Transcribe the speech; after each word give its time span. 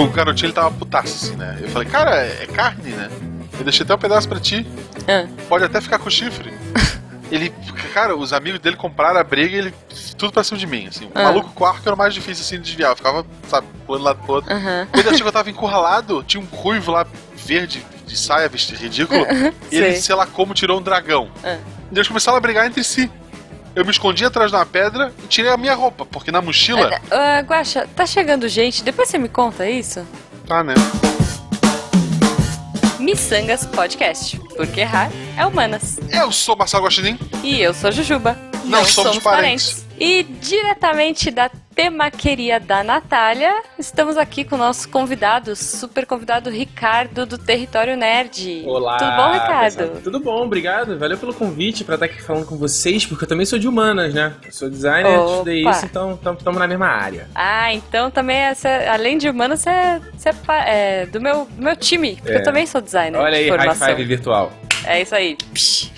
o 0.00 0.08
garotinho 0.08 0.46
ele 0.46 0.52
tava 0.54 0.70
putaço 0.70 1.14
assim, 1.26 1.36
né? 1.36 1.58
Eu 1.60 1.68
falei, 1.68 1.88
cara, 1.88 2.16
é 2.16 2.46
carne, 2.46 2.90
né? 2.90 3.08
Eu 3.58 3.64
deixei 3.64 3.84
até 3.84 3.94
um 3.94 3.98
pedaço 3.98 4.28
pra 4.28 4.40
ti. 4.40 4.66
Ah. 5.08 5.26
Pode 5.48 5.64
até 5.64 5.80
ficar 5.80 5.98
com 5.98 6.08
chifre. 6.10 6.52
Ele, 7.30 7.50
cara, 7.94 8.14
os 8.14 8.34
amigos 8.34 8.60
dele 8.60 8.76
compraram 8.76 9.18
a 9.18 9.24
briga 9.24 9.56
e 9.56 9.58
ele. 9.58 9.74
Tudo 10.18 10.30
pra 10.34 10.44
cima 10.44 10.58
de 10.58 10.66
mim, 10.66 10.86
assim. 10.88 11.06
O 11.06 11.10
Ah. 11.14 11.22
maluco 11.22 11.50
com 11.54 11.64
arco 11.64 11.80
era 11.86 11.94
o 11.94 11.96
mais 11.98 12.12
difícil 12.12 12.44
assim 12.44 12.56
de 12.56 12.64
desviar. 12.68 12.90
Eu 12.92 12.96
ficava, 12.96 13.24
sabe, 13.48 13.66
pulando 13.86 14.02
lá 14.04 14.14
pro 14.14 14.34
outro. 14.34 14.52
Aham. 14.52 14.86
Quando 14.92 15.06
eu 15.06 15.26
eu 15.26 15.32
tava 15.32 15.48
encurralado, 15.48 16.22
tinha 16.24 16.42
um 16.42 16.46
ruivo 16.54 16.92
lá, 16.92 17.06
verde, 17.34 17.82
de 18.06 18.18
saia, 18.18 18.50
vestido 18.50 18.78
ridículo. 18.78 19.24
e 19.70 19.76
ele, 19.78 19.96
Sei. 19.96 20.14
lá 20.14 20.26
como, 20.26 20.52
tirou 20.52 20.78
um 20.78 20.82
dragão. 20.82 21.30
Ah. 21.42 21.56
E 21.90 21.94
eles 21.94 22.06
começaram 22.06 22.36
a 22.36 22.40
brigar 22.40 22.66
entre 22.66 22.84
si. 22.84 23.10
Eu 23.74 23.84
me 23.86 23.90
escondi 23.90 24.24
atrás 24.24 24.50
de 24.50 24.56
uma 24.56 24.66
pedra 24.66 25.12
e 25.24 25.26
tirei 25.26 25.50
a 25.50 25.56
minha 25.56 25.74
roupa, 25.74 26.04
porque 26.04 26.30
na 26.30 26.42
mochila. 26.42 27.00
Ah, 27.10 27.40
Guaxa, 27.40 27.88
tá 27.96 28.04
chegando 28.04 28.46
gente, 28.46 28.84
depois 28.84 29.08
você 29.08 29.18
me 29.18 29.28
conta 29.28 29.68
isso? 29.68 30.06
Tá, 30.46 30.62
né? 30.62 30.74
Missangas 32.98 33.64
Podcast, 33.66 34.38
porque 34.56 34.80
errar 34.80 35.10
é 35.36 35.46
humanas. 35.46 35.98
Eu 36.10 36.30
sou 36.30 36.54
Marcelo 36.54 36.84
Guaxinim. 36.84 37.18
E 37.42 37.60
eu 37.60 37.72
sou 37.72 37.90
Jujuba. 37.90 38.36
Não 38.64 38.84
somos 38.84 39.18
parentes. 39.18 39.84
E 40.04 40.24
diretamente 40.24 41.30
da 41.30 41.48
temaqueria 41.76 42.58
da 42.58 42.82
Natália, 42.82 43.62
estamos 43.78 44.16
aqui 44.16 44.42
com 44.42 44.56
o 44.56 44.58
nosso 44.58 44.88
convidado, 44.88 45.54
super 45.54 46.06
convidado 46.06 46.50
Ricardo 46.50 47.24
do 47.24 47.38
Território 47.38 47.96
Nerd. 47.96 48.64
Olá! 48.66 48.96
Tudo 48.96 49.10
bom, 49.12 49.32
Ricardo? 49.32 49.76
pessoal. 49.76 50.00
Tudo 50.02 50.18
bom, 50.18 50.42
obrigado. 50.42 50.98
Valeu 50.98 51.16
pelo 51.16 51.32
convite 51.32 51.84
pra 51.84 51.94
estar 51.94 52.06
aqui 52.06 52.20
falando 52.20 52.46
com 52.46 52.56
vocês, 52.56 53.06
porque 53.06 53.22
eu 53.22 53.28
também 53.28 53.46
sou 53.46 53.60
de 53.60 53.68
humanas, 53.68 54.12
né? 54.12 54.34
Eu 54.44 54.50
sou 54.50 54.68
designer, 54.68 55.20
Opa. 55.20 55.30
estudei 55.34 55.68
isso, 55.68 55.84
então 55.86 56.14
estamos 56.14 56.58
na 56.58 56.66
mesma 56.66 56.88
área. 56.88 57.28
Ah, 57.32 57.72
então 57.72 58.10
também, 58.10 58.38
é, 58.38 58.88
além 58.88 59.18
de 59.18 59.30
humano, 59.30 59.56
você 59.56 59.70
é, 59.70 60.00
é 60.66 61.06
do, 61.06 61.20
meu, 61.20 61.44
do 61.44 61.62
meu 61.62 61.76
time, 61.76 62.16
porque 62.16 62.32
É. 62.32 62.38
eu 62.38 62.42
também 62.42 62.66
sou 62.66 62.80
designer 62.80 63.20
Olha 63.20 63.38
aí, 63.38 63.48
high 63.48 63.74
five 63.76 64.04
virtual. 64.04 64.52
É 64.84 65.00
isso 65.00 65.14
aí. 65.14 65.36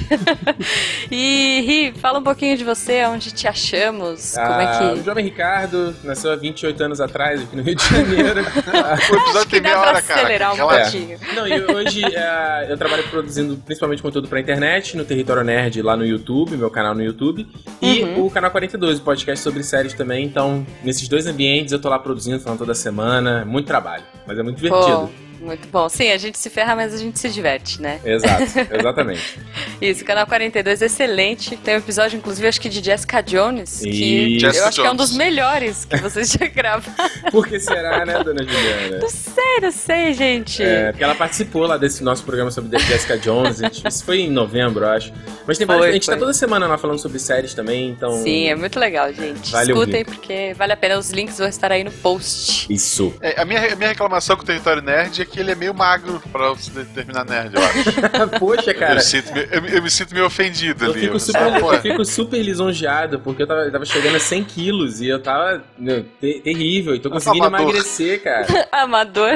e 1.11 1.61
Ri, 1.67 1.93
fala 2.01 2.19
um 2.19 2.23
pouquinho 2.23 2.57
de 2.57 2.65
você, 2.65 3.05
onde 3.07 3.33
te 3.33 3.47
achamos, 3.47 4.33
como 4.35 4.47
é 4.61 4.65
Ah, 4.67 4.93
O 4.93 4.97
que... 4.99 5.05
jovem 5.05 5.25
Ricardo 5.25 5.95
nasceu 6.05 6.33
há 6.33 6.37
28 6.37 6.83
anos 6.83 7.01
atrás 7.01 7.43
aqui 7.43 7.57
no 7.57 7.63
Rio 7.63 7.75
de 7.75 7.85
Janeiro. 7.89 8.41
O 8.41 9.17
episódio 9.17 9.51
tem 9.51 9.61
que 9.61 9.61
dá 9.61 9.69
meia 9.69 9.79
pra 9.79 9.89
hora, 9.91 10.03
cara. 10.03 10.21
acelerar 10.21 10.53
um 10.53 10.57
Relaxa. 10.57 10.91
pouquinho. 10.91 11.19
Não, 11.35 11.47
e 11.49 11.61
hoje 11.73 12.05
é, 12.15 12.67
eu 12.69 12.77
trabalho 12.77 13.03
produzindo 13.09 13.57
principalmente 13.65 14.03
conteúdo 14.03 14.29
pra 14.29 14.41
internet, 14.41 14.97
no 14.97 15.05
Território 15.05 15.43
Nerd, 15.45 15.81
lá 15.83 15.97
no 15.97 16.05
YouTube, 16.05 16.57
meu 16.57 16.71
canal 16.71 16.95
no 16.95 17.03
YouTube, 17.03 17.47
e 17.81 18.03
Uhum. 18.05 18.27
o 18.27 18.31
canal 18.31 18.51
42, 18.51 18.99
o 18.99 19.03
podcast 19.03 19.43
sobre 19.43 19.63
séries 19.63 19.95
também. 19.95 20.25
Então, 20.25 20.67
nesses 20.83 21.09
dois 21.09 21.27
ambientes 21.27 21.73
eu 21.73 21.79
tô 21.79 21.89
lá 21.89 21.99
produzindo, 21.99 22.41
falando 22.41 22.59
toda 22.59 22.75
semana. 22.75 23.45
Muito 23.45 23.67
trabalho, 23.67 24.03
mas 24.27 24.39
é 24.39 24.43
muito 24.43 24.57
Pô, 24.61 24.63
divertido. 24.69 25.24
Muito 25.45 25.69
bom. 25.69 25.89
Sim, 25.89 26.11
a 26.11 26.17
gente 26.19 26.39
se 26.39 26.49
ferra, 26.51 26.75
mas 26.75 26.93
a 26.95 26.97
gente 26.97 27.19
se 27.19 27.29
diverte, 27.29 27.81
né? 27.81 28.01
Exato, 28.05 28.43
exatamente. 28.73 29.39
Isso, 29.81 30.03
o 30.03 30.07
canal 30.07 30.27
42 30.27 30.83
é 30.83 30.87
excelente. 30.87 31.57
Tem 31.57 31.75
um 31.75 31.79
episódio, 31.79 32.17
inclusive, 32.17 32.47
acho 32.49 32.61
que 32.61 32.69
de 32.69 32.83
Jessica 32.83 33.23
Jones, 33.23 33.81
que 33.81 33.89
Isso. 34.37 34.47
eu 34.47 34.51
Jessica 34.51 34.69
acho 34.69 34.81
que 34.81 34.87
é 34.87 34.91
um 34.91 34.97
Jones. 34.97 35.11
dos 35.11 35.17
melhores 35.19 35.85
que 35.85 35.97
vocês 35.99 36.31
já 36.33 36.47
gravaram. 36.47 36.95
Por 37.31 37.47
que 37.47 37.59
será, 37.61 38.05
né, 38.05 38.15
dona 38.23 38.43
Juliana? 38.43 38.99
Não 38.99 39.09
sei, 39.11 39.61
não 39.63 39.71
sei, 39.71 40.13
gente. 40.15 40.63
É, 40.63 40.91
porque 40.91 41.05
ela 41.05 41.15
participou 41.15 41.67
lá 41.67 41.77
desse 41.77 42.03
nosso 42.03 42.25
programa 42.25 42.51
sobre 42.51 42.79
Jessica 42.79 43.19
Jones. 43.19 43.59
gente- 43.59 43.87
isso 43.87 44.05
foi 44.05 44.21
em 44.21 44.31
novembro, 44.31 44.85
eu 44.85 44.91
acho. 44.91 45.13
Mas 45.47 45.59
tem 45.59 45.67
Foi, 45.67 45.77
várias, 45.77 45.91
a 45.91 45.95
gente 45.95 46.07
foi. 46.07 46.15
tá 46.15 46.21
toda 46.21 46.33
semana 46.33 46.67
lá 46.67 46.79
falando 46.79 46.99
sobre 46.99 47.19
séries 47.19 47.53
também, 47.53 47.91
então. 47.91 48.23
Sim, 48.23 48.49
é 48.49 48.55
muito 48.55 48.79
legal, 48.81 49.13
gente. 49.13 49.53
Vale 49.53 49.73
Escutem, 49.73 50.01
ouvir. 50.01 50.05
porque 50.05 50.55
vale 50.57 50.73
a 50.73 50.77
pena. 50.77 50.99
Os 50.99 51.11
links 51.11 51.39
vão 51.39 51.47
estar 51.49 51.71
aí 51.71 51.85
no 51.85 51.91
post. 51.91 52.73
Isso. 52.73 53.13
É, 53.21 53.41
a, 53.41 53.45
minha, 53.45 53.73
a 53.73 53.77
minha 53.77 53.89
reclamação 53.91 54.37
com 54.37 54.43
o 54.43 54.47
território 54.47 54.81
nerd 54.81 55.21
é 55.21 55.25
que 55.25 55.34
ele 55.41 55.53
é 55.53 55.55
meio 55.55 55.75
magro 55.75 56.23
pra 56.33 56.55
se 56.57 56.71
determinar 56.71 57.25
nerd, 57.25 57.55
eu 57.55 57.63
acho. 57.63 58.29
Poxa, 58.39 58.75
cara. 58.75 58.95
eu, 58.95 59.01
sinto, 59.01 59.33
me- 59.33 59.49
eu, 59.51 59.65
eu 59.77 59.83
me 59.83 59.91
sinto 59.91 60.15
meio 60.15 60.27
ofendido 60.27 60.85
Eu 60.85 60.91
ali. 60.93 61.01
fico, 61.03 61.15
Eu- 61.15 61.21
super, 61.21 61.43
Ah, 61.43 61.59
eu 61.59 61.81
fico 61.81 62.05
super 62.05 62.43
lisonjeado, 62.43 63.19
porque 63.21 63.43
eu 63.43 63.47
tava, 63.47 63.71
tava 63.71 63.85
chegando 63.85 64.17
a 64.17 64.21
100 64.21 64.45
quilos 64.45 65.01
e 65.01 65.09
eu 65.09 65.21
tava 65.23 65.63
meu, 65.79 66.05
te- 66.21 66.41
terrível. 66.41 66.95
E 66.95 66.99
tô 67.01 67.11
conseguindo 67.11 67.47
Amador. 67.47 67.71
emagrecer, 67.71 68.23
cara. 68.23 68.47
Amador. 68.73 69.33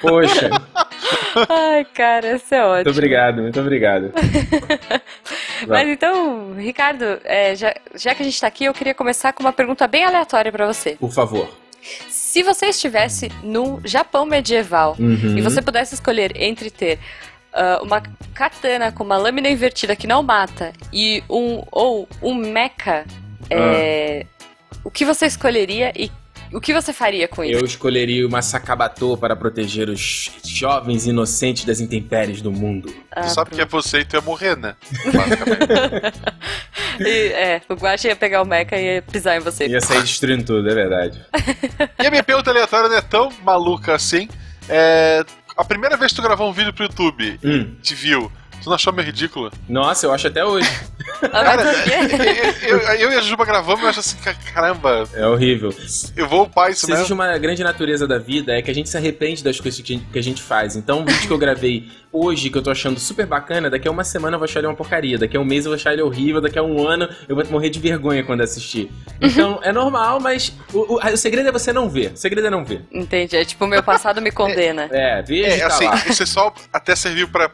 Poxa, 0.00 0.50
Ai, 1.48 1.84
cara, 1.92 2.36
isso 2.36 2.54
é 2.54 2.58
muito 2.62 2.76
ótimo. 2.78 2.90
obrigado, 2.92 3.42
muito 3.42 3.60
obrigado. 3.60 4.12
Mas 5.66 5.88
então, 5.88 6.54
Ricardo, 6.56 7.04
é, 7.24 7.54
já, 7.56 7.74
já 7.94 8.14
que 8.14 8.22
a 8.22 8.24
gente 8.24 8.40
tá 8.40 8.46
aqui, 8.46 8.64
eu 8.64 8.74
queria 8.74 8.94
começar 8.94 9.32
com 9.32 9.42
uma 9.42 9.52
pergunta 9.52 9.86
bem 9.86 10.04
aleatória 10.04 10.52
pra 10.52 10.66
você. 10.66 10.96
Por 10.96 11.10
favor. 11.12 11.48
Se 12.08 12.42
você 12.42 12.66
estivesse 12.66 13.30
no 13.42 13.80
Japão 13.84 14.26
medieval 14.26 14.96
Uhum. 14.98 15.36
e 15.38 15.40
você 15.40 15.62
pudesse 15.62 15.94
escolher 15.94 16.32
entre 16.40 16.70
ter 16.70 16.98
ah, 17.52 17.80
uma 17.82 18.02
katana 18.34 18.90
com 18.90 19.04
uma 19.04 19.16
lâmina 19.16 19.48
invertida 19.48 19.94
que 19.94 20.06
não 20.06 20.22
mata 20.22 20.72
e 20.92 21.22
um 21.30 21.62
ou 21.70 22.08
um 22.20 22.34
mecha, 22.34 23.04
é, 23.48 24.26
o 24.82 24.90
que 24.90 25.04
você 25.04 25.26
escolheria 25.26 25.92
e 25.94 26.10
o 26.54 26.60
que 26.60 26.72
você 26.72 26.92
faria 26.92 27.26
com 27.26 27.42
isso? 27.42 27.58
Eu 27.58 27.64
escolheria 27.64 28.26
uma 28.26 28.40
Sakabato 28.40 29.16
para 29.16 29.34
proteger 29.34 29.88
os 29.88 30.30
jovens 30.44 31.06
inocentes 31.06 31.64
das 31.64 31.80
intempéries 31.80 32.40
do 32.40 32.52
mundo. 32.52 32.94
Ah, 33.10 33.22
tu 33.22 33.30
sabe 33.30 33.50
que 33.50 33.60
é 33.60 33.66
você 33.66 34.00
e 34.00 34.04
tu 34.04 34.14
ia 34.16 34.22
morrer, 34.22 34.56
né? 34.56 34.76
Basicamente. 35.12 36.14
E, 37.00 37.32
é, 37.32 37.60
o 37.68 37.74
Guache 37.74 38.06
ia 38.06 38.14
pegar 38.14 38.40
o 38.40 38.44
mecha 38.46 38.76
e 38.76 38.94
ia 38.96 39.02
pisar 39.02 39.36
em 39.36 39.40
você. 39.40 39.66
Ia 39.66 39.80
sair 39.80 40.02
destruindo 40.02 40.44
tudo, 40.44 40.70
é 40.70 40.74
verdade. 40.76 41.20
e 42.00 42.06
a 42.06 42.10
minha 42.10 42.22
pergunta 42.22 42.50
aleatória 42.50 42.88
não 42.88 42.96
é 42.96 43.00
tão 43.00 43.32
maluca 43.42 43.96
assim. 43.96 44.28
É. 44.68 45.24
A 45.56 45.64
primeira 45.64 45.96
vez 45.96 46.12
que 46.12 46.16
tu 46.16 46.22
gravou 46.22 46.48
um 46.48 46.52
vídeo 46.52 46.72
pro 46.72 46.84
YouTube, 46.84 47.38
Hum. 47.44 47.74
te 47.82 47.94
viu, 47.94 48.30
tu 48.64 48.68
não 48.70 48.74
achou 48.74 48.92
meio 48.92 49.06
ridículo? 49.06 49.50
Nossa, 49.68 50.06
eu 50.06 50.12
acho 50.12 50.26
até 50.26 50.44
hoje. 50.44 50.68
Cara, 51.30 51.62
eu, 52.66 52.78
eu- 52.78 52.94
eu 52.94 53.12
e 53.12 53.16
a 53.16 53.20
Juba 53.20 53.44
gravamos 53.44 53.80
e 53.80 53.84
eu 53.84 53.88
acho 53.90 54.00
assim, 54.00 54.16
ca- 54.18 54.34
caramba, 54.52 55.08
É 55.14 55.26
horrível. 55.26 55.74
eu 56.16 56.28
vou 56.28 56.42
upar 56.44 56.70
isso 56.70 56.86
Se 56.86 56.92
existe 56.92 57.12
uma 57.12 57.36
grande 57.38 57.62
natureza 57.62 58.06
da 58.06 58.18
vida, 58.18 58.52
é 58.52 58.62
que 58.62 58.70
a 58.70 58.74
gente 58.74 58.88
se 58.88 58.96
arrepende 58.96 59.42
das 59.44 59.58
coisas 59.60 59.80
que 59.80 59.92
a 59.92 59.96
gente, 59.96 60.08
que 60.12 60.18
a 60.18 60.22
gente 60.22 60.42
faz. 60.42 60.76
Então, 60.76 61.02
o 61.02 61.04
vídeo 61.04 61.26
que 61.28 61.32
eu 61.32 61.38
gravei 61.38 61.88
hoje, 62.12 62.48
que 62.50 62.56
eu 62.58 62.62
tô 62.62 62.70
achando 62.70 62.98
super 63.00 63.26
bacana, 63.26 63.68
daqui 63.70 63.86
a 63.88 63.90
uma 63.90 64.04
semana 64.04 64.34
eu 64.36 64.38
vou 64.38 64.44
achar 64.44 64.60
ele 64.60 64.66
uma 64.68 64.74
porcaria. 64.76 65.18
Daqui 65.18 65.36
a 65.36 65.40
um 65.40 65.44
mês 65.44 65.64
eu 65.64 65.70
vou 65.70 65.76
achar 65.76 65.92
ele 65.92 66.02
horrível. 66.02 66.40
Daqui 66.40 66.58
a 66.58 66.62
um 66.62 66.86
ano 66.86 67.08
eu 67.28 67.36
vou 67.36 67.44
morrer 67.50 67.70
de 67.70 67.78
vergonha 67.78 68.22
quando 68.24 68.40
assistir. 68.42 68.90
Então, 69.20 69.60
é 69.62 69.72
normal, 69.72 70.20
mas 70.20 70.52
o, 70.72 70.94
o- 70.96 70.98
o 71.12 71.16
segredo 71.16 71.48
é 71.48 71.52
você 71.52 71.72
não 71.72 71.88
ver. 71.88 72.12
O 72.12 72.16
segredo 72.16 72.46
é 72.46 72.50
não 72.50 72.64
ver. 72.64 72.84
Entendi. 72.92 73.36
É 73.36 73.44
tipo, 73.44 73.64
o 73.64 73.68
meu 73.68 73.82
passado 73.82 74.20
me 74.22 74.30
condena. 74.30 74.88
É, 74.90 75.22
veja 75.22 75.48
e 75.48 75.52
É, 75.52 75.58
tá 75.60 75.66
assim, 75.68 75.86
lá. 75.86 76.02
isso 76.08 76.22
é 76.22 76.26
só 76.26 76.52
até 76.72 76.94
serviu 76.96 77.28
pra 77.28 77.50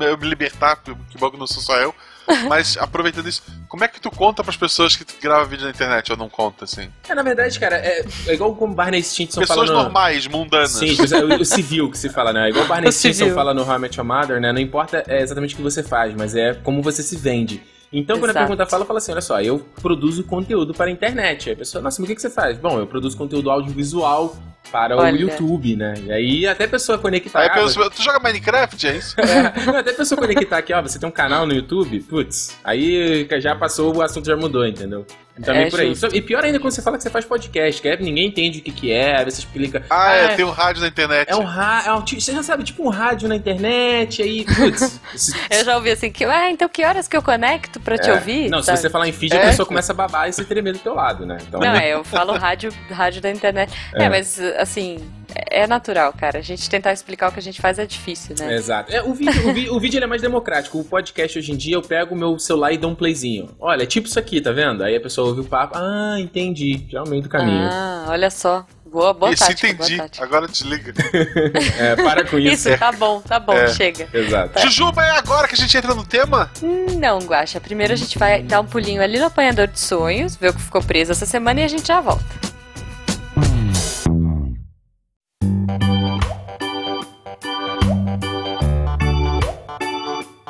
eu 0.00 0.18
me 0.18 0.28
libertar, 0.28 0.76
que 0.76 1.18
bom 1.18 1.30
que 1.30 1.38
não 1.38 1.46
sou 1.46 1.62
só 1.62 1.76
eu. 1.78 1.94
Mas 2.48 2.76
aproveitando 2.78 3.28
isso, 3.28 3.42
como 3.68 3.84
é 3.84 3.88
que 3.88 4.00
tu 4.00 4.10
conta 4.10 4.42
pras 4.42 4.56
pessoas 4.56 4.96
que 4.96 5.04
tu 5.04 5.14
grava 5.20 5.44
vídeo 5.44 5.64
na 5.64 5.70
internet 5.70 6.10
ou 6.10 6.16
não 6.16 6.28
conta, 6.28 6.64
assim? 6.64 6.88
É, 7.08 7.14
na 7.14 7.22
verdade, 7.22 7.60
cara, 7.60 7.76
é, 7.76 8.02
é 8.26 8.32
igual 8.32 8.54
como 8.56 8.72
o 8.72 8.74
Barney 8.74 9.02
Stinson 9.02 9.40
Pessoas 9.40 9.68
fala 9.68 9.78
no... 9.78 9.82
normais, 9.84 10.26
mundanas. 10.26 10.70
Sim, 10.70 10.96
é, 10.96 11.36
o, 11.36 11.40
o 11.40 11.44
civil 11.44 11.90
que 11.90 11.98
se 11.98 12.08
fala, 12.08 12.32
né? 12.32 12.48
Igual 12.48 12.64
o 12.64 12.68
Barney 12.68 12.88
O 12.90 12.92
Stinson 12.92 13.18
civil. 13.24 13.34
fala 13.34 13.52
no 13.52 13.62
How 13.62 13.76
I 13.76 13.78
Met 13.78 13.98
Your 13.98 14.06
Mother, 14.06 14.40
né? 14.40 14.52
Não 14.52 14.60
importa 14.60 15.04
é, 15.06 15.20
exatamente 15.20 15.54
o 15.54 15.56
que 15.58 15.62
você 15.62 15.82
faz, 15.82 16.14
mas 16.14 16.34
é 16.34 16.54
como 16.54 16.80
você 16.82 17.02
se 17.02 17.16
vende. 17.16 17.62
Então, 17.92 18.16
quando 18.18 18.30
a 18.30 18.32
Exato. 18.32 18.46
pergunta 18.46 18.66
fala, 18.66 18.84
fala 18.84 18.98
assim, 18.98 19.12
olha 19.12 19.20
só, 19.20 19.40
eu 19.40 19.60
produzo 19.80 20.24
conteúdo 20.24 20.74
para 20.74 20.86
a 20.86 20.90
internet. 20.90 21.50
Aí 21.50 21.54
a 21.54 21.58
pessoa, 21.58 21.80
nossa, 21.80 22.00
mas 22.00 22.08
o 22.08 22.10
que, 22.10 22.16
que 22.16 22.22
você 22.22 22.30
faz? 22.30 22.58
Bom, 22.58 22.78
eu 22.80 22.86
produzo 22.86 23.16
conteúdo 23.16 23.50
audiovisual 23.50 24.34
para 24.70 24.96
Olha. 24.96 25.14
o 25.14 25.16
YouTube, 25.16 25.76
né? 25.76 25.94
E 26.04 26.12
aí 26.12 26.46
até 26.46 26.64
a 26.64 26.68
pessoa 26.68 26.98
conectar... 26.98 27.40
Aí 27.40 27.48
ah, 27.48 27.90
tu 27.90 28.02
joga 28.02 28.20
Minecraft, 28.20 28.86
é 28.86 28.96
isso? 28.96 29.14
é, 29.20 29.64
não, 29.64 29.76
até 29.76 29.90
a 29.90 29.94
pessoa 29.94 30.20
conectar 30.20 30.58
aqui, 30.58 30.72
ó, 30.72 30.82
você 30.82 30.98
tem 30.98 31.08
um 31.08 31.12
canal 31.12 31.46
no 31.46 31.54
YouTube, 31.54 32.00
putz, 32.00 32.56
aí 32.62 33.26
já 33.40 33.54
passou, 33.54 33.96
o 33.96 34.02
assunto 34.02 34.26
já 34.26 34.36
mudou, 34.36 34.66
entendeu? 34.66 35.06
Então 35.38 35.52
É 35.54 35.64
é 35.64 35.70
por 35.70 35.80
aí. 35.80 35.88
justo. 35.94 36.14
E 36.14 36.20
pior 36.22 36.44
ainda 36.44 36.60
quando 36.60 36.72
você 36.72 36.80
fala 36.80 36.96
que 36.96 37.02
você 37.02 37.10
faz 37.10 37.24
podcast, 37.24 37.82
que 37.82 37.88
é, 37.88 37.96
ninguém 37.96 38.28
entende 38.28 38.60
o 38.60 38.62
que, 38.62 38.70
que 38.70 38.92
é, 38.92 39.18
aí 39.18 39.24
você 39.24 39.40
explica. 39.40 39.84
Ah, 39.90 40.12
é, 40.14 40.28
tem 40.36 40.44
um 40.44 40.50
rádio 40.50 40.80
na 40.82 40.88
internet. 40.88 41.28
É 41.28 41.34
um 41.36 41.42
rádio, 41.44 41.88
é 41.90 41.94
um, 41.94 42.00
você 42.06 42.32
já 42.32 42.42
sabe, 42.42 42.62
tipo 42.62 42.84
um 42.84 42.88
rádio 42.88 43.28
na 43.28 43.34
internet, 43.36 44.22
aí, 44.22 44.44
putz. 44.44 45.00
esse- 45.14 45.34
Eu 45.50 45.64
já 45.64 45.76
ouvi 45.76 45.90
assim, 45.90 46.10
que, 46.12 46.24
ah, 46.24 46.50
então 46.50 46.68
que 46.68 46.84
horas 46.84 47.08
que 47.08 47.16
eu 47.16 47.22
conecto 47.22 47.80
pra 47.80 47.98
te 47.98 48.08
é. 48.08 48.12
ouvir? 48.14 48.48
Não, 48.48 48.60
se 48.60 48.66
sabe? 48.66 48.78
você 48.78 48.90
falar 48.90 49.08
em 49.08 49.12
feed, 49.12 49.34
a 49.34 49.40
É. 49.40 49.46
pessoa 49.46 49.66
começa 49.66 49.92
a 49.92 49.94
babar 49.96 50.28
e 50.28 50.32
se 50.32 50.44
tremer 50.44 50.72
do 50.74 50.78
teu 50.78 50.94
lado, 50.94 51.26
né? 51.26 51.38
Então, 51.48 51.58
Não, 51.60 51.74
é, 51.74 51.88
eu 51.94 52.04
falo 52.04 52.32
rádio, 52.38 52.72
rádio 52.90 53.20
da 53.20 53.30
internet. 53.30 53.72
É. 53.94 54.04
É. 54.04 54.08
mas 54.08 54.38
assim, 54.58 54.98
é 55.34 55.66
natural, 55.66 56.12
cara. 56.12 56.38
A 56.38 56.42
gente 56.42 56.68
tentar 56.68 56.92
explicar 56.92 57.28
o 57.28 57.32
que 57.32 57.38
a 57.38 57.42
gente 57.42 57.60
faz 57.60 57.78
é 57.78 57.86
difícil, 57.86 58.34
né? 58.38 58.54
Exato. 58.54 58.92
É, 58.92 59.02
o 59.02 59.12
vídeo, 59.14 59.48
o, 59.48 59.52
vi- 59.52 59.70
o 59.70 59.80
vídeo 59.80 59.98
ele 59.98 60.04
é 60.04 60.08
mais 60.08 60.22
democrático. 60.22 60.78
O 60.78 60.84
podcast 60.84 61.38
hoje 61.38 61.52
em 61.52 61.56
dia 61.56 61.74
eu 61.76 61.82
pego 61.82 62.14
o 62.14 62.18
meu 62.18 62.38
celular 62.38 62.72
e 62.72 62.78
dou 62.78 62.90
um 62.90 62.94
playzinho. 62.94 63.50
Olha, 63.60 63.82
é 63.82 63.86
tipo 63.86 64.06
isso 64.08 64.18
aqui, 64.18 64.40
tá 64.40 64.52
vendo? 64.52 64.82
Aí 64.84 64.96
a 64.96 65.00
pessoa 65.00 65.28
ouve 65.28 65.40
o 65.40 65.44
papo. 65.44 65.74
Ah, 65.76 66.16
entendi. 66.18 66.84
Já 66.88 67.00
é 67.00 67.02
o 67.02 67.08
meio 67.08 67.22
do 67.22 67.28
caminho. 67.28 67.68
Ah, 67.70 68.06
olha 68.08 68.30
só. 68.30 68.66
Boa, 68.86 69.12
boa 69.12 69.32
Isso, 69.32 69.44
tática, 69.44 69.66
entendi. 69.68 69.96
boa 69.96 70.02
tática. 70.08 70.24
Agora 70.24 70.46
desliga. 70.46 70.92
É, 71.80 71.96
para 71.96 72.24
com 72.24 72.38
isso. 72.38 72.68
Isso, 72.68 72.78
tá 72.78 72.92
bom, 72.92 73.20
tá 73.20 73.40
bom, 73.40 73.52
É. 73.52 73.66
chega. 73.66 74.08
Exato. 74.14 74.60
Jujuba, 74.60 75.04
é 75.04 75.10
agora 75.10 75.48
que 75.48 75.54
a 75.54 75.56
gente 75.58 75.76
entra 75.76 75.94
no 75.96 76.04
tema? 76.06 76.48
Não, 76.96 77.18
Guaxa. 77.18 77.60
Primeiro 77.60 77.92
a 77.92 77.96
gente 77.96 78.16
vai 78.18 78.40
dar 78.42 78.60
um 78.60 78.64
pulinho 78.66 79.02
ali 79.02 79.18
no 79.18 79.26
apanhador 79.26 79.66
de 79.66 79.80
sonhos, 79.80 80.36
ver 80.36 80.50
o 80.50 80.54
que 80.54 80.62
ficou 80.62 80.80
preso 80.80 81.10
essa 81.10 81.26
semana 81.26 81.60
e 81.60 81.64
a 81.64 81.68
gente 81.68 81.88
já 81.88 82.00
volta. 82.00 82.24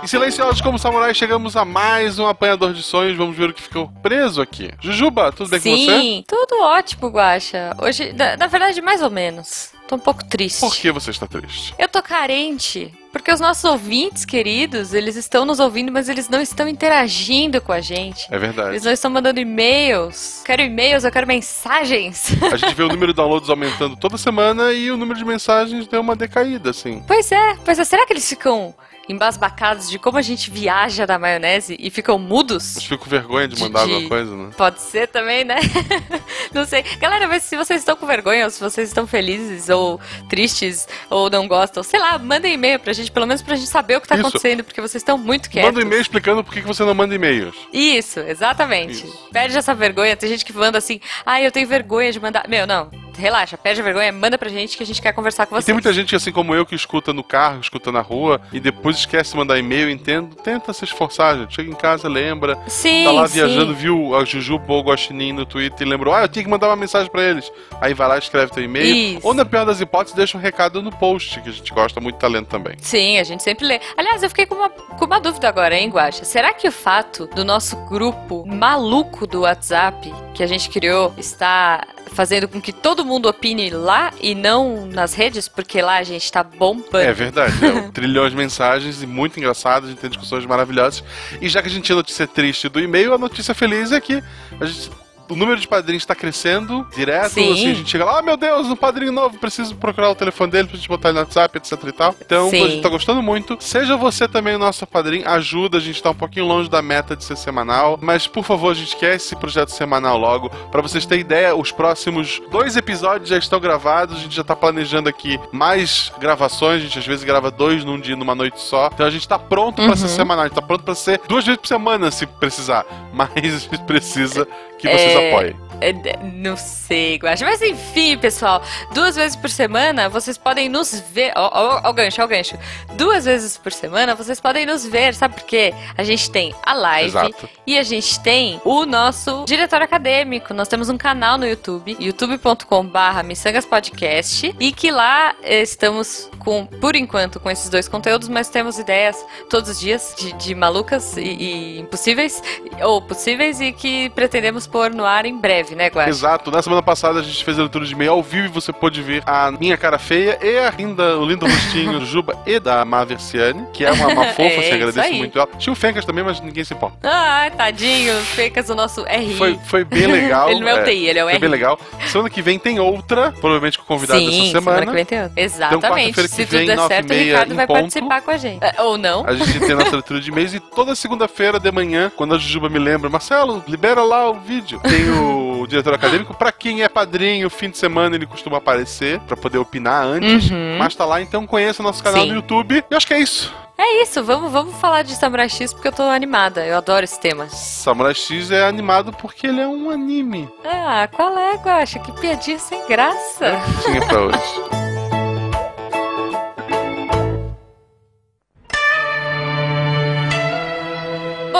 E 0.04 0.08
silenciosos 0.08 0.60
como 0.60 0.78
samurai, 0.78 1.14
chegamos 1.14 1.56
a 1.56 1.64
mais 1.64 2.18
um 2.18 2.26
apanhador 2.26 2.74
de 2.74 2.82
sonhos. 2.82 3.16
Vamos 3.16 3.34
ver 3.34 3.48
o 3.48 3.54
que 3.54 3.62
ficou 3.62 3.88
preso 4.02 4.42
aqui. 4.42 4.70
Jujuba, 4.78 5.32
tudo 5.32 5.48
bem 5.48 5.58
Sim, 5.60 5.70
com 5.70 5.76
você? 5.84 5.98
Sim, 5.98 6.24
tudo 6.28 6.62
ótimo, 6.62 7.08
Guaxa. 7.08 7.74
Hoje, 7.80 8.12
na, 8.12 8.36
na 8.36 8.46
verdade, 8.46 8.82
mais 8.82 9.00
ou 9.00 9.10
menos. 9.10 9.72
Tô 9.88 9.96
um 9.96 9.98
pouco 9.98 10.22
triste. 10.24 10.60
Por 10.60 10.76
que 10.76 10.90
você 10.90 11.10
está 11.10 11.26
triste? 11.26 11.74
Eu 11.78 11.88
tô 11.88 12.02
carente. 12.02 12.92
Porque 13.12 13.32
os 13.32 13.40
nossos 13.40 13.64
ouvintes 13.64 14.24
queridos, 14.24 14.92
eles 14.92 15.16
estão 15.16 15.44
nos 15.46 15.60
ouvindo, 15.60 15.90
mas 15.90 16.08
eles 16.08 16.28
não 16.28 16.40
estão 16.40 16.68
interagindo 16.68 17.60
com 17.60 17.72
a 17.72 17.80
gente. 17.80 18.26
É 18.30 18.38
verdade. 18.38 18.70
Eles 18.70 18.84
não 18.84 18.92
estão 18.92 19.10
mandando 19.10 19.40
e-mails. 19.40 20.42
Quero 20.44 20.60
e-mails, 20.62 21.04
eu 21.04 21.12
quero 21.12 21.26
mensagens. 21.26 22.32
A 22.52 22.56
gente 22.56 22.74
vê 22.74 22.82
o 22.82 22.88
número 22.88 23.12
de 23.12 23.16
downloads 23.16 23.48
aumentando 23.48 23.96
toda 23.96 24.18
semana 24.18 24.72
e 24.72 24.90
o 24.90 24.96
número 24.96 25.18
de 25.18 25.24
mensagens 25.24 25.86
deu 25.86 26.00
uma 26.00 26.16
decaída, 26.16 26.70
assim. 26.70 27.02
Pois 27.06 27.30
é, 27.32 27.56
pois 27.64 27.78
é. 27.78 27.84
Será 27.84 28.04
que 28.04 28.12
eles 28.12 28.28
ficam 28.28 28.74
embasbacados 29.08 29.88
de 29.90 29.98
como 29.98 30.18
a 30.18 30.22
gente 30.22 30.50
viaja 30.50 31.06
na 31.06 31.18
maionese 31.18 31.76
e 31.78 31.90
ficam 31.90 32.18
mudos? 32.18 32.72
Mas 32.76 32.84
fico 32.84 33.04
com 33.04 33.10
vergonha 33.10 33.48
de 33.48 33.60
mandar 33.60 33.86
De- 33.86 33.92
alguma 33.92 34.08
coisa, 34.08 34.36
né? 34.36 34.50
Pode 34.56 34.80
ser 34.80 35.08
também, 35.08 35.44
né? 35.44 35.56
não 36.52 36.64
sei. 36.64 36.82
Galera, 36.98 37.26
mas 37.28 37.42
se 37.42 37.56
vocês 37.56 37.80
estão 37.80 37.96
com 37.96 38.06
vergonha, 38.06 38.44
ou 38.44 38.50
se 38.50 38.60
vocês 38.60 38.88
estão 38.88 39.06
felizes, 39.06 39.68
ou 39.68 40.00
tristes, 40.28 40.86
ou 41.10 41.28
não 41.30 41.46
gostam, 41.48 41.82
sei 41.82 42.00
lá, 42.00 42.18
mandem 42.18 42.54
e-mail 42.54 42.78
pra 42.78 42.92
gente, 42.92 43.10
pelo 43.10 43.26
menos 43.26 43.42
pra 43.42 43.56
gente 43.56 43.68
saber 43.68 43.96
o 43.96 44.00
que 44.00 44.08
tá 44.08 44.14
Isso. 44.16 44.26
acontecendo, 44.26 44.64
porque 44.64 44.80
vocês 44.80 45.00
estão 45.02 45.16
muito 45.18 45.50
quietos. 45.50 45.70
Manda 45.72 45.84
um 45.84 45.86
e-mail 45.88 46.00
explicando 46.02 46.42
por 46.44 46.52
que 46.52 46.60
você 46.60 46.84
não 46.84 46.94
manda 46.94 47.14
e-mails. 47.14 47.54
Isso, 47.72 48.20
exatamente. 48.20 49.04
Isso. 49.06 49.28
Perde 49.32 49.56
essa 49.56 49.74
vergonha. 49.74 50.16
Tem 50.16 50.28
gente 50.28 50.44
que 50.44 50.52
manda 50.52 50.78
assim, 50.78 51.00
ah, 51.24 51.40
eu 51.40 51.50
tenho 51.52 51.66
vergonha 51.68 52.10
de 52.12 52.20
mandar. 52.20 52.48
Meu, 52.48 52.66
não. 52.66 52.90
Relaxa, 53.16 53.56
perde 53.56 53.80
a 53.80 53.84
vergonha, 53.84 54.12
manda 54.12 54.36
pra 54.38 54.48
gente 54.48 54.76
que 54.76 54.82
a 54.82 54.86
gente 54.86 55.00
quer 55.00 55.12
conversar 55.12 55.46
com 55.46 55.54
vocês. 55.54 55.64
tem 55.64 55.74
muita 55.74 55.92
gente, 55.92 56.14
assim 56.14 56.32
como 56.32 56.54
eu, 56.54 56.64
que 56.66 56.74
escuta 56.74 57.12
no 57.12 57.22
carro, 57.22 57.60
escuta 57.60 57.90
na 57.92 58.00
rua, 58.00 58.40
e 58.52 58.60
depois 58.60 58.96
esquece 58.96 59.32
de 59.32 59.36
mandar 59.36 59.58
e-mail, 59.58 59.90
entendo. 59.90 60.34
Tenta 60.36 60.72
se 60.72 60.84
esforçar, 60.84 61.36
gente. 61.38 61.54
Chega 61.54 61.70
em 61.70 61.74
casa, 61.74 62.08
lembra. 62.08 62.58
Sim, 62.66 63.04
Tá 63.04 63.12
lá 63.12 63.26
sim. 63.28 63.34
viajando, 63.34 63.74
viu 63.74 64.14
a 64.16 64.24
Jujuba 64.24 64.72
ou 64.72 64.82
Guaxinim 64.82 65.32
no 65.32 65.46
Twitter 65.46 65.86
e 65.86 65.90
lembrou, 65.90 66.14
ah, 66.14 66.22
eu 66.22 66.28
tinha 66.28 66.44
que 66.44 66.50
mandar 66.50 66.68
uma 66.68 66.76
mensagem 66.76 67.10
pra 67.10 67.22
eles. 67.22 67.50
Aí 67.80 67.94
vai 67.94 68.08
lá, 68.08 68.18
escreve 68.18 68.52
teu 68.52 68.62
e-mail. 68.62 69.20
Ou, 69.22 69.34
na 69.34 69.44
pior 69.44 69.64
das 69.64 69.80
hipóteses, 69.80 70.14
deixa 70.16 70.36
um 70.36 70.40
recado 70.40 70.82
no 70.82 70.90
post, 70.90 71.40
que 71.40 71.48
a 71.48 71.52
gente 71.52 71.72
gosta 71.72 72.00
muito 72.00 72.14
de 72.16 72.20
talento 72.20 72.48
também. 72.48 72.74
Sim, 72.80 73.18
a 73.18 73.24
gente 73.24 73.42
sempre 73.42 73.66
lê. 73.66 73.80
Aliás, 73.96 74.22
eu 74.22 74.28
fiquei 74.28 74.46
com 74.46 74.54
uma, 74.54 74.68
com 74.70 75.04
uma 75.04 75.20
dúvida 75.20 75.48
agora, 75.48 75.76
hein, 75.76 75.88
Guaxa? 75.90 76.24
Será 76.24 76.52
que 76.52 76.66
o 76.68 76.72
fato 76.72 77.26
do 77.34 77.44
nosso 77.44 77.76
grupo 77.86 78.44
maluco 78.46 79.26
do 79.26 79.40
WhatsApp 79.42 80.12
que 80.34 80.42
a 80.42 80.46
gente 80.46 80.68
criou 80.68 81.12
está 81.16 81.84
fazendo 82.12 82.48
com 82.48 82.60
que 82.60 82.72
todo 82.72 83.03
mundo 83.04 83.28
opine 83.28 83.70
lá 83.70 84.12
e 84.20 84.34
não 84.34 84.86
nas 84.86 85.14
redes? 85.14 85.48
Porque 85.48 85.80
lá 85.82 85.96
a 85.96 86.02
gente 86.02 86.30
tá 86.30 86.42
bombando. 86.42 86.98
É 86.98 87.12
verdade, 87.12 87.52
é 87.64 87.68
um 87.72 87.90
trilhão 87.90 88.28
de 88.28 88.36
mensagens 88.36 89.02
e 89.02 89.06
muito 89.06 89.38
engraçado, 89.38 89.86
a 89.86 89.88
gente 89.88 89.98
tem 89.98 90.10
discussões 90.10 90.44
maravilhosas. 90.46 91.02
E 91.40 91.48
já 91.48 91.60
que 91.62 91.68
a 91.68 91.70
gente 91.70 91.84
tinha 91.84 91.96
notícia 91.96 92.26
triste 92.26 92.68
do 92.68 92.80
e-mail, 92.80 93.14
a 93.14 93.18
notícia 93.18 93.54
feliz 93.54 93.92
é 93.92 94.00
que 94.00 94.22
a 94.60 94.64
gente- 94.66 94.90
o 95.28 95.36
número 95.36 95.58
de 95.60 95.66
padrinhos 95.68 96.02
está 96.02 96.14
crescendo 96.14 96.86
direto. 96.94 97.30
Sim. 97.32 97.52
Assim, 97.52 97.70
a 97.70 97.74
gente 97.74 97.90
chega 97.90 98.04
lá, 98.04 98.18
ah, 98.18 98.22
meu 98.22 98.36
Deus, 98.36 98.66
um 98.68 98.76
padrinho 98.76 99.12
novo, 99.12 99.38
preciso 99.38 99.74
procurar 99.76 100.10
o 100.10 100.14
telefone 100.14 100.50
dele 100.50 100.68
pra 100.68 100.76
gente 100.76 100.88
botar 100.88 101.08
ele 101.08 101.14
no 101.18 101.24
WhatsApp, 101.24 101.56
etc 101.58 101.72
e 101.86 101.92
tal. 101.92 102.14
Então, 102.24 102.50
Sim. 102.50 102.62
a 102.64 102.68
gente 102.68 102.82
tá 102.82 102.88
gostando 102.88 103.22
muito. 103.22 103.56
Seja 103.60 103.96
você 103.96 104.26
também 104.28 104.54
o 104.56 104.58
nosso 104.58 104.86
padrinho, 104.86 105.28
ajuda, 105.28 105.78
a 105.78 105.80
gente 105.80 106.02
tá 106.02 106.10
um 106.10 106.14
pouquinho 106.14 106.46
longe 106.46 106.68
da 106.68 106.82
meta 106.82 107.16
de 107.16 107.24
ser 107.24 107.36
semanal. 107.36 107.98
Mas, 108.00 108.26
por 108.26 108.44
favor, 108.44 108.70
a 108.70 108.74
gente 108.74 108.96
quer 108.96 109.14
esse 109.16 109.34
projeto 109.36 109.70
semanal 109.70 110.18
logo. 110.18 110.48
Pra 110.70 110.82
vocês 110.82 111.06
terem 111.06 111.22
ideia, 111.22 111.54
os 111.56 111.72
próximos 111.72 112.40
dois 112.50 112.76
episódios 112.76 113.28
já 113.30 113.38
estão 113.38 113.58
gravados, 113.60 114.16
a 114.16 114.20
gente 114.20 114.34
já 114.34 114.44
tá 114.44 114.54
planejando 114.54 115.08
aqui 115.08 115.38
mais 115.52 116.12
gravações, 116.18 116.80
a 116.80 116.84
gente 116.84 116.98
às 116.98 117.06
vezes 117.06 117.24
grava 117.24 117.50
dois 117.50 117.84
num 117.84 117.98
dia, 117.98 118.16
numa 118.16 118.34
noite 118.34 118.60
só. 118.60 118.90
Então 118.92 119.06
a 119.06 119.10
gente 119.10 119.26
tá 119.26 119.38
pronto 119.38 119.76
pra 119.76 119.86
Uhum. 119.86 119.96
ser 119.96 120.08
semanal, 120.08 120.44
a 120.44 120.48
gente 120.48 120.56
tá 120.56 120.62
pronto 120.62 120.82
pra 120.84 120.94
ser 120.94 121.20
duas 121.28 121.44
vezes 121.44 121.60
por 121.60 121.66
semana, 121.68 122.10
se 122.10 122.26
precisar. 122.26 122.84
Mas 123.12 123.30
a 123.36 123.40
gente 123.58 123.78
precisa 123.84 124.46
que 124.78 124.88
vocês 124.88 125.13
É. 125.18 125.64
É, 125.80 125.92
Não 126.22 126.56
sei, 126.56 127.16
Guaxa. 127.16 127.44
Mas 127.44 127.60
enfim, 127.60 128.16
pessoal, 128.16 128.62
duas 128.92 129.16
vezes 129.16 129.36
por 129.36 129.50
semana 129.50 130.08
vocês 130.08 130.38
podem 130.38 130.68
nos 130.68 131.00
ver. 131.12 131.32
Ó, 131.36 131.50
ó, 131.52 131.80
ó 131.84 131.90
o 131.90 131.92
gancho, 131.92 132.22
ó 132.22 132.24
o 132.24 132.28
gancho. 132.28 132.58
Duas 132.96 133.24
vezes 133.24 133.58
por 133.58 133.72
semana 133.72 134.14
vocês 134.14 134.40
podem 134.40 134.66
nos 134.66 134.86
ver, 134.86 135.14
sabe 135.14 135.34
por 135.34 135.44
quê? 135.44 135.74
A 135.96 136.04
gente 136.04 136.30
tem 136.30 136.54
a 136.64 136.74
live 136.74 137.08
Exato. 137.08 137.48
e 137.66 137.78
a 137.78 137.82
gente 137.82 138.20
tem 138.20 138.60
o 138.64 138.86
nosso 138.86 139.44
diretório 139.46 139.84
acadêmico. 139.84 140.54
Nós 140.54 140.68
temos 140.68 140.88
um 140.88 140.96
canal 140.96 141.36
no 141.36 141.46
YouTube, 141.46 141.96
youtube.com/barra 142.00 143.22
Podcast, 143.68 144.54
e 144.58 144.72
que 144.72 144.90
lá 144.90 145.34
eh, 145.42 145.62
estamos 145.62 146.30
com, 146.38 146.66
por 146.66 146.94
enquanto, 146.94 147.40
com 147.40 147.50
esses 147.50 147.68
dois 147.68 147.88
conteúdos, 147.88 148.28
mas 148.28 148.48
temos 148.48 148.78
ideias 148.78 149.24
todos 149.48 149.70
os 149.70 149.80
dias 149.80 150.14
de, 150.16 150.32
de 150.34 150.54
malucas 150.54 151.16
e, 151.16 151.22
e 151.22 151.80
impossíveis, 151.80 152.42
ou 152.82 153.00
possíveis, 153.02 153.60
e 153.60 153.72
que 153.72 154.10
pretendemos 154.10 154.66
pôr 154.66 154.90
no 154.90 155.03
ar 155.04 155.26
em 155.26 155.36
breve, 155.36 155.74
né, 155.74 155.88
Guaxa? 155.88 156.10
Exato. 156.10 156.50
Na 156.50 156.62
semana 156.62 156.82
passada 156.82 157.20
a 157.20 157.22
gente 157.22 157.44
fez 157.44 157.58
a 157.58 157.62
leitura 157.62 157.84
de 157.84 157.92
e-mail 157.92 158.12
ao 158.12 158.22
vivo 158.22 158.46
e 158.46 158.48
você 158.48 158.72
pôde 158.72 159.02
ver 159.02 159.22
a 159.26 159.50
minha 159.50 159.76
cara 159.76 159.98
feia 159.98 160.38
e 160.42 160.58
a 160.58 160.70
linda, 160.70 161.18
o 161.18 161.24
lindo 161.26 161.46
rostinho 161.46 161.98
do 162.00 162.06
Juba 162.06 162.36
e 162.46 162.58
da 162.58 162.84
Maversiane, 162.84 163.66
que 163.72 163.84
é 163.84 163.92
uma, 163.92 164.08
uma 164.08 164.24
fofa, 164.34 164.42
É, 164.42 164.46
assim, 164.48 164.60
isso 164.66 164.74
agradeço 164.74 165.14
muito 165.14 165.38
ela. 165.38 165.48
Tinha 165.58 165.72
o 165.72 165.76
Fencas 165.76 166.04
também, 166.04 166.24
mas 166.24 166.40
ninguém 166.40 166.64
se 166.64 166.74
importa. 166.74 166.96
Ah, 167.02 167.50
tadinho, 167.56 168.14
Fecas, 168.20 168.68
o 168.70 168.74
nosso 168.74 169.02
RI. 169.04 169.34
Foi, 169.36 169.58
foi 169.66 169.84
bem 169.84 170.06
legal. 170.06 170.50
Ele 170.54 170.60
não 170.60 170.68
é 170.68 170.80
o 170.80 170.84
TI, 170.84 171.06
ele 171.06 171.18
é 171.18 171.22
o 171.24 171.26
Foi 171.26 171.34
RI. 171.34 171.40
bem 171.40 171.48
legal. 171.50 171.78
Semana 172.06 172.30
que 172.30 172.42
vem 172.42 172.58
tem 172.58 172.78
outra, 172.80 173.32
provavelmente 173.32 173.78
com 173.78 173.84
o 173.84 173.86
convidado 173.86 174.20
Sim, 174.20 174.26
dessa 174.26 174.38
semana 174.52 174.60
semana. 174.60 174.86
que 174.86 174.92
vem 174.92 175.04
tem 175.04 175.22
outro. 175.22 175.34
Exatamente. 175.36 175.80
quarta-feira 176.14 176.28
que 176.28 176.34
Se 176.34 176.44
vem, 176.44 176.66
tudo 176.66 176.76
der 176.76 176.88
certo, 176.88 177.10
o 177.10 177.14
Ricardo 177.14 177.54
vai 177.54 177.66
ponto. 177.66 177.78
participar 177.80 178.20
com 178.22 178.30
a 178.30 178.36
gente. 178.36 178.64
É, 178.64 178.82
Ou 178.82 178.96
não. 178.98 179.24
A 179.26 179.34
gente 179.34 179.60
tem 179.60 179.72
a 179.72 179.76
nossa 179.76 179.92
leitura 179.92 180.20
de 180.20 180.30
e-mails 180.30 180.54
e 180.54 180.60
toda 180.60 180.94
segunda-feira 180.94 181.58
de 181.60 181.70
manhã, 181.72 182.10
quando 182.16 182.34
a 182.34 182.38
Jujuba 182.38 182.68
me 182.68 182.78
lembra, 182.78 183.08
Marcelo, 183.10 183.62
libera 183.66 184.02
lá 184.02 184.30
o 184.30 184.34
vídeo. 184.34 184.80
Tem 184.94 185.10
o 185.10 185.66
diretor 185.66 185.92
acadêmico. 185.92 186.32
Pra 186.34 186.52
quem 186.52 186.84
é 186.84 186.88
padrinho, 186.88 187.50
fim 187.50 187.68
de 187.68 187.76
semana 187.76 188.14
ele 188.14 188.26
costuma 188.26 188.58
aparecer 188.58 189.18
pra 189.22 189.36
poder 189.36 189.58
opinar 189.58 190.04
antes. 190.04 190.48
Uhum. 190.48 190.76
Mas 190.78 190.94
tá 190.94 191.04
lá, 191.04 191.20
então 191.20 191.44
conheça 191.48 191.82
o 191.82 191.84
nosso 191.84 192.00
canal 192.00 192.22
Sim. 192.22 192.28
no 192.28 192.34
YouTube. 192.36 192.84
E 192.88 192.94
acho 192.94 193.04
que 193.04 193.12
é 193.12 193.18
isso. 193.18 193.52
É 193.76 194.02
isso, 194.02 194.22
vamos, 194.22 194.52
vamos 194.52 194.76
falar 194.76 195.02
de 195.02 195.16
Samurai 195.16 195.48
X 195.48 195.72
porque 195.72 195.88
eu 195.88 195.92
tô 195.92 196.04
animada. 196.04 196.64
Eu 196.64 196.76
adoro 196.76 197.02
esse 197.02 197.18
tema. 197.18 197.48
Samurai 197.48 198.14
X 198.14 198.52
é 198.52 198.68
animado 198.68 199.12
porque 199.12 199.48
ele 199.48 199.60
é 199.60 199.66
um 199.66 199.90
anime. 199.90 200.48
Ah, 200.64 201.08
qual 201.10 201.36
é, 201.36 201.56
Guaxa? 201.56 201.98
Que 201.98 202.12
piadinha 202.12 202.60
sem 202.60 202.86
graça. 202.86 203.60
Tinha 203.84 204.00
pra 204.06 204.20
hoje. 204.20 204.38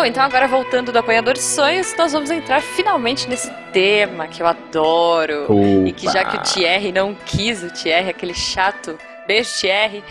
Bom, 0.05 0.09
então 0.09 0.23
agora 0.23 0.47
voltando 0.47 0.93
do 0.93 0.99
Apanhador 0.99 1.33
de 1.33 1.41
Sonhos, 1.41 1.95
nós 1.97 2.13
vamos 2.13 2.31
entrar 2.31 2.61
finalmente 2.61 3.27
nesse 3.27 3.51
tema 3.73 4.29
que 4.29 4.43
eu 4.43 4.47
adoro. 4.47 5.47
E 5.87 5.93
que 5.93 6.05
já 6.13 6.23
que 6.23 6.37
o 6.37 6.41
Thierry 6.43 6.93
não 6.93 7.15
quis, 7.15 7.63
o 7.63 7.71
Thierry, 7.71 8.11
aquele 8.11 8.35
chato, 8.35 8.99
beijo 9.27 9.51
Thierry, 9.61 10.03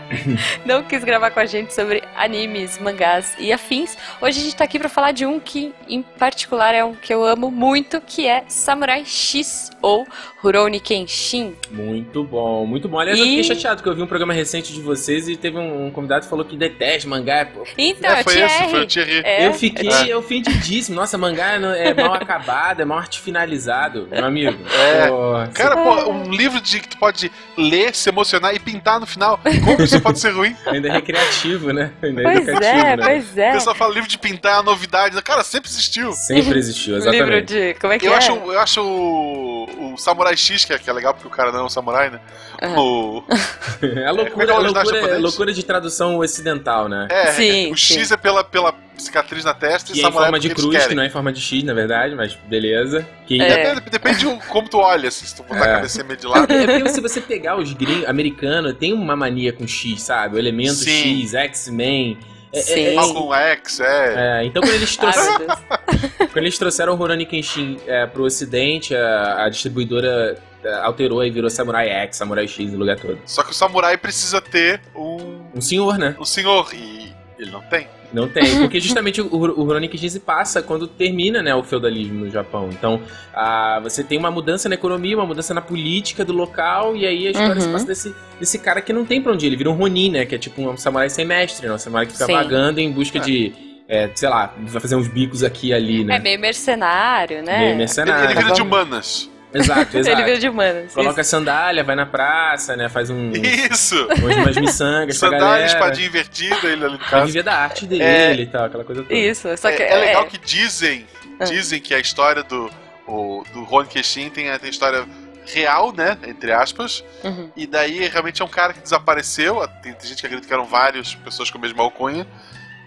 não 0.64 0.82
quis 0.82 1.02
gravar 1.04 1.30
com 1.30 1.40
a 1.40 1.46
gente 1.46 1.72
sobre 1.74 2.02
animes, 2.16 2.78
mangás 2.78 3.34
e 3.38 3.52
afins, 3.52 3.96
hoje 4.20 4.40
a 4.40 4.42
gente 4.44 4.56
tá 4.56 4.64
aqui 4.64 4.78
pra 4.78 4.88
falar 4.88 5.12
de 5.12 5.24
um 5.26 5.40
que 5.40 5.72
em 5.88 6.02
particular 6.02 6.74
é 6.74 6.84
um 6.84 6.94
que 6.94 7.12
eu 7.12 7.24
amo 7.24 7.50
muito, 7.50 8.00
que 8.00 8.26
é 8.26 8.44
Samurai 8.48 9.04
X 9.04 9.70
ou 9.82 10.06
Rurouni 10.42 10.80
Kenshin. 10.80 11.54
Muito 11.70 12.24
bom, 12.24 12.64
muito 12.66 12.88
bom. 12.88 12.98
Aliás, 12.98 13.18
eu 13.18 13.24
E- 13.24 13.28
fiquei 13.28 13.44
chateado 13.44 13.76
porque 13.76 13.88
eu 13.90 13.94
vi 13.94 14.02
um 14.02 14.06
programa 14.06 14.32
recente 14.32 14.72
de 14.72 14.80
vocês 14.80 15.28
e 15.28 15.36
teve 15.36 15.58
um, 15.58 15.86
um 15.86 15.90
convidado 15.90 16.22
que 16.24 16.30
falou 16.30 16.44
que 16.44 16.56
detesta 16.56 17.08
mangá. 17.08 17.46
Pô. 17.46 17.64
Então, 17.76 18.10
é, 18.10 18.20
é, 18.20 18.22
foi 18.22 18.34
Thierry. 18.34 18.52
esse, 18.52 18.68
foi 18.70 18.80
o 18.82 18.86
Thierry. 18.86 19.20
É, 19.24 19.46
eu 19.46 19.52
fiquei 19.54 20.10
é. 20.10 20.16
ofendidíssimo. 20.16 20.96
Nossa, 20.96 21.16
mangá 21.18 21.58
não- 21.58 21.72
é 21.74 21.92
mal 21.94 22.14
acabado, 22.14 22.80
é 22.80 22.84
mal 22.84 22.98
arte 22.98 23.20
finalizado, 23.20 24.06
meu 24.10 24.24
amigo. 24.24 24.58
É. 24.74 25.08
Pô, 25.08 25.32
Cara, 25.54 25.76
pô, 25.76 26.10
um 26.10 26.30
livro 26.30 26.60
de 26.60 26.80
que 26.80 26.88
tu 26.88 26.98
pode 26.98 27.30
ler, 27.56 27.94
se 27.94 28.08
emocionar 28.08 28.49
e 28.54 28.58
pintar 28.58 29.00
no 29.00 29.06
final. 29.06 29.38
Como 29.64 29.82
isso 29.82 30.00
pode 30.00 30.18
ser 30.18 30.30
ruim? 30.30 30.54
ainda 30.66 30.88
é 30.88 30.92
recreativo, 30.92 31.72
né? 31.72 31.92
Ainda 32.02 32.20
é 32.20 32.24
Pois 32.24 32.48
educativo, 32.48 32.86
é, 32.86 32.96
né? 32.96 33.04
pois 33.06 33.36
O 33.36 33.40
é. 33.40 33.52
pessoal 33.52 33.74
fala 33.76 33.94
livro 33.94 34.08
de 34.08 34.18
pintar 34.18 34.52
é 34.52 34.56
uma 34.56 34.62
novidade. 34.64 35.20
Cara, 35.22 35.42
sempre 35.42 35.70
existiu. 35.70 36.12
Sempre 36.12 36.58
existiu, 36.58 36.94
Livro 36.98 37.14
exatamente. 37.14 37.46
de. 37.46 37.74
Como 37.74 37.92
é 37.92 37.98
que 37.98 38.06
Eu 38.06 38.12
é? 38.12 38.16
acho, 38.16 38.32
eu 38.32 38.58
acho 38.60 38.80
o, 38.82 39.92
o 39.94 39.96
Samurai 39.98 40.36
X, 40.36 40.64
que 40.64 40.72
é, 40.72 40.78
que 40.78 40.88
é 40.88 40.92
legal 40.92 41.14
porque 41.14 41.28
o 41.28 41.30
cara 41.30 41.52
não 41.52 41.60
é 41.60 41.64
um 41.64 41.68
samurai, 41.68 42.10
né? 42.10 42.20
Aham. 42.62 42.80
O, 42.80 43.24
É 43.82 44.04
a 44.04 44.08
é 44.08 44.12
loucura, 44.12 44.52
é 44.52 44.54
o 44.54 44.56
a 44.56 44.60
loucura, 44.60 45.18
loucura 45.18 45.52
de 45.52 45.62
tradução 45.62 46.18
ocidental, 46.18 46.88
né? 46.88 47.08
é, 47.10 47.26
Sim, 47.32 47.72
o 47.72 47.76
X 47.76 48.08
sim. 48.08 48.14
é 48.14 48.16
pela, 48.16 48.44
pela 48.44 48.74
cicatriz 49.00 49.44
na 49.44 49.54
testa 49.54 49.92
Que 49.92 50.00
e 50.00 50.04
é 50.04 50.08
em 50.08 50.12
forma 50.12 50.36
é 50.36 50.40
de 50.40 50.50
cruz, 50.50 50.86
que 50.86 50.94
não 50.94 51.02
é 51.02 51.06
em 51.06 51.10
forma 51.10 51.32
de 51.32 51.40
X, 51.40 51.62
na 51.64 51.74
verdade, 51.74 52.14
mas 52.14 52.34
beleza. 52.48 53.06
Que 53.26 53.40
É. 53.40 53.48
Depende, 53.74 53.90
depende 53.90 54.18
de 54.20 54.26
um- 54.26 54.38
como 54.38 54.68
tu 54.68 54.78
olha, 54.78 55.08
assim, 55.08 55.26
se 55.26 55.34
tu 55.34 55.42
botar 55.42 55.66
É. 55.66 55.70
a 55.72 55.74
cabeça 55.76 56.04
meio 56.04 56.18
de 56.18 56.26
lado. 56.26 56.52
É 56.52 56.66
porque 56.78 56.88
se 56.90 57.00
você 57.00 57.20
pegar 57.20 57.56
os 57.58 57.72
gringos 57.72 58.06
americanos, 58.08 58.74
tem 58.78 58.92
uma 58.92 59.16
mania 59.16 59.52
com 59.52 59.66
X, 59.66 60.02
sabe? 60.02 60.36
O 60.36 60.38
elemento 60.38 60.74
Sim. 60.74 61.20
X, 61.22 61.34
X-Men. 61.34 62.18
É- 62.52 62.58
é- 62.58 62.62
Sim. 62.62 62.94
Malcolm 62.96 63.32
X, 63.32 63.78
é. 63.80 64.40
é, 64.40 64.44
então 64.44 64.60
quando 64.60 64.74
eles, 64.74 64.96
trouxeram, 64.96 65.46
quando 66.32 66.36
eles 66.38 66.58
trouxeram 66.58 66.92
o 66.94 66.96
Rurouni 66.96 67.24
Kenshin 67.24 67.78
é, 67.86 68.06
pro 68.06 68.24
ocidente, 68.24 68.92
a, 68.94 69.44
a 69.44 69.48
distribuidora 69.48 70.36
é, 70.64 70.74
alterou 70.80 71.24
e 71.24 71.30
virou 71.30 71.48
Samurai 71.48 71.88
X, 71.88 72.16
Samurai 72.16 72.48
X 72.48 72.70
no 72.72 72.78
lugar 72.78 72.98
todo. 72.98 73.18
Só 73.24 73.42
que 73.44 73.52
o 73.52 73.54
samurai 73.54 73.96
precisa 73.96 74.40
ter 74.40 74.80
um, 74.96 75.40
Um 75.54 75.60
senhor, 75.60 75.96
né? 75.96 76.16
um 76.18 76.24
senhor. 76.24 76.74
E 76.74 77.09
Ele 77.40 77.50
não 77.50 77.60
tem. 77.62 77.88
Não 78.12 78.28
tem, 78.28 78.58
porque 78.60 78.80
justamente 78.80 79.20
o, 79.20 79.26
o 79.32 79.64
Rurouni 79.64 79.88
Kenshin 79.88 80.08
se 80.08 80.20
passa 80.20 80.60
quando 80.60 80.86
termina 80.88 81.42
né, 81.42 81.54
o 81.54 81.62
feudalismo 81.62 82.24
no 82.24 82.30
Japão. 82.30 82.68
Então, 82.72 83.00
a, 83.32 83.78
você 83.82 84.02
tem 84.04 84.18
uma 84.18 84.30
mudança 84.30 84.68
na 84.68 84.74
economia, 84.74 85.16
uma 85.16 85.26
mudança 85.26 85.54
na 85.54 85.60
política 85.60 86.24
do 86.24 86.32
local, 86.32 86.96
e 86.96 87.06
aí 87.06 87.26
a 87.28 87.30
história 87.30 87.54
Uhum. 87.54 87.60
se 87.60 87.68
passa 87.68 87.86
desse, 87.86 88.14
desse 88.38 88.58
cara 88.58 88.80
que 88.82 88.92
não 88.92 89.04
tem 89.04 89.22
pra 89.22 89.32
onde 89.32 89.46
ir. 89.46 89.48
Ele 89.48 89.56
vira 89.56 89.70
um 89.70 89.74
Ronin, 89.74 90.10
né? 90.10 90.26
Que 90.26 90.34
é 90.34 90.38
tipo 90.38 90.60
um 90.60 90.76
samurai 90.76 91.08
sem 91.08 91.24
mestre, 91.24 91.66
né? 91.68 91.72
Um 91.74 91.78
samurai 91.78 92.04
que 92.06 92.12
fica 92.12 92.26
Sim. 92.26 92.32
vagando 92.32 92.80
em 92.80 92.90
busca 92.90 93.18
de, 93.20 93.52
é, 93.88 94.10
sei 94.14 94.28
lá, 94.28 94.52
vai 94.58 94.80
fazer 94.80 94.96
uns 94.96 95.08
bicos 95.08 95.42
aqui 95.44 95.68
e 95.68 95.72
ali, 95.74 96.04
né? 96.04 96.16
É 96.16 96.18
meio 96.18 96.38
mercenário, 96.40 97.42
né? 97.42 97.58
Meio 97.58 97.68
Ele, 97.70 97.78
mercenário. 97.78 98.24
ele 98.30 98.34
vira 98.42 98.52
de 98.52 98.60
humanas. 98.62 99.30
Exato, 99.52 99.96
exato. 99.98 100.16
Ele 100.16 100.24
veio 100.24 100.38
de 100.38 100.48
humanas. 100.48 100.92
Coloca 100.94 101.20
a 101.20 101.24
sandália, 101.24 101.82
vai 101.84 101.96
na 101.96 102.06
praça, 102.06 102.76
né? 102.76 102.88
Faz 102.88 103.10
um, 103.10 103.32
Isso! 103.32 103.96
umas, 104.18 104.36
umas 104.36 104.56
miçangas 104.56 105.18
pra 105.18 105.28
Sandália, 105.30 105.46
galera. 105.48 105.66
espadinha 105.66 106.06
invertida, 106.06 106.68
ele 106.68 106.84
ali 106.84 106.92
no 106.94 106.98
caso. 106.98 107.26
viver 107.26 107.42
da 107.42 107.54
arte 107.54 107.86
dele 107.86 108.02
É. 108.02 108.34
e 108.34 108.46
tal, 108.46 108.64
aquela 108.66 108.84
coisa 108.84 109.02
toda. 109.02 109.14
Isso, 109.14 109.48
só 109.56 109.70
que 109.70 109.82
é, 109.82 109.92
é 109.92 109.96
legal 109.96 110.22
é- 110.24 110.26
que 110.26 110.38
dizem, 110.38 111.06
Ah. 111.40 111.44
dizem 111.44 111.80
que 111.80 111.94
a 111.94 111.98
história 111.98 112.42
do, 112.42 112.70
o, 113.06 113.44
do 113.52 113.64
Ron 113.64 113.84
Keshin 113.86 114.30
tem 114.30 114.50
a 114.50 114.58
tem 114.58 114.68
a 114.68 114.70
história 114.70 115.04
real, 115.52 115.92
né? 115.92 116.16
Entre 116.26 116.52
aspas. 116.52 117.02
Uhum. 117.24 117.50
E 117.56 117.66
daí 117.66 118.06
realmente 118.08 118.40
é 118.40 118.44
um 118.44 118.48
cara 118.48 118.72
que 118.72 118.80
desapareceu. 118.80 119.66
Tem, 119.82 119.92
tem 119.94 120.08
gente 120.08 120.20
que 120.20 120.26
acredita 120.26 120.46
que 120.46 120.52
eram 120.54 120.66
várias 120.66 121.14
pessoas 121.14 121.50
com 121.50 121.58
a 121.58 121.60
mesma 121.60 121.82
alcunha. 121.82 122.24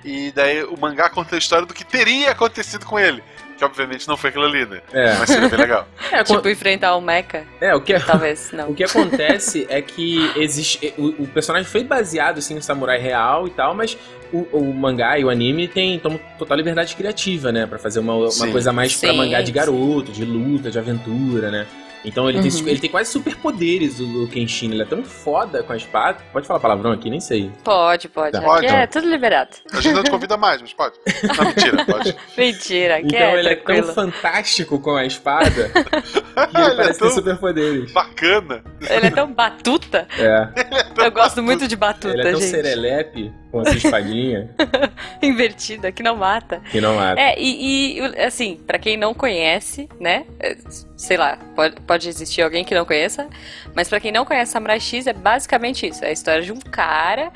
E 0.05 0.31
daí 0.31 0.63
o 0.63 0.77
mangá 0.79 1.09
conta 1.09 1.35
a 1.35 1.37
história 1.39 1.65
do 1.65 1.73
que 1.73 1.83
teria 1.83 2.31
acontecido 2.31 2.85
com 2.85 2.99
ele. 2.99 3.23
Que 3.57 3.63
obviamente 3.63 4.07
não 4.07 4.17
foi 4.17 4.29
aquilo 4.29 4.45
ali, 4.45 4.65
né? 4.65 4.81
É, 4.91 5.15
Mas 5.17 5.29
seria 5.29 5.47
bem 5.47 5.59
legal. 5.59 5.87
é, 6.11 6.23
Tipo, 6.23 6.47
enfrentar 6.49 6.97
um 6.97 7.01
mecha, 7.01 7.43
é 7.61 7.75
o 7.75 7.81
que 7.81 7.99
talvez 7.99 8.51
não. 8.51 8.69
O 8.71 8.75
que 8.75 8.83
acontece 8.83 9.65
é 9.69 9.81
que 9.81 10.31
existe. 10.35 10.93
O, 10.97 11.23
o 11.23 11.27
personagem 11.27 11.69
foi 11.69 11.83
baseado 11.83 12.39
assim, 12.39 12.55
no 12.55 12.61
samurai 12.61 12.97
real 12.97 13.47
e 13.47 13.51
tal, 13.51 13.73
mas 13.75 13.97
o, 14.31 14.39
o 14.51 14.73
mangá 14.73 15.17
e 15.19 15.23
o 15.23 15.29
anime 15.29 15.67
tem 15.67 15.99
tomam 15.99 16.19
total 16.39 16.57
liberdade 16.57 16.95
criativa, 16.95 17.51
né? 17.51 17.67
Pra 17.67 17.77
fazer 17.77 17.99
uma, 17.99 18.15
uma 18.15 18.31
Sim. 18.31 18.51
coisa 18.51 18.73
mais 18.73 18.95
pra 18.95 19.11
Sim, 19.11 19.17
mangá 19.17 19.41
de 19.41 19.47
sim. 19.47 19.53
garoto, 19.53 20.11
de 20.11 20.25
luta, 20.25 20.71
de 20.71 20.79
aventura, 20.79 21.51
né? 21.51 21.67
Então 22.05 22.29
ele, 22.29 22.41
tem, 22.41 22.51
Uhum. 22.51 22.67
ele 22.67 22.79
tem 22.79 22.89
quase 22.89 23.11
superpoderes, 23.11 23.99
o, 23.99 24.23
o 24.23 24.27
Kenshin. 24.27 24.71
Ele 24.71 24.81
é 24.81 24.85
tão 24.85 25.03
foda 25.03 25.63
com 25.63 25.71
a 25.73 25.77
espada. 25.77 26.19
Pode 26.33 26.45
falar 26.45 26.59
palavrão 26.59 26.91
aqui? 26.91 27.09
Nem 27.09 27.19
sei. 27.19 27.51
Pode, 27.63 28.09
pode. 28.09 28.39
Pode. 28.41 28.65
Aqui 28.65 28.75
é 28.75 28.87
tudo 28.87 29.09
liberado. 29.09 29.51
A 29.71 29.79
gente 29.81 29.93
não 29.95 30.03
te 30.03 30.11
convida 30.11 30.35
mais, 30.37 30.61
mas 30.61 30.73
pode. 30.73 30.95
Não, 31.37 31.45
mentira, 31.45 31.85
pode. 31.85 32.15
Mentira, 32.37 32.95
aqui 32.97 33.05
Então 33.07 33.19
é 33.19 33.39
ele 33.39 33.49
é 33.49 33.55
tão 33.55 33.63
tranquilo. 33.65 33.93
fantástico 33.93 34.79
com 34.79 34.95
a 34.95 35.05
espada 35.05 35.69
que 35.71 36.57
ele 36.57 36.65
Ele 36.65 36.73
é 36.73 36.75
parece 36.75 36.99
tão 36.99 37.07
ter 37.09 37.13
superpoderes. 37.15 37.91
bacana. 37.93 38.63
Ele 38.89 39.07
é 39.07 39.11
tão 39.11 39.31
batuta. 39.33 40.07
É. 40.17 41.05
Eu 41.05 41.11
gosto 41.11 41.41
muito 41.41 41.67
de 41.67 41.75
batuta, 41.75 42.09
Ele 42.13 42.21
é 42.27 42.31
tão 42.31 42.39
gente. 42.41 42.49
serelepe 42.49 43.33
com 43.53 43.61
essa 43.61 43.77
espadinha 43.77 44.49
Invertida, 45.21 45.91
que 45.91 46.01
não 46.01 46.15
mata. 46.15 46.59
que 46.71 46.81
não 46.81 46.95
mata. 46.95 47.21
É, 47.21 47.39
e, 47.39 47.99
e, 47.99 48.19
assim, 48.19 48.59
pra 48.65 48.79
quem 48.79 48.97
não 48.97 49.13
conhece, 49.13 49.87
né? 49.99 50.25
é, 50.39 50.57
Sei 50.97 51.17
lá, 51.17 51.37
pode, 51.55 51.79
pode 51.81 52.09
existir 52.09 52.41
alguém 52.41 52.63
que 52.65 52.73
não 52.73 52.83
conheça, 52.83 53.27
mas 53.75 53.87
pra 53.87 53.99
quem 53.99 54.11
não 54.11 54.25
conhece 54.25 54.51
Samurai 54.53 54.79
X 54.79 55.05
é 55.05 55.13
basicamente 55.13 55.87
isso. 55.87 56.03
É 56.03 56.07
a 56.07 56.11
história 56.11 56.41
de 56.41 56.51
um 56.51 56.59
cara 56.59 57.31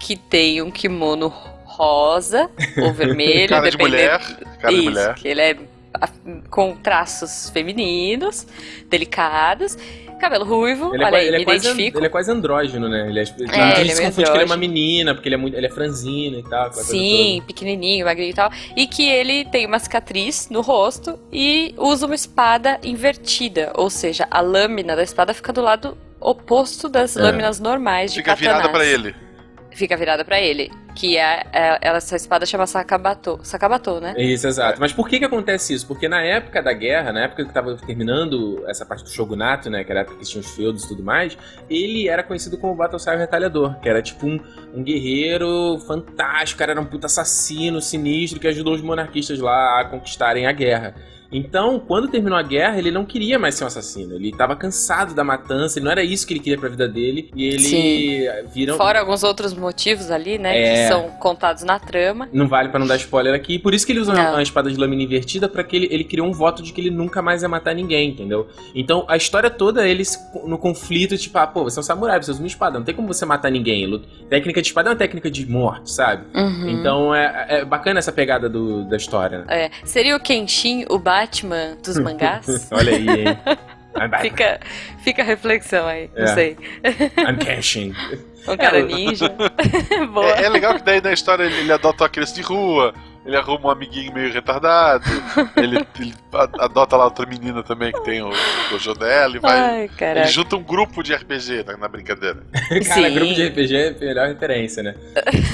que 0.00 0.16
tem 0.16 0.60
um 0.60 0.70
kimono 0.72 1.28
rosa 1.64 2.50
ou 2.82 2.90
vermelho, 2.92 3.48
Cara 3.50 3.70
de 3.70 3.78
mulher. 3.78 4.18
Cara 4.60 4.74
de 4.74 4.80
Isso, 4.80 4.90
mulher. 4.90 5.14
que 5.14 5.28
ele 5.28 5.40
é 5.40 5.56
com 6.50 6.74
traços 6.76 7.50
femininos, 7.50 8.46
delicados, 8.88 9.76
cabelo 10.20 10.44
ruivo, 10.44 10.94
Ele 10.94 11.02
é, 11.02 11.06
olha 11.06 11.10
qua- 11.10 11.18
aí, 11.18 11.26
ele, 11.26 11.36
é 11.36 11.44
quase, 11.44 11.66
identifico. 11.66 11.98
ele 11.98 12.06
é 12.06 12.08
quase 12.08 12.30
andrógeno, 12.30 12.88
né? 12.88 13.08
Ele 13.08 13.18
é, 13.18 13.22
É, 13.22 13.26
a 13.62 13.80
ele 13.80 13.88
gente 13.88 13.92
é 13.92 13.94
se 13.96 14.02
confunde 14.02 14.26
que 14.30 14.36
ele 14.36 14.42
é 14.42 14.46
uma 14.46 14.56
menina, 14.56 15.14
porque 15.14 15.28
ele 15.28 15.34
é, 15.34 15.38
muito, 15.38 15.56
ele 15.56 15.66
é 15.66 15.70
franzino 15.70 16.38
e 16.38 16.42
tal. 16.42 16.72
Sim, 16.72 17.42
pequenininho, 17.46 18.04
magrinho 18.06 18.30
e 18.30 18.34
tal. 18.34 18.50
E 18.76 18.86
que 18.86 19.08
ele 19.08 19.44
tem 19.46 19.66
uma 19.66 19.78
cicatriz 19.78 20.48
no 20.50 20.60
rosto 20.60 21.18
e 21.32 21.74
usa 21.78 22.06
uma 22.06 22.14
espada 22.14 22.78
invertida. 22.82 23.72
Ou 23.74 23.88
seja, 23.90 24.26
a 24.30 24.40
lâmina 24.40 24.94
da 24.94 25.02
espada 25.02 25.32
fica 25.34 25.52
do 25.52 25.60
lado 25.62 25.96
oposto 26.20 26.88
das 26.88 27.16
É. 27.16 27.20
lâminas 27.22 27.58
normais 27.58 28.12
de 28.12 28.18
Fica 28.20 28.34
virada 28.34 28.58
katanas. 28.62 28.76
pra 28.76 28.86
ele. 28.86 29.14
Fica 29.72 29.96
virada 29.96 30.24
pra 30.24 30.40
ele. 30.40 30.70
Que 31.00 31.16
é, 31.16 31.46
é- 31.50 31.78
ela- 31.80 31.96
essa 31.96 32.14
espada 32.14 32.44
chama 32.44 32.66
Sakabato. 32.66 33.40
Sakabato, 33.42 34.00
né? 34.00 34.14
Isso, 34.18 34.46
exato. 34.46 34.78
Mas 34.78 34.92
por 34.92 35.08
que 35.08 35.18
que 35.18 35.24
acontece 35.24 35.72
isso? 35.72 35.86
Porque 35.86 36.06
na 36.06 36.20
época 36.22 36.62
da 36.62 36.74
guerra, 36.74 37.10
na 37.10 37.24
época 37.24 37.42
que 37.46 37.52
tava 37.54 37.74
terminando 37.76 38.62
essa 38.68 38.84
parte 38.84 39.02
do 39.04 39.08
shogunato, 39.08 39.70
né? 39.70 39.82
Que 39.82 39.90
era 39.90 40.00
a 40.00 40.02
época 40.02 40.18
que 40.18 40.24
tinha 40.26 40.42
os 40.42 40.50
feudos 40.54 40.84
e 40.84 40.88
tudo 40.88 41.02
mais, 41.02 41.38
ele 41.70 42.06
era 42.06 42.22
conhecido 42.22 42.58
como 42.58 42.74
Battlestar 42.74 43.16
Retalhador, 43.16 43.80
que 43.80 43.88
era 43.88 44.02
tipo 44.02 44.26
um, 44.26 44.38
um 44.74 44.82
guerreiro 44.82 45.78
fantástico, 45.86 46.62
era 46.62 46.78
um 46.78 46.84
puta 46.84 47.06
assassino, 47.06 47.80
sinistro, 47.80 48.38
que 48.38 48.46
ajudou 48.48 48.74
os 48.74 48.82
monarquistas 48.82 49.38
lá 49.38 49.80
a 49.80 49.84
conquistarem 49.86 50.46
a 50.46 50.52
guerra. 50.52 50.94
Então, 51.32 51.78
quando 51.78 52.08
terminou 52.08 52.38
a 52.38 52.42
guerra, 52.42 52.78
ele 52.78 52.90
não 52.90 53.04
queria 53.04 53.38
mais 53.38 53.54
ser 53.54 53.64
um 53.64 53.66
assassino. 53.66 54.14
Ele 54.14 54.32
tava 54.32 54.56
cansado 54.56 55.14
da 55.14 55.22
matança, 55.22 55.78
e 55.78 55.82
não 55.82 55.90
era 55.90 56.02
isso 56.02 56.26
que 56.26 56.32
ele 56.34 56.40
queria 56.40 56.58
pra 56.58 56.68
vida 56.68 56.88
dele. 56.88 57.30
E 57.34 57.44
ele 57.46 57.58
Sim. 57.60 58.20
vira. 58.52 58.74
Fora 58.74 59.00
alguns 59.00 59.22
outros 59.22 59.54
motivos 59.54 60.10
ali, 60.10 60.38
né? 60.38 60.58
É. 60.58 60.82
Que 60.82 60.88
são 60.88 61.08
contados 61.18 61.62
na 61.62 61.78
trama. 61.78 62.28
Não 62.32 62.48
vale 62.48 62.68
pra 62.68 62.78
não 62.78 62.86
dar 62.86 62.96
spoiler 62.96 63.34
aqui. 63.34 63.58
Por 63.58 63.74
isso 63.74 63.86
que 63.86 63.92
ele 63.92 64.00
usa 64.00 64.12
Não. 64.12 64.32
uma 64.32 64.42
espada 64.42 64.70
de 64.70 64.76
lâmina 64.76 65.02
invertida, 65.02 65.48
pra 65.48 65.62
que 65.62 65.76
ele, 65.76 65.88
ele 65.90 66.04
criou 66.04 66.26
um 66.26 66.32
voto 66.32 66.62
de 66.62 66.72
que 66.72 66.80
ele 66.80 66.90
nunca 66.90 67.22
mais 67.22 67.42
ia 67.42 67.48
matar 67.48 67.74
ninguém, 67.74 68.10
entendeu? 68.10 68.48
Então 68.74 69.04
a 69.08 69.16
história 69.16 69.50
toda 69.50 69.86
ele 69.86 70.04
se- 70.04 70.18
no 70.46 70.58
conflito, 70.58 71.16
tipo, 71.16 71.36
ah, 71.38 71.46
pô, 71.46 71.64
você 71.64 71.78
é 71.78 71.80
um 71.80 71.82
samurai, 71.84 72.22
você 72.22 72.30
usa 72.30 72.40
uma 72.40 72.46
espada, 72.46 72.78
não 72.78 72.84
tem 72.84 72.94
como 72.94 73.06
você 73.08 73.24
matar 73.24 73.50
ninguém. 73.50 73.80
Técnica 74.28 74.60
de 74.60 74.68
espada 74.68 74.88
é 74.88 74.92
uma 74.92 74.96
técnica 74.98 75.30
de 75.30 75.46
morte, 75.48 75.90
sabe? 75.92 76.24
Uhum. 76.34 76.68
Então 76.70 77.14
é, 77.14 77.46
é 77.48 77.64
bacana 77.64 77.98
essa 77.98 78.12
pegada 78.12 78.48
do- 78.48 78.84
da 78.84 78.96
história. 78.96 79.38
né? 79.38 79.44
É, 79.48 79.70
seria 79.84 80.16
o 80.16 80.20
Kenshin 80.20 80.84
o 80.90 80.98
Batman 81.20 81.76
dos 81.84 81.98
mangás? 82.00 82.68
Olha 82.70 82.92
aí, 82.96 83.06
hein? 83.08 83.38
Fica, 84.22 84.60
fica 85.02 85.20
a 85.22 85.24
reflexão 85.24 85.84
aí, 85.86 86.08
não 86.16 86.22
É. 86.22 86.26
sei. 86.28 86.56
I'm 87.18 87.36
cashing. 87.44 87.92
Um 88.46 88.56
cara 88.56 88.78
É, 88.78 88.82
eu- 88.82 88.86
ninja. 88.86 89.28
Boa. 90.12 90.30
É, 90.30 90.44
é 90.44 90.48
legal 90.48 90.76
que 90.76 90.84
daí 90.84 91.00
na 91.00 91.12
história 91.12 91.42
ele, 91.42 91.56
ele 91.58 91.72
adota 91.72 92.04
uma 92.04 92.08
criança 92.08 92.32
de 92.36 92.40
rua, 92.40 92.94
ele 93.24 93.36
arruma 93.36 93.68
um 93.68 93.70
amiguinho 93.70 94.12
meio 94.12 94.32
retardado, 94.32 95.04
ele, 95.56 95.84
ele 96.00 96.14
a- 96.32 96.64
adota 96.64 96.96
lá 96.96 97.04
outra 97.04 97.26
menina 97.26 97.62
também 97.62 97.92
que 97.92 98.02
tem 98.04 98.22
o 98.22 98.30
dojo 98.70 98.94
dela 98.94 99.36
e 99.36 99.38
vai. 99.38 99.58
Ai, 99.58 99.90
Ele 100.16 100.26
junta 100.26 100.56
um 100.56 100.62
grupo 100.62 101.02
de 101.02 101.14
RPG 101.14 101.64
na, 101.66 101.76
na 101.76 101.88
brincadeira. 101.88 102.42
Cara, 102.86 103.08
Sim. 103.08 103.14
grupo 103.14 103.34
de 103.34 103.46
RPG 103.48 103.76
é 103.76 103.88
a 103.88 103.92
melhor 104.00 104.28
referência, 104.28 104.82
né? 104.82 104.94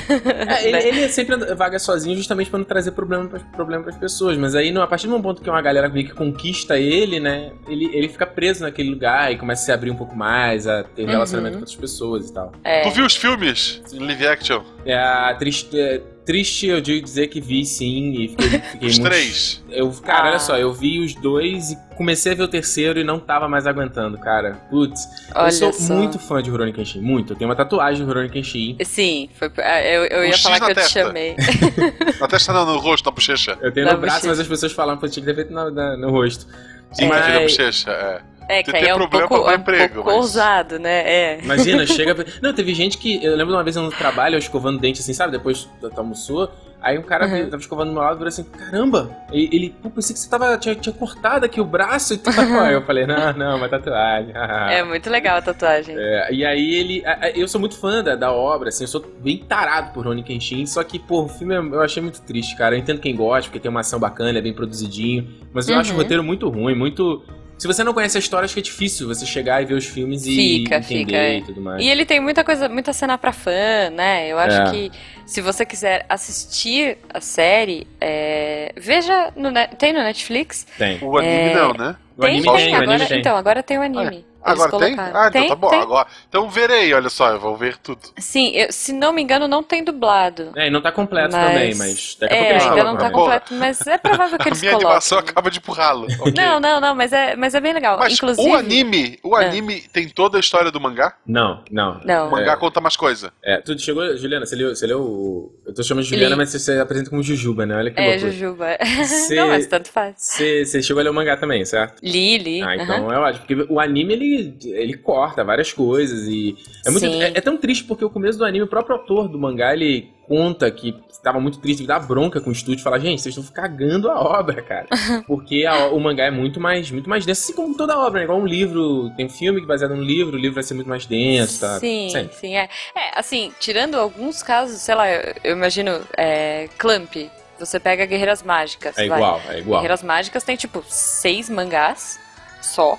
É, 0.48 0.68
ele, 0.68 0.76
ele 1.00 1.08
sempre 1.08 1.34
anda- 1.34 1.54
vaga 1.56 1.78
sozinho 1.80 2.16
justamente 2.16 2.48
pra 2.48 2.58
não 2.58 2.64
trazer 2.64 2.92
problema 2.92 3.28
pras, 3.28 3.42
problema 3.54 3.82
pras 3.82 3.96
pessoas. 3.96 4.36
Mas 4.38 4.54
aí, 4.54 4.70
no- 4.70 4.80
a 4.80 4.86
partir 4.86 5.08
de 5.08 5.12
um 5.12 5.20
ponto 5.20 5.42
que 5.42 5.50
uma 5.50 5.60
galera 5.60 5.88
meio 5.88 6.06
que 6.06 6.14
conquista 6.14 6.78
ele, 6.78 7.18
né? 7.18 7.50
Ele, 7.68 7.90
ele 7.92 8.08
fica 8.08 8.24
preso 8.26 8.62
naquele 8.62 8.90
lugar 8.90 9.32
e 9.32 9.36
começa 9.36 9.62
a 9.62 9.64
se 9.66 9.72
abrir 9.72 9.90
um 9.90 9.96
pouco 9.96 10.14
mais, 10.16 10.66
a 10.68 10.84
ter 10.84 11.02
Uhum. 11.02 11.08
relacionamento 11.10 11.54
com 11.54 11.60
outras 11.60 11.76
pessoas 11.76 12.30
e 12.30 12.32
tal. 12.32 12.52
É. 12.62 12.82
Tu 12.82 12.90
viu 12.92 13.04
os 13.04 13.16
filmes 13.16 13.82
em 13.92 13.98
live 13.98 14.26
action? 14.28 14.62
É, 14.84 15.34
triste, 15.38 15.78
é, 15.78 16.00
triste 16.26 16.66
eu 16.66 16.80
digo 16.80 17.02
dizer 17.04 17.28
que 17.28 17.40
vi 17.40 17.64
sim 17.64 18.12
e 18.12 18.28
fiquei, 18.28 18.48
fiquei 18.58 18.88
Os 18.88 18.98
muito... 18.98 19.10
três. 19.10 19.64
Eu, 19.70 19.90
cara, 20.04 20.24
Ah. 20.24 20.28
olha 20.30 20.38
só, 20.38 20.58
eu 20.58 20.72
vi 20.74 20.98
os 20.98 21.14
dois 21.14 21.70
e 21.70 21.78
comecei 21.96 22.32
a 22.32 22.34
ver 22.34 22.42
o 22.42 22.48
terceiro 22.48 22.98
e 23.00 23.04
não 23.04 23.18
tava 23.18 23.48
mais 23.48 23.66
aguentando, 23.66 24.18
cara. 24.18 24.54
Putz, 24.68 25.00
Olha 25.34 25.46
eu 25.48 25.52
sou 25.52 25.72
só. 25.72 25.94
muito 25.94 26.18
fã 26.18 26.42
de 26.42 26.50
Rurouni 26.50 26.72
Kenshin, 26.72 27.00
muito. 27.00 27.32
Eu 27.32 27.36
tenho 27.36 27.48
uma 27.48 27.56
tatuagem 27.56 28.02
do 28.04 28.08
Rurouni 28.08 28.28
Kenshin. 28.28 28.76
Sim, 28.84 29.30
foi, 29.38 29.50
ah, 29.58 29.82
eu, 29.84 30.04
eu 30.06 30.24
ia 30.26 30.36
falar 30.36 30.58
na 30.60 30.66
que 30.66 30.72
eu 30.72 30.74
te 30.74 30.80
testa. 30.82 31.00
chamei. 31.04 31.36
Na 32.20 32.26
testa 32.28 32.52
não, 32.52 32.66
no 32.66 32.78
rosto, 32.78 33.06
na 33.06 33.12
bochecha. 33.12 33.56
Eu 33.62 33.70
tenho 33.72 33.86
Da 33.86 33.92
no 33.94 34.00
braço, 34.00 34.16
bochecha. 34.16 34.28
mas 34.28 34.40
as 34.40 34.48
pessoas 34.48 34.72
falam 34.72 34.96
que 34.96 35.04
eu 35.04 35.08
tinha 35.10 35.24
que 35.24 35.30
ter 35.32 35.36
feito 35.36 35.52
na- 35.54 35.70
na- 35.70 35.96
no 35.96 36.10
rosto. 36.10 36.46
Sim, 36.92 37.06
Mas- 37.08 37.22
aqui 37.22 37.32
na 37.32 37.40
bochecha, 37.40 37.90
é. 37.90 38.20
É, 38.48 38.62
Tem- 38.62 38.64
que 38.64 38.76
aí 38.76 38.82
tem 38.82 38.90
é 38.90 38.94
um 38.94 38.98
problema 38.98 39.28
pouco, 39.28 39.48
é 39.50 39.52
um 39.52 39.56
emprego, 39.58 39.94
pouco 39.94 40.08
mas- 40.10 40.18
ousado, 40.18 40.78
né? 40.78 41.02
É. 41.10 41.40
Imagina, 41.42 41.84
chega. 41.86 42.14
Não, 42.40 42.52
teve 42.54 42.72
gente 42.74 42.96
que. 42.98 43.22
Eu 43.24 43.32
lembro 43.32 43.48
de 43.48 43.56
uma 43.56 43.64
vez 43.64 43.74
no 43.76 43.90
trabalho, 43.90 44.34
eu 44.36 44.38
escovando 44.38 44.78
dente 44.78 45.00
assim, 45.00 45.12
sabe? 45.12 45.32
Depois 45.32 45.68
tu 45.80 45.90
almoçou. 45.96 46.50
Aí 46.80 46.96
um 46.98 47.02
cara 47.02 47.26
Uhum. 47.26 47.44
tava 47.50 47.56
escovando 47.56 47.88
do 47.88 47.94
meu 47.94 48.02
lado 48.02 48.14
e 48.14 48.18
falou 48.18 48.28
assim: 48.28 48.44
caramba! 48.44 49.10
E- 49.32 49.48
Ele, 49.52 49.70
pô, 49.82 49.90
pensei 49.90 50.14
que 50.14 50.20
você 50.20 50.28
tava, 50.30 50.56
tinha, 50.58 50.74
tinha 50.76 50.92
cortado 50.94 51.44
aqui 51.44 51.60
o 51.60 51.64
braço 51.64 52.14
e 52.14 52.18
tal. 52.18 52.34
Aí 52.60 52.74
eu 52.74 52.82
falei: 52.82 53.04
não, 53.06 53.32
não, 53.32 53.56
uma 53.56 53.68
tatuagem. 53.68 54.32
É 54.70 54.84
muito 54.84 55.10
legal 55.10 55.38
a 55.38 55.42
tatuagem. 55.42 55.96
É, 55.98 56.32
e 56.32 56.44
aí 56.44 56.74
ele. 56.74 57.04
a- 57.04 57.26
a- 57.26 57.30
Eu 57.30 57.48
sou 57.48 57.60
muito 57.60 57.76
fã 57.76 58.04
da, 58.04 58.14
da 58.14 58.30
obra, 58.30 58.68
assim, 58.68 58.84
eu 58.84 58.88
sou 58.88 59.04
bem 59.20 59.38
tarado 59.38 59.92
por 59.92 60.04
Rony 60.06 60.22
Kenshin, 60.22 60.64
só 60.66 60.84
que, 60.84 60.98
pô, 61.00 61.22
o 61.24 61.28
filme 61.28 61.56
eu 61.56 61.74
eu 61.74 61.80
achei 61.82 62.00
muito 62.02 62.20
triste, 62.22 62.54
cara. 62.54 62.76
Eu 62.76 62.78
entendo 62.78 63.00
quem 63.00 63.16
gosta, 63.16 63.48
porque 63.50 63.58
tem 63.58 63.70
uma 63.70 63.80
ação 63.80 63.98
bacana, 63.98 64.28
ele 64.28 64.38
é 64.38 64.42
bem 64.42 64.52
produzidinho. 64.54 65.26
Mas 65.52 65.68
eu 65.68 65.76
acho 65.76 65.90
o 65.90 65.94
Uhum. 65.96 66.02
roteiro 66.02 66.22
muito 66.22 66.48
ruim, 66.48 66.76
muito. 66.76 67.24
Se 67.58 67.66
você 67.66 67.82
não 67.82 67.94
conhece 67.94 68.18
a 68.18 68.20
história, 68.20 68.44
acho 68.44 68.52
que 68.54 68.60
é 68.60 68.62
difícil 68.62 69.08
você 69.08 69.24
chegar 69.24 69.62
e 69.62 69.64
ver 69.64 69.74
os 69.74 69.86
filmes 69.86 70.26
e 70.26 70.34
Fica, 70.34 70.76
entender 70.76 70.98
fica, 71.04 71.16
é. 71.16 71.36
e 71.38 71.42
tudo 71.42 71.60
mais. 71.60 71.82
E 71.82 71.88
ele 71.88 72.04
tem 72.04 72.20
muita 72.20 72.44
coisa, 72.44 72.68
muita 72.68 72.92
cena 72.92 73.16
pra 73.16 73.32
fã, 73.32 73.88
né? 73.90 74.28
Eu 74.30 74.38
acho 74.38 74.60
É. 74.60 74.70
que 74.70 74.92
se 75.24 75.40
você 75.40 75.64
quiser 75.64 76.04
assistir 76.08 76.98
a 77.12 77.20
série, 77.20 77.86
é, 78.00 78.72
veja 78.76 79.32
no 79.34 79.50
tem 79.78 79.92
no 79.92 80.00
Netflix. 80.00 80.66
Tem. 80.76 80.98
O 81.02 81.16
anime 81.16 81.32
É, 81.32 81.54
não, 81.54 81.72
né? 81.72 81.96
O 82.16 82.20
tem, 82.22 82.30
anime 82.30 82.46
tem, 82.46 82.56
tem, 82.56 82.74
agora, 82.74 82.90
anime 82.94 83.08
tem. 83.08 83.18
então 83.20 83.36
agora 83.36 83.62
tem 83.62 83.78
o 83.78 83.82
anime. 83.82 84.24
Agora 84.52 84.78
tem? 84.78 84.96
Ah, 84.98 85.26
então 85.28 85.30
Tem, 85.30 85.48
tá 85.48 85.54
bom. 85.56 85.68
tem. 85.70 85.80
Agora, 85.80 86.06
então 86.28 86.48
verei, 86.48 86.92
olha 86.94 87.08
só, 87.08 87.30
eu 87.30 87.40
vou 87.40 87.56
ver 87.56 87.76
tudo. 87.78 88.00
Sim, 88.18 88.50
eu- 88.54 88.72
se 88.72 88.92
não 88.92 89.12
me 89.12 89.22
engano, 89.22 89.46
não 89.48 89.62
tem 89.62 89.82
dublado. 89.82 90.52
É, 90.56 90.68
e 90.68 90.70
não 90.70 90.80
tá 90.80 90.92
completo 90.92 91.32
Mas- 91.36 91.46
também, 91.46 91.74
mas 91.74 92.16
daqui 92.20 92.34
a 92.34 92.36
pouco 92.38 92.44
É, 92.46 92.50
eles 92.54 92.66
ainda 92.66 92.84
não 92.84 92.96
tá 92.96 93.10
completo, 93.10 93.54
mas 93.54 93.86
é 93.86 93.98
provável 93.98 94.38
que 94.38 94.44
A 94.44 94.48
eles 94.48 94.60
minha 94.60 94.72
coloquem. 94.72 94.88
animação 94.90 95.18
acaba 95.18 95.50
de 95.50 95.58
empurrá-lo. 95.58 96.06
ok. 96.20 96.32
Não, 96.36 96.60
não, 96.60 96.80
não, 96.80 96.94
mas 96.94 97.12
é, 97.12 97.34
mas 97.36 97.54
é 97.54 97.60
bem 97.60 97.72
legal. 97.72 97.98
Mas 97.98 98.14
Inclusive. 98.14 98.48
o 98.48 98.54
anime, 98.54 99.18
o 99.22 99.36
É. 99.36 99.46
anime 99.46 99.80
tem 99.92 100.08
toda 100.08 100.36
a 100.36 100.40
história 100.40 100.70
do 100.70 100.80
mangá? 100.80 101.14
Não, 101.26 101.62
não. 101.70 102.00
Não. 102.04 102.28
O 102.28 102.30
mangá 102.30 102.52
É. 102.52 102.56
conta 102.56 102.80
mais 102.80 102.96
coisa. 102.96 103.32
É, 103.42 103.58
tu 103.60 103.78
chegou, 103.78 104.16
Juliana, 104.16 104.46
você 104.46 104.56
leu, 104.56 104.74
você 104.74 104.86
leu 104.86 105.00
o... 105.02 105.52
Eu 105.66 105.74
tô 105.74 105.82
chamando 105.82 106.04
de 106.04 106.10
Juliana, 106.10 106.34
Li. 106.34 106.38
mas 106.38 106.50
você, 106.50 106.58
você 106.58 106.78
apresenta 106.78 107.10
como 107.10 107.22
Jujuba, 107.22 107.66
né? 107.66 107.76
Olha 107.76 107.90
que 107.90 108.00
É, 108.00 108.10
loucura. 108.10 108.30
Jujuba. 108.30 108.66
Cê- 109.04 109.34
Não, 109.36 109.48
mas 109.48 109.66
tanto 109.66 109.88
faz. 109.90 110.14
Você, 110.18 110.82
chegou 110.82 111.00
a 111.00 111.04
ler 111.04 111.10
o 111.10 111.14
mangá 111.14 111.36
também, 111.36 111.64
certo? 111.64 112.00
Li, 112.02 112.38
li. 112.38 112.62
Ah, 112.62 112.76
então 112.76 113.10
é 113.12 113.18
ótimo. 113.18 113.44
Porque 113.46 113.72
o 113.72 113.80
anime, 113.80 114.12
ele, 114.14 114.35
ele 114.64 114.96
corta 114.96 115.44
várias 115.44 115.72
coisas 115.72 116.26
e... 116.28 116.56
É, 116.84 116.90
muito, 116.90 117.06
é, 117.06 117.32
é 117.34 117.40
tão 117.40 117.56
triste 117.56 117.84
porque 117.84 118.04
o 118.04 118.10
começo 118.10 118.38
do 118.38 118.44
anime, 118.44 118.64
o 118.64 118.68
próprio 118.68 118.96
autor 118.96 119.28
do 119.28 119.38
mangá, 119.38 119.72
ele 119.72 120.10
conta 120.26 120.70
que 120.70 120.94
estava 121.10 121.38
muito 121.40 121.58
triste, 121.58 121.86
dá 121.86 121.98
bronca 121.98 122.40
com 122.40 122.50
o 122.50 122.52
estúdio, 122.52 122.82
fala, 122.82 122.98
gente, 122.98 123.22
vocês 123.22 123.36
estão 123.36 123.52
cagando 123.54 124.10
a 124.10 124.20
obra, 124.20 124.60
cara. 124.62 124.86
Porque 125.26 125.64
a- 125.64 125.86
o 125.88 126.00
mangá 126.00 126.24
é 126.24 126.30
muito 126.30 126.60
mais, 126.60 126.90
muito 126.90 127.08
mais 127.08 127.24
denso, 127.24 127.42
assim 127.42 127.52
como 127.52 127.76
toda 127.76 127.98
obra, 127.98 128.18
né? 128.20 128.24
Igual 128.24 128.38
um 128.40 128.46
livro, 128.46 129.10
tem 129.16 129.26
um 129.26 129.30
filme 129.30 129.60
é 129.62 129.64
baseado 129.66 129.94
num 129.94 130.02
livro, 130.02 130.36
o 130.36 130.38
livro 130.38 130.54
vai 130.54 130.62
ser 130.64 130.74
muito 130.74 130.88
mais 130.88 131.06
denso, 131.06 131.60
tá? 131.60 131.78
Sim, 131.78 132.08
Sempre. 132.10 132.36
sim, 132.36 132.56
é. 132.56 132.68
É, 132.94 133.18
assim, 133.18 133.52
tirando 133.60 133.96
alguns 133.96 134.42
casos, 134.42 134.80
sei 134.80 134.94
lá, 134.94 135.10
eu, 135.10 135.34
eu 135.44 135.52
imagino, 135.56 136.00
é, 136.16 136.68
Clamp, 136.76 137.14
você 137.58 137.80
pega 137.80 138.04
Guerreiras 138.04 138.42
Mágicas. 138.42 138.98
É 138.98 139.06
vai. 139.06 139.18
igual, 139.18 139.40
é 139.48 139.58
igual. 139.60 139.80
Guerreiras 139.80 140.02
Mágicas 140.02 140.42
tem, 140.44 140.56
tipo, 140.56 140.84
seis 140.88 141.48
mangás 141.48 142.18
só, 142.60 142.98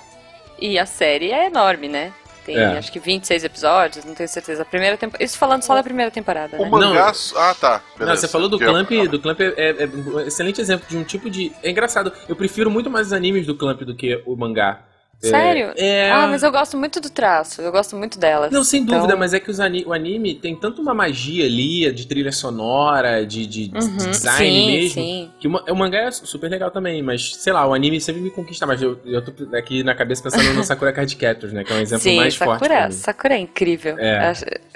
e 0.60 0.78
a 0.78 0.86
série 0.86 1.30
é 1.32 1.46
enorme, 1.46 1.88
né? 1.88 2.12
Tem, 2.44 2.56
É. 2.56 2.78
acho 2.78 2.90
que 2.90 2.98
26 2.98 3.44
episódios, 3.44 4.06
não 4.06 4.14
tenho 4.14 4.28
certeza. 4.28 4.62
A 4.62 4.64
primeira 4.64 4.96
temporada. 4.96 5.22
Isso 5.22 5.36
falando 5.36 5.62
só 5.62 5.74
da 5.74 5.82
primeira 5.82 6.10
temporada, 6.10 6.56
O 6.56 6.62
né? 6.64 6.68
mangá. 6.70 7.12
Ah, 7.36 7.54
tá. 7.54 7.82
Não, 8.00 8.16
você 8.16 8.26
falou 8.26 8.48
do 8.48 8.56
Eu- 8.62 8.70
Clamp, 8.70 8.90
do 9.10 9.20
Clamp 9.20 9.40
é, 9.40 9.52
é- 9.56 9.82
é 9.82 9.86
um 9.86 10.20
excelente 10.20 10.58
exemplo 10.58 10.86
de 10.88 10.96
um 10.96 11.04
tipo 11.04 11.28
de... 11.28 11.52
É 11.62 11.70
engraçado, 11.70 12.10
eu 12.26 12.34
prefiro 12.34 12.70
muito 12.70 12.88
mais 12.88 13.08
os 13.08 13.12
animes 13.12 13.46
do 13.46 13.54
Clamp 13.54 13.82
do 13.82 13.94
que 13.94 14.22
o 14.24 14.34
mangá. 14.34 14.80
É- 15.22 15.28
Sério? 15.28 15.72
É... 15.76 16.12
Ah, 16.12 16.28
mas 16.28 16.44
eu 16.44 16.52
gosto 16.52 16.76
muito 16.76 17.00
do 17.00 17.10
traço, 17.10 17.60
eu 17.60 17.72
gosto 17.72 17.96
muito 17.96 18.18
delas. 18.20 18.52
Não, 18.52 18.62
sem 18.62 18.82
Então- 18.82 18.96
dúvida, 18.98 19.16
mas 19.16 19.34
é 19.34 19.40
que 19.40 19.50
ani- 19.60 19.84
o 19.84 19.92
anime 19.92 20.34
tem 20.36 20.54
tanto 20.54 20.80
uma 20.80 20.94
magia 20.94 21.44
ali, 21.44 21.90
de 21.92 22.06
trilha 22.06 22.30
sonora, 22.30 23.26
de, 23.26 23.44
de- 23.46 23.68
de 23.68 23.76
Uhum, 23.78 23.96
design 23.96 24.48
sim, 24.60 24.66
mesmo, 24.66 24.94
sim. 24.94 25.30
que 25.40 25.48
o, 25.48 25.56
o 25.72 25.74
mangá 25.74 25.98
é 26.02 26.10
super 26.12 26.48
legal 26.48 26.70
também, 26.70 27.02
mas 27.02 27.34
sei 27.34 27.52
lá, 27.52 27.66
o 27.66 27.74
anime 27.74 28.00
sempre 28.00 28.22
me 28.22 28.30
conquista 28.30 28.64
mais. 28.64 28.80
Eu, 28.80 28.96
eu 29.04 29.20
tô 29.20 29.56
aqui 29.56 29.82
na 29.82 29.94
cabeça 29.94 30.22
pensando 30.22 30.54
no 30.54 30.62
Sakura 30.62 30.92
Card 30.92 31.16
Captors, 31.16 31.52
né, 31.52 31.64
que 31.64 31.72
é 31.72 31.76
um 31.76 31.80
exemplo 31.80 32.02
Sim, 32.04 32.16
mais 32.16 32.36
forte 32.36 32.58
pra 32.60 32.68
Sakura. 32.82 32.90
Sakura 32.92 33.34
é 33.34 33.38
incrível. 33.38 33.96
É. 33.98 34.32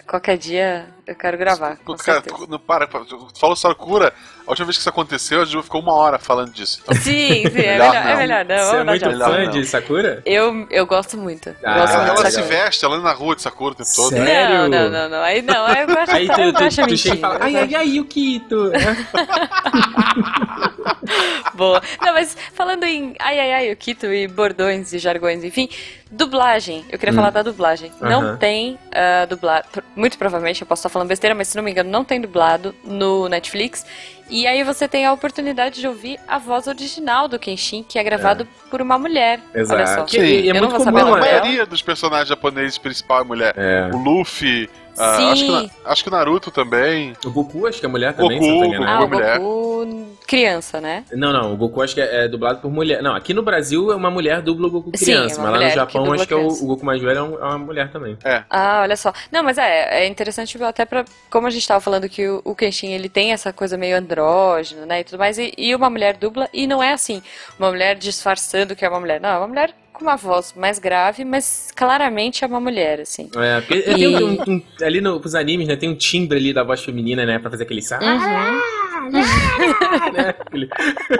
Qualquer 0.09 0.37
dia 0.37 0.87
eu 1.06 1.14
quero 1.14 1.37
gravar. 1.37 1.76
Com 1.85 1.97
Cara, 1.97 2.21
certeza. 2.23 2.37
tu, 2.37 2.50
não, 2.50 2.59
para, 2.59 2.87
tu 2.87 3.28
falou 3.38 3.56
Sakura, 3.56 4.12
a 4.47 4.50
última 4.50 4.66
vez 4.66 4.76
que 4.76 4.80
isso 4.80 4.88
aconteceu, 4.88 5.42
a 5.42 5.44
Ju 5.44 5.62
ficou 5.62 5.80
uma 5.80 5.92
hora 5.92 6.18
falando 6.18 6.52
disso. 6.52 6.80
Então, 6.82 6.94
Sim, 6.97 7.02
sim, 7.02 7.42
é 7.59 7.78
Melhor 7.78 7.94
é 7.94 8.11
não. 8.11 8.16
melhor 8.18 8.44
não. 8.44 8.56
Você 8.56 8.76
é 8.76 8.85
muito. 8.85 9.06
Melhor 9.06 9.30
fã 9.30 9.44
não. 9.44 9.50
de 9.50 9.66
Sakura? 9.66 10.23
Eu, 10.25 10.66
eu 10.71 10.87
gosto 10.87 11.16
muito. 11.16 11.54
Ah, 11.64 11.78
gosto 11.80 11.94
ela, 11.94 12.06
muito 12.06 12.21
ela 12.21 12.30
se 12.30 12.42
veste, 12.42 12.85
ela 12.85 12.94
anda 12.97 13.04
na 13.04 13.12
rua 13.12 13.37
de 13.37 13.42
Sakura 13.42 13.73
o 13.73 13.75
tempo 13.75 13.90
todo. 13.94 14.11
Sério? 14.11 14.54
Não, 14.56 14.68
não, 14.68 14.90
não, 14.90 15.09
não. 15.09 15.23
Aí 15.23 15.42
não, 15.42 15.66
aí 15.66 15.82
eu 15.82 15.99
acho, 15.99 16.12
Aí 16.12 16.26
eu 16.28 16.35
tu, 16.35 16.37
tu, 16.37 16.52
tu 16.52 16.62
mentira. 16.62 16.97
chega 16.97 17.16
e 17.16 17.21
fala, 17.21 17.38
ai, 17.40 17.56
ai, 17.56 17.75
ai, 17.75 17.88
Yukito. 17.88 18.73
Boa. 21.54 21.83
Não, 22.00 22.12
mas 22.14 22.37
falando 22.54 22.85
em 22.85 23.14
ai, 23.19 23.38
ai, 23.38 23.52
ai, 23.52 23.73
o 23.73 23.76
Kito 23.76 24.07
e 24.07 24.26
bordões 24.28 24.92
e 24.92 24.99
jargões, 24.99 25.45
enfim, 25.45 25.69
dublagem. 26.11 26.85
Eu 26.90 26.99
queria 26.99 27.14
falar 27.14 27.31
da 27.31 27.42
dublagem. 27.42 27.90
Não 28.00 28.23
Hum. 28.34 28.37
Tem 28.37 28.75
uh, 28.75 29.26
dublado, 29.28 29.67
muito 29.97 30.17
provavelmente, 30.19 30.60
eu 30.63 30.67
posso 30.67 30.80
estar 30.80 30.89
falando 30.89 31.08
besteira, 31.08 31.34
mas 31.34 31.49
se 31.49 31.56
não 31.56 31.63
me 31.63 31.71
engano, 31.71 31.91
não 31.91 32.04
tem 32.04 32.21
dublado 32.21 32.75
no 32.84 33.28
Netflix. 33.28 33.84
E 34.30 34.47
aí 34.47 34.63
você 34.63 34.89
tem 34.89 35.04
a 35.04 35.13
oportunidade 35.13 35.80
de 35.80 35.87
ouvir 35.87 36.19
a 36.26 36.39
voz 36.39 36.67
original 36.67 37.28
do 37.28 37.39
Kenshin, 37.39 37.82
que 37.87 37.99
é 37.99 38.02
gravado 38.02 38.47
por 38.71 38.80
uma 38.80 38.99
mulher. 38.99 39.41
Olha 39.54 39.67
só. 39.67 39.78
Exato. 39.78 40.10
Sim. 40.13 40.21
E, 40.21 40.49
é 40.49 40.50
Eu 40.50 40.54
não 40.54 40.60
muito 40.63 40.71
vou 40.76 40.78
comum, 40.78 40.84
saber 40.84 41.02
Mano, 41.02 41.15
a 41.17 41.19
Não, 41.19 41.25
né? 41.26 41.41
maioria 41.41 41.67
dos 41.67 41.82
personagens 41.82 42.28
japoneses 42.28 42.78
principal 42.78 43.21
é 43.21 43.25
mulher. 43.25 43.54
É. 43.56 43.91
O 43.93 43.99
Luffy, 43.99 44.71
ah, 44.97 45.17
Sim. 45.17 45.30
acho, 45.32 45.45
que, 45.47 45.71
acho 45.84 46.02
que 46.04 46.08
o 46.08 46.13
Naruto 46.13 46.50
também. 46.50 47.15
O 47.25 47.30
Goku, 47.30 47.67
acho 47.67 47.80
que 47.80 47.84
é 47.87 47.89
mulher 47.89 48.15
também, 48.15 48.39
Goku, 48.39 48.50
não 48.50 48.60
Goku. 48.60 48.75
enganado. 48.75 49.02
Ah, 49.02 49.04
o 49.04 49.08
mulher. 49.08 49.39
Goku 49.39 50.01
criança, 50.26 50.80
né? 50.80 51.04
Não, 51.13 51.32
não, 51.32 51.52
o 51.52 51.56
Goku 51.56 51.82
acho 51.82 51.95
que 51.95 52.00
é, 52.00 52.25
é 52.25 52.28
dublado 52.28 52.61
por 52.61 52.71
mulher. 52.71 53.02
Não, 53.02 53.15
aqui 53.15 53.32
no 53.35 53.43
Brasil 53.43 53.91
é 53.93 53.97
uma 53.97 54.11
mulher 54.11 54.41
dubla 54.43 54.69
o 54.69 54.71
Goku 54.71 54.91
Sim, 54.97 55.04
criança, 55.04 55.37
é 55.37 55.39
uma 55.39 55.50
mas 55.50 55.61
lá 55.61 55.67
no 55.67 55.75
Japão 55.75 56.13
acho 56.13 56.26
que 56.26 56.35
é 56.35 56.37
o, 56.37 56.49
o 56.49 56.67
Goku 56.67 56.85
mais 56.85 57.00
velho 57.02 57.19
é, 57.19 57.23
um- 57.23 57.35
é 57.39 57.45
uma 57.45 57.58
mulher 57.58 57.91
também. 57.91 58.17
Ah, 58.50 58.80
olha 58.82 58.97
só. 58.97 59.13
Não, 59.30 59.43
mas 59.43 59.58
é, 59.58 60.02
é 60.04 60.06
interessante 60.06 60.63
até 60.63 60.85
pra. 60.85 61.04
Como 61.30 61.47
a 61.47 61.50
gente 61.50 61.67
tava 61.67 61.80
falando 61.80 62.08
que 62.08 62.26
o, 62.28 62.41
o 62.45 62.54
Kenshin 62.54 62.93
ele 62.93 63.08
tem 63.08 63.32
essa 63.32 63.52
coisa 63.52 63.76
meio 63.76 63.97
andrógeno, 63.97 64.87
né? 64.87 65.00
E 65.00 65.04
tudo 65.04 65.19
mais. 65.19 65.39
E, 65.39 65.52
e 65.56 65.75
uma 65.75 65.91
mulher 65.91 66.17
dubla, 66.17 66.49
e 66.52 66.67
não 66.67 66.82
é 66.82 66.93
assim, 66.93 67.23
uma 67.58 67.71
mulher 67.71 67.97
disfarçando 67.97 68.75
que 68.76 68.85
é 68.85 68.89
uma 68.89 69.00
mulher. 69.00 69.21
Não, 69.21 69.28
é 69.30 69.39
uma 69.39 69.49
mulher 69.49 69.75
com 69.93 70.02
uma 70.04 70.17
voz 70.17 70.54
mais 70.56 70.78
grave, 70.78 71.23
mas 71.25 71.71
claramente 71.76 72.43
é 72.43 72.47
uma 72.47 72.58
mulher, 72.61 73.00
assim. 73.00 73.28
É, 73.37 73.61
porque 73.61 73.75
E- 73.78 73.82
tem 73.95 74.08
um, 74.08 74.32
um- 74.32 74.43
um- 74.54 74.63
ali 74.82 75.00
no, 75.02 75.21
pros 75.21 75.35
animes, 75.35 75.69
né, 75.69 75.76
tem 75.76 75.91
um 75.91 75.95
timbre 75.95 76.39
ali 76.39 76.52
da 76.54 76.63
voz 76.63 76.82
feminina, 76.82 77.26
né, 77.26 77.39
pra 77.39 77.50
fazer 77.50 77.65
aquele... 77.65 77.80
Uhum. 77.80 78.61
Né, 79.10 80.34
aquele- 80.38 80.69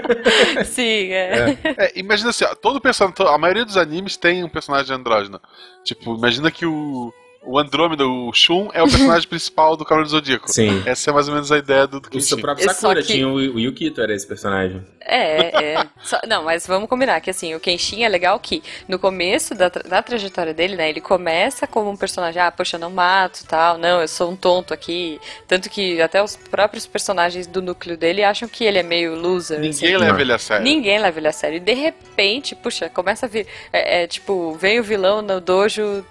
Sim, 0.65 1.13
é. 1.13 1.59
É, 1.79 1.93
imagina 1.99 2.31
assim, 2.31 2.45
todo 2.61 2.81
personagem, 2.81 3.27
a 3.27 3.39
maioria 3.39 3.65
dos 3.65 3.77
animes 3.77 4.17
tem 4.17 4.45
um 4.45 4.49
personagem 4.49 4.95
andrógeno. 4.95 5.41
Tipo, 5.85 6.15
imagina 6.17 6.51
que 6.51 6.65
o, 6.67 7.13
o 7.45 7.59
Andrômeda, 7.59 8.07
o 8.07 8.33
Shun, 8.33 8.69
é 8.73 8.83
o 8.83 8.89
personagem 8.89 9.27
principal 9.29 9.77
do 9.77 9.85
Cavaleiro 9.85 10.09
do 10.09 10.13
Zodíaco. 10.13 10.51
Sim. 10.53 10.83
Essa 10.87 11.11
é 11.11 11.13
mais 11.13 11.29
ou 11.29 11.35
menos 11.35 11.51
a 11.51 11.59
ideia 11.59 11.87
do, 11.87 11.99
do 12.01 12.07
O 12.17 12.21
seu 12.21 12.37
Kenshin. 12.37 12.41
próprio 12.41 12.69
Só 12.69 12.75
Sakura 12.75 13.03
que- 13.03 13.13
tinha 13.13 13.27
o, 13.29 13.35
o 13.35 13.59
Yukito, 13.59 14.01
era 14.01 14.15
esse 14.15 14.27
personagem. 14.27 14.81
É, 15.01 15.73
é. 15.75 15.87
Só- 16.03 16.21
não, 16.29 16.45
mas 16.45 16.67
vamos 16.67 16.89
combinar 16.89 17.21
que 17.21 17.29
assim, 17.31 17.55
o 17.55 17.61
Kenshin 17.61 18.05
é 18.05 18.09
legal 18.09 18.39
que 18.39 18.63
no 18.87 18.99
começo 18.99 19.55
da, 19.55 19.69
tra- 19.69 19.83
da 19.83 20.01
trajetória 20.01 20.55
dele, 20.55 20.77
né, 20.77 20.89
ele 20.89 21.01
começa 21.01 21.67
como 21.67 21.91
um 21.91 21.97
personagem, 21.97 22.41
ah, 22.41 22.53
poxa, 22.53 22.77
eu 22.77 22.81
não 22.81 22.91
mato, 22.91 23.45
tal, 23.49 23.77
não, 23.77 24.01
eu 24.01 24.07
sou 24.09 24.31
um 24.31 24.37
tonto 24.37 24.73
aqui. 24.73 25.21
Tanto 25.49 25.69
que 25.69 26.01
até 26.01 26.23
os 26.23 26.37
próprios 26.37 26.87
personagens 26.87 27.47
do 27.49 27.61
núcleo 27.61 27.97
dele 27.97 28.23
acham 28.23 28.49
que 28.49 28.63
ele 28.65 28.79
é 28.79 28.83
meio 28.85 29.17
loser. 29.17 29.59
assim. 29.59 29.69
Ninguém 29.69 29.97
leva 29.97 30.21
ele 30.21 30.33
a 30.33 30.39
sério. 30.39 30.63
Ninguém 30.65 30.99
leva 31.01 31.19
ele 31.19 31.29
a 31.29 31.33
sério. 31.33 31.57
E 31.57 31.61
de 31.61 31.75
repente, 31.75 32.55
puxa, 32.55 32.89
começa 32.89 33.27
a 33.27 33.29
vir. 33.29 33.47
É, 33.73 34.03
é, 34.03 34.07
tipo, 34.07 34.53
vem 34.53 34.79
o 34.79 34.85
vilão 34.85 35.21
no 35.21 35.41
dojo 35.41 36.05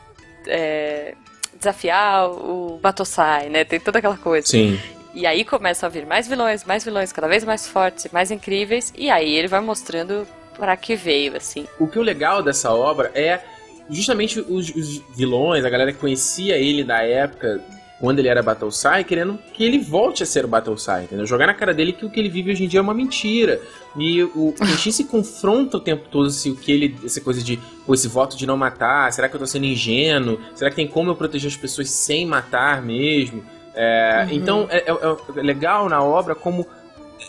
é, 0.48 1.16
desafiar 1.58 2.30
o 2.30 2.80
Batosai, 2.82 3.50
né? 3.50 3.64
Tem 3.64 3.80
toda 3.80 4.00
aquela 4.00 4.18
coisa. 4.18 4.48
Sim. 4.48 4.80
E 5.14 5.26
aí 5.26 5.44
começam 5.44 5.88
a 5.88 5.90
vir 5.90 6.06
mais 6.06 6.28
vilões, 6.28 6.64
mais 6.64 6.84
vilões, 6.84 7.12
cada 7.12 7.28
vez 7.28 7.44
mais 7.44 7.68
fortes, 7.68 8.08
mais 8.12 8.32
incríveis. 8.32 8.94
E 8.98 9.10
aí 9.10 9.36
ele 9.36 9.48
vai 9.48 9.60
mostrando 9.60 10.26
pra 10.56 10.76
que 10.78 10.96
veio, 10.96 11.36
assim. 11.36 11.68
O 11.80 11.88
que 11.88 11.98
é 11.98 12.02
o 12.02 12.04
legal 12.04 12.42
dessa 12.42 12.74
obra 12.74 13.12
é 13.14 13.42
justamente 13.90 14.40
os, 14.40 14.70
os 14.70 14.98
vilões, 15.16 15.66
a 15.66 15.70
galera 15.70 15.92
que 15.92 16.00
conhecia 16.00 16.56
ele 16.56 16.84
da 16.84 17.04
época, 17.04 17.62
quando 18.02 18.20
ele 18.20 18.28
era 18.28 18.42
Battlesai, 18.42 19.04
querendo 19.04 19.38
que 19.54 19.64
ele 19.64 19.78
volte 19.80 20.24
a 20.24 20.26
ser 20.26 20.44
o 20.44 20.48
Battlesai, 20.48 21.04
entendeu? 21.04 21.26
Jogar 21.26 21.46
na 21.48 21.54
cara 21.54 21.74
dele 21.74 21.94
que 21.94 22.04
o 22.06 22.10
que 22.10 22.20
ele 22.20 22.28
vive 22.30 22.52
hoje 22.52 22.66
em 22.66 22.68
dia 22.68 22.80
é 22.80 22.82
uma 22.82 22.94
mentira. 22.96 23.62
E 23.96 24.24
o 24.24 24.54
Kenshin 24.58 24.92
se 24.92 25.04
confronta 25.06 25.78
o 25.78 25.80
tempo 25.80 26.10
todo 26.10 26.30
se 26.32 26.50
o 26.50 26.56
que 26.56 26.72
ele. 26.72 26.98
essa 27.06 27.22
coisa 27.22 27.42
de. 27.44 27.58
Pô, 27.86 27.94
esse 27.94 28.08
voto 28.08 28.36
de 28.36 28.46
não 28.48 28.58
matar, 28.58 29.14
será 29.14 29.30
que 29.30 29.36
eu 29.36 29.40
tô 29.40 29.46
sendo 29.46 29.66
ingênuo? 29.66 30.40
Será 30.56 30.70
que 30.70 30.76
tem 30.76 30.88
como 30.88 31.12
eu 31.12 31.16
proteger 31.16 31.48
as 31.50 31.56
pessoas 31.56 31.90
sem 31.90 32.26
matar 32.26 32.82
mesmo? 32.82 33.44
É, 33.76 34.26
Uhum. 34.30 34.36
Então 34.36 34.68
é, 34.70 34.78
é- 34.92 35.40
é 35.40 35.42
legal 35.44 35.88
na 35.88 36.04
obra 36.04 36.34
como. 36.36 36.66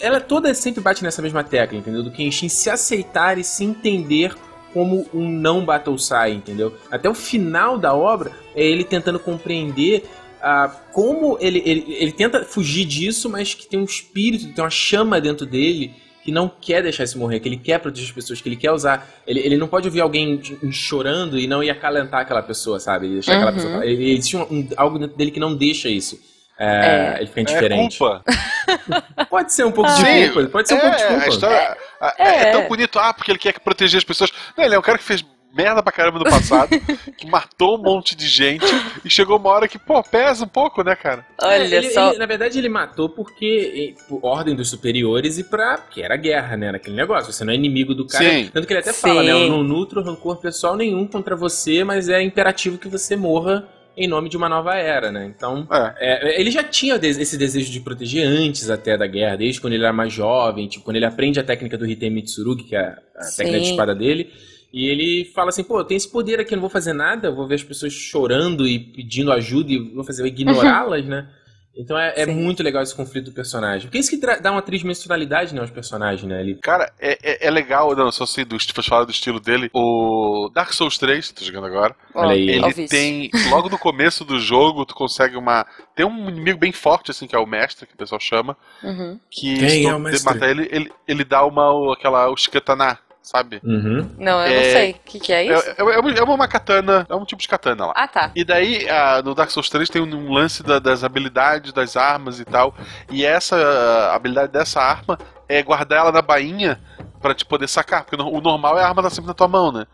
Ela 0.00 0.20
toda 0.20 0.54
sempre 0.54 0.80
bate 0.80 1.04
nessa 1.04 1.20
mesma 1.20 1.44
tecla, 1.44 1.76
entendeu? 1.78 2.02
Do 2.02 2.10
Kenshin 2.10 2.48
se 2.48 2.70
aceitar 2.70 3.36
e 3.38 3.44
se 3.44 3.62
entender 3.62 4.34
como 4.72 5.06
um 5.12 5.28
não 5.28 5.64
Battlesai, 5.66 6.32
entendeu? 6.32 6.74
Até 6.90 7.08
o 7.10 7.14
final 7.14 7.76
da 7.76 7.92
obra 7.94 8.32
é 8.56 8.64
ele 8.64 8.84
tentando 8.84 9.18
compreender 9.18 10.04
ah, 10.42 10.68
como 10.92 11.38
ele, 11.40 11.62
ele, 11.64 11.84
ele 11.98 12.12
tenta 12.12 12.44
fugir 12.44 12.84
disso, 12.84 13.28
mas 13.30 13.54
que 13.54 13.66
tem 13.68 13.78
um 13.80 13.84
espírito, 13.84 14.52
tem 14.54 14.62
uma 14.64 14.70
chama 14.70 15.20
dentro 15.20 15.46
dele 15.46 15.94
que 16.24 16.30
não 16.30 16.48
quer 16.48 16.82
deixar 16.84 17.02
isso 17.04 17.18
morrer, 17.18 17.40
que 17.40 17.48
ele 17.48 17.56
quer 17.56 17.78
proteger 17.80 18.08
as 18.08 18.14
pessoas, 18.14 18.40
que 18.40 18.48
ele 18.48 18.54
quer 18.56 18.70
usar. 18.70 19.08
Ele, 19.26 19.40
ele 19.40 19.56
não 19.56 19.66
pode 19.66 19.88
ouvir 19.88 20.00
alguém 20.00 20.40
chorando 20.70 21.36
e 21.38 21.48
não 21.48 21.64
ir 21.64 21.70
acalentar 21.70 22.20
aquela 22.20 22.42
pessoa, 22.42 22.78
sabe? 22.78 23.06
E 23.06 23.12
Deixar 23.14 23.32
aquela 23.34 23.50
Uhum. 23.50 23.56
pessoa. 23.56 23.84
Ele, 23.86 24.12
existe 24.12 24.36
um- 24.36 24.42
um- 24.42 24.68
algo 24.76 24.98
dentro 25.00 25.16
dele 25.16 25.30
que 25.32 25.40
não 25.40 25.52
deixa 25.56 25.88
isso. 25.88 26.16
É, 26.58 26.66
É. 26.66 27.16
Ele 27.18 27.26
fica 27.26 27.40
É 27.40 27.42
indiferente. 27.42 27.98
culpa. 27.98 28.22
Pode 29.28 29.52
ser 29.52 29.64
um 29.64 29.72
pouco 29.72 29.90
de 29.90 29.96
Sim, 29.96 30.30
culpa. 30.32 30.48
Pode 30.50 30.68
ser 30.68 30.74
um 30.74 30.78
é, 30.78 30.80
pouco 30.82 30.96
de 30.96 31.02
a 31.02 31.08
culpa. 31.08 31.28
história- 31.28 31.76
a- 32.00 32.14
é, 32.18 32.28
É. 32.28 32.48
é 32.48 32.52
tão 32.52 32.68
bonito, 32.68 32.98
ah, 33.00 33.12
porque 33.12 33.30
ele 33.32 33.38
quer 33.38 33.58
proteger 33.58 33.98
as 33.98 34.04
pessoas. 34.04 34.30
Não, 34.56 34.64
ele 34.64 34.74
é 34.74 34.78
um 34.78 34.82
cara 34.82 34.98
que 34.98 35.04
fez 35.04 35.24
merda 35.54 35.82
pra 35.82 35.92
caramba 35.92 36.18
no 36.18 36.24
passado, 36.24 36.70
que 37.16 37.26
matou 37.28 37.78
um 37.78 37.82
monte 37.82 38.16
de 38.16 38.26
gente 38.26 38.64
e 39.04 39.10
chegou 39.10 39.36
uma 39.38 39.50
hora 39.50 39.68
que, 39.68 39.78
pô, 39.78 40.02
pesa 40.02 40.44
um 40.44 40.48
pouco, 40.48 40.82
né, 40.82 40.96
cara? 40.96 41.26
Olha 41.42 41.62
É, 41.62 41.66
ele- 41.78 41.90
só. 41.90 42.10
ele- 42.10 42.18
na 42.18 42.26
verdade, 42.26 42.58
ele 42.58 42.68
matou 42.68 43.08
porque 43.08 43.94
por 44.08 44.20
ordem 44.22 44.54
dos 44.54 44.70
superiores 44.70 45.38
e 45.38 45.44
pra. 45.44 45.78
que 45.78 46.02
era 46.02 46.16
guerra, 46.16 46.56
né? 46.56 46.72
Naquele 46.72 46.96
negócio. 46.96 47.32
Você 47.32 47.44
não 47.44 47.52
é 47.52 47.56
inimigo 47.56 47.94
do 47.94 48.06
cara. 48.06 48.24
Sim. 48.24 48.50
Tanto 48.52 48.66
que 48.66 48.72
ele 48.72 48.80
até 48.80 48.92
Sim. 48.92 49.00
fala, 49.00 49.22
né? 49.22 49.30
Eu 49.32 49.48
não 49.48 49.62
nutro 49.62 50.02
rancor 50.02 50.36
pessoal 50.40 50.76
nenhum 50.76 51.06
contra 51.06 51.36
você, 51.36 51.84
mas 51.84 52.08
é 52.08 52.22
imperativo 52.22 52.78
que 52.78 52.88
você 52.88 53.16
morra 53.16 53.68
em 53.94 54.08
nome 54.08 54.30
de 54.30 54.38
uma 54.38 54.48
nova 54.48 54.74
era, 54.74 55.12
né? 55.12 55.26
Então. 55.36 55.68
É. 55.70 56.36
É, 56.36 56.40
ele 56.40 56.50
já 56.50 56.64
tinha 56.64 56.96
esse 56.96 57.36
desejo 57.36 57.70
de 57.70 57.78
proteger 57.80 58.26
antes 58.26 58.70
até 58.70 58.96
da 58.96 59.06
guerra, 59.06 59.36
desde 59.36 59.60
quando 59.60 59.74
ele 59.74 59.84
era 59.84 59.92
mais 59.92 60.10
jovem, 60.12 60.66
tipo, 60.66 60.82
quando 60.84 60.96
ele 60.96 61.04
aprende 61.04 61.38
a 61.38 61.44
técnica 61.44 61.76
do 61.76 61.84
Hitei 61.86 62.08
Mitsurugi, 62.08 62.64
que 62.64 62.74
é 62.74 62.80
a, 62.80 62.96
a 63.18 63.22
Sim. 63.24 63.36
técnica 63.36 63.60
de 63.60 63.70
espada 63.70 63.94
dele. 63.94 64.30
E 64.72 64.86
ele 64.88 65.30
fala 65.34 65.50
assim, 65.50 65.62
pô, 65.62 65.78
eu 65.78 65.84
tenho 65.84 65.98
esse 65.98 66.10
poder 66.10 66.40
aqui, 66.40 66.54
eu 66.54 66.56
não 66.56 66.62
vou 66.62 66.70
fazer 66.70 66.92
nada, 66.94 67.28
eu 67.28 67.34
vou 67.34 67.46
ver 67.46 67.56
as 67.56 67.62
pessoas 67.62 67.92
chorando 67.92 68.66
e 68.66 68.78
pedindo 68.78 69.30
ajuda 69.30 69.70
e 69.72 69.78
vou 69.78 70.02
fazer 70.04 70.22
eu 70.22 70.26
ignorá-las, 70.26 71.04
né? 71.04 71.28
Então 71.74 71.98
é, 71.98 72.12
é 72.16 72.26
muito 72.26 72.62
legal 72.62 72.82
esse 72.82 72.94
conflito 72.94 73.26
do 73.26 73.32
personagem. 73.32 73.82
Porque 73.82 73.96
é 73.96 74.00
isso 74.00 74.10
que 74.10 74.18
dá 74.18 74.52
uma 74.52 74.60
tridimensionalidade, 74.60 75.54
né, 75.54 75.60
aos 75.62 75.70
personagens, 75.70 76.22
né? 76.28 76.40
Ele... 76.42 76.54
Cara, 76.56 76.92
é, 77.00 77.18
é, 77.22 77.46
é 77.46 77.50
legal, 77.50 77.96
não, 77.96 78.12
só 78.12 78.26
sei 78.26 78.44
do, 78.44 78.60
se 78.60 78.70
fosse 78.72 78.88
falar 78.90 79.04
do 79.04 79.10
estilo 79.10 79.40
dele. 79.40 79.70
O 79.72 80.50
Dark 80.54 80.72
Souls 80.74 80.98
3, 80.98 81.32
tô 81.32 81.44
jogando 81.44 81.66
agora. 81.66 81.96
Aí. 82.14 82.50
Ele 82.50 82.86
tem. 82.86 83.30
Logo 83.48 83.70
no 83.70 83.78
começo 83.78 84.22
do 84.22 84.38
jogo, 84.38 84.84
tu 84.84 84.94
consegue 84.94 85.36
uma. 85.36 85.66
Tem 85.96 86.04
um 86.04 86.28
inimigo 86.28 86.58
bem 86.58 86.72
forte, 86.72 87.10
assim, 87.10 87.26
que 87.26 87.34
é 87.34 87.38
o 87.38 87.46
mestre, 87.46 87.86
que 87.86 87.94
o 87.94 87.98
pessoal 87.98 88.20
chama. 88.20 88.54
Uhum. 88.82 89.18
Que 89.30 89.58
Quem 89.58 89.68
se 89.70 89.86
é 89.86 89.94
o 89.94 89.98
mestre? 89.98 90.26
matar 90.34 90.50
ele, 90.50 90.68
ele, 90.70 90.92
ele 91.08 91.24
dá 91.24 91.42
uma. 91.46 91.72
o- 91.72 91.92
aquela. 91.92 92.28
o 92.28 92.36
shikataná, 92.36 92.98
sabe? 93.22 93.60
Uhum. 93.64 94.10
Não, 94.18 94.40
eu 94.40 94.52
É- 94.52 94.56
não 94.56 94.62
sei. 94.64 94.90
O 94.92 94.94
que, 95.04 95.20
que 95.20 95.32
é 95.32 95.44
isso? 95.44 95.68
é, 95.70 95.74
é 95.78 95.82
uma- 96.00 96.10
é 96.12 96.22
uma 96.22 96.48
katana, 96.48 97.06
é 97.08 97.14
um 97.14 97.24
tipo 97.24 97.40
de 97.40 97.48
katana 97.48 97.86
lá. 97.86 97.92
Ah, 97.96 98.08
tá. 98.08 98.30
E 98.34 98.44
daí, 98.44 98.88
ah, 98.88 99.22
no 99.24 99.34
Dark 99.34 99.50
Souls 99.50 99.68
3 99.70 99.88
tem 99.88 100.02
um, 100.02 100.06
um 100.14 100.32
lance 100.32 100.62
da- 100.62 100.78
das 100.78 101.04
habilidades 101.04 101.72
das 101.72 101.96
armas 101.96 102.40
e 102.40 102.44
tal. 102.44 102.74
E 103.10 103.24
essa 103.24 103.56
a 103.56 104.14
habilidade 104.16 104.52
dessa 104.52 104.80
arma 104.80 105.18
é 105.48 105.62
guardar 105.62 106.00
ela 106.00 106.12
na 106.12 106.22
bainha 106.22 106.80
pra 107.20 107.34
te 107.34 107.44
poder 107.44 107.68
sacar. 107.68 108.04
Porque 108.04 108.20
o 108.20 108.40
normal 108.40 108.78
é 108.78 108.82
a 108.82 108.88
arma 108.88 109.02
tá 109.02 109.10
sempre 109.10 109.28
na 109.28 109.34
tua 109.34 109.46
mão, 109.48 109.70
né? 109.70 109.86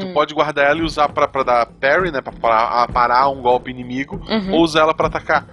Tu 0.00 0.06
Hum, 0.06 0.12
pode 0.14 0.32
guardar 0.34 0.66
ela 0.66 0.78
e 0.78 0.82
usar 0.82 1.08
pra, 1.08 1.26
pra 1.26 1.42
dar 1.42 1.66
parry, 1.66 2.10
né? 2.12 2.20
Pra 2.20 2.32
parar, 2.32 2.86
parar 2.88 3.28
um 3.28 3.42
golpe 3.42 3.70
inimigo. 3.70 4.24
uhum. 4.28 4.52
Ou 4.54 4.60
usar 4.62 4.80
ela 4.82 4.94
pra 4.94 5.08
atacar. 5.08 5.44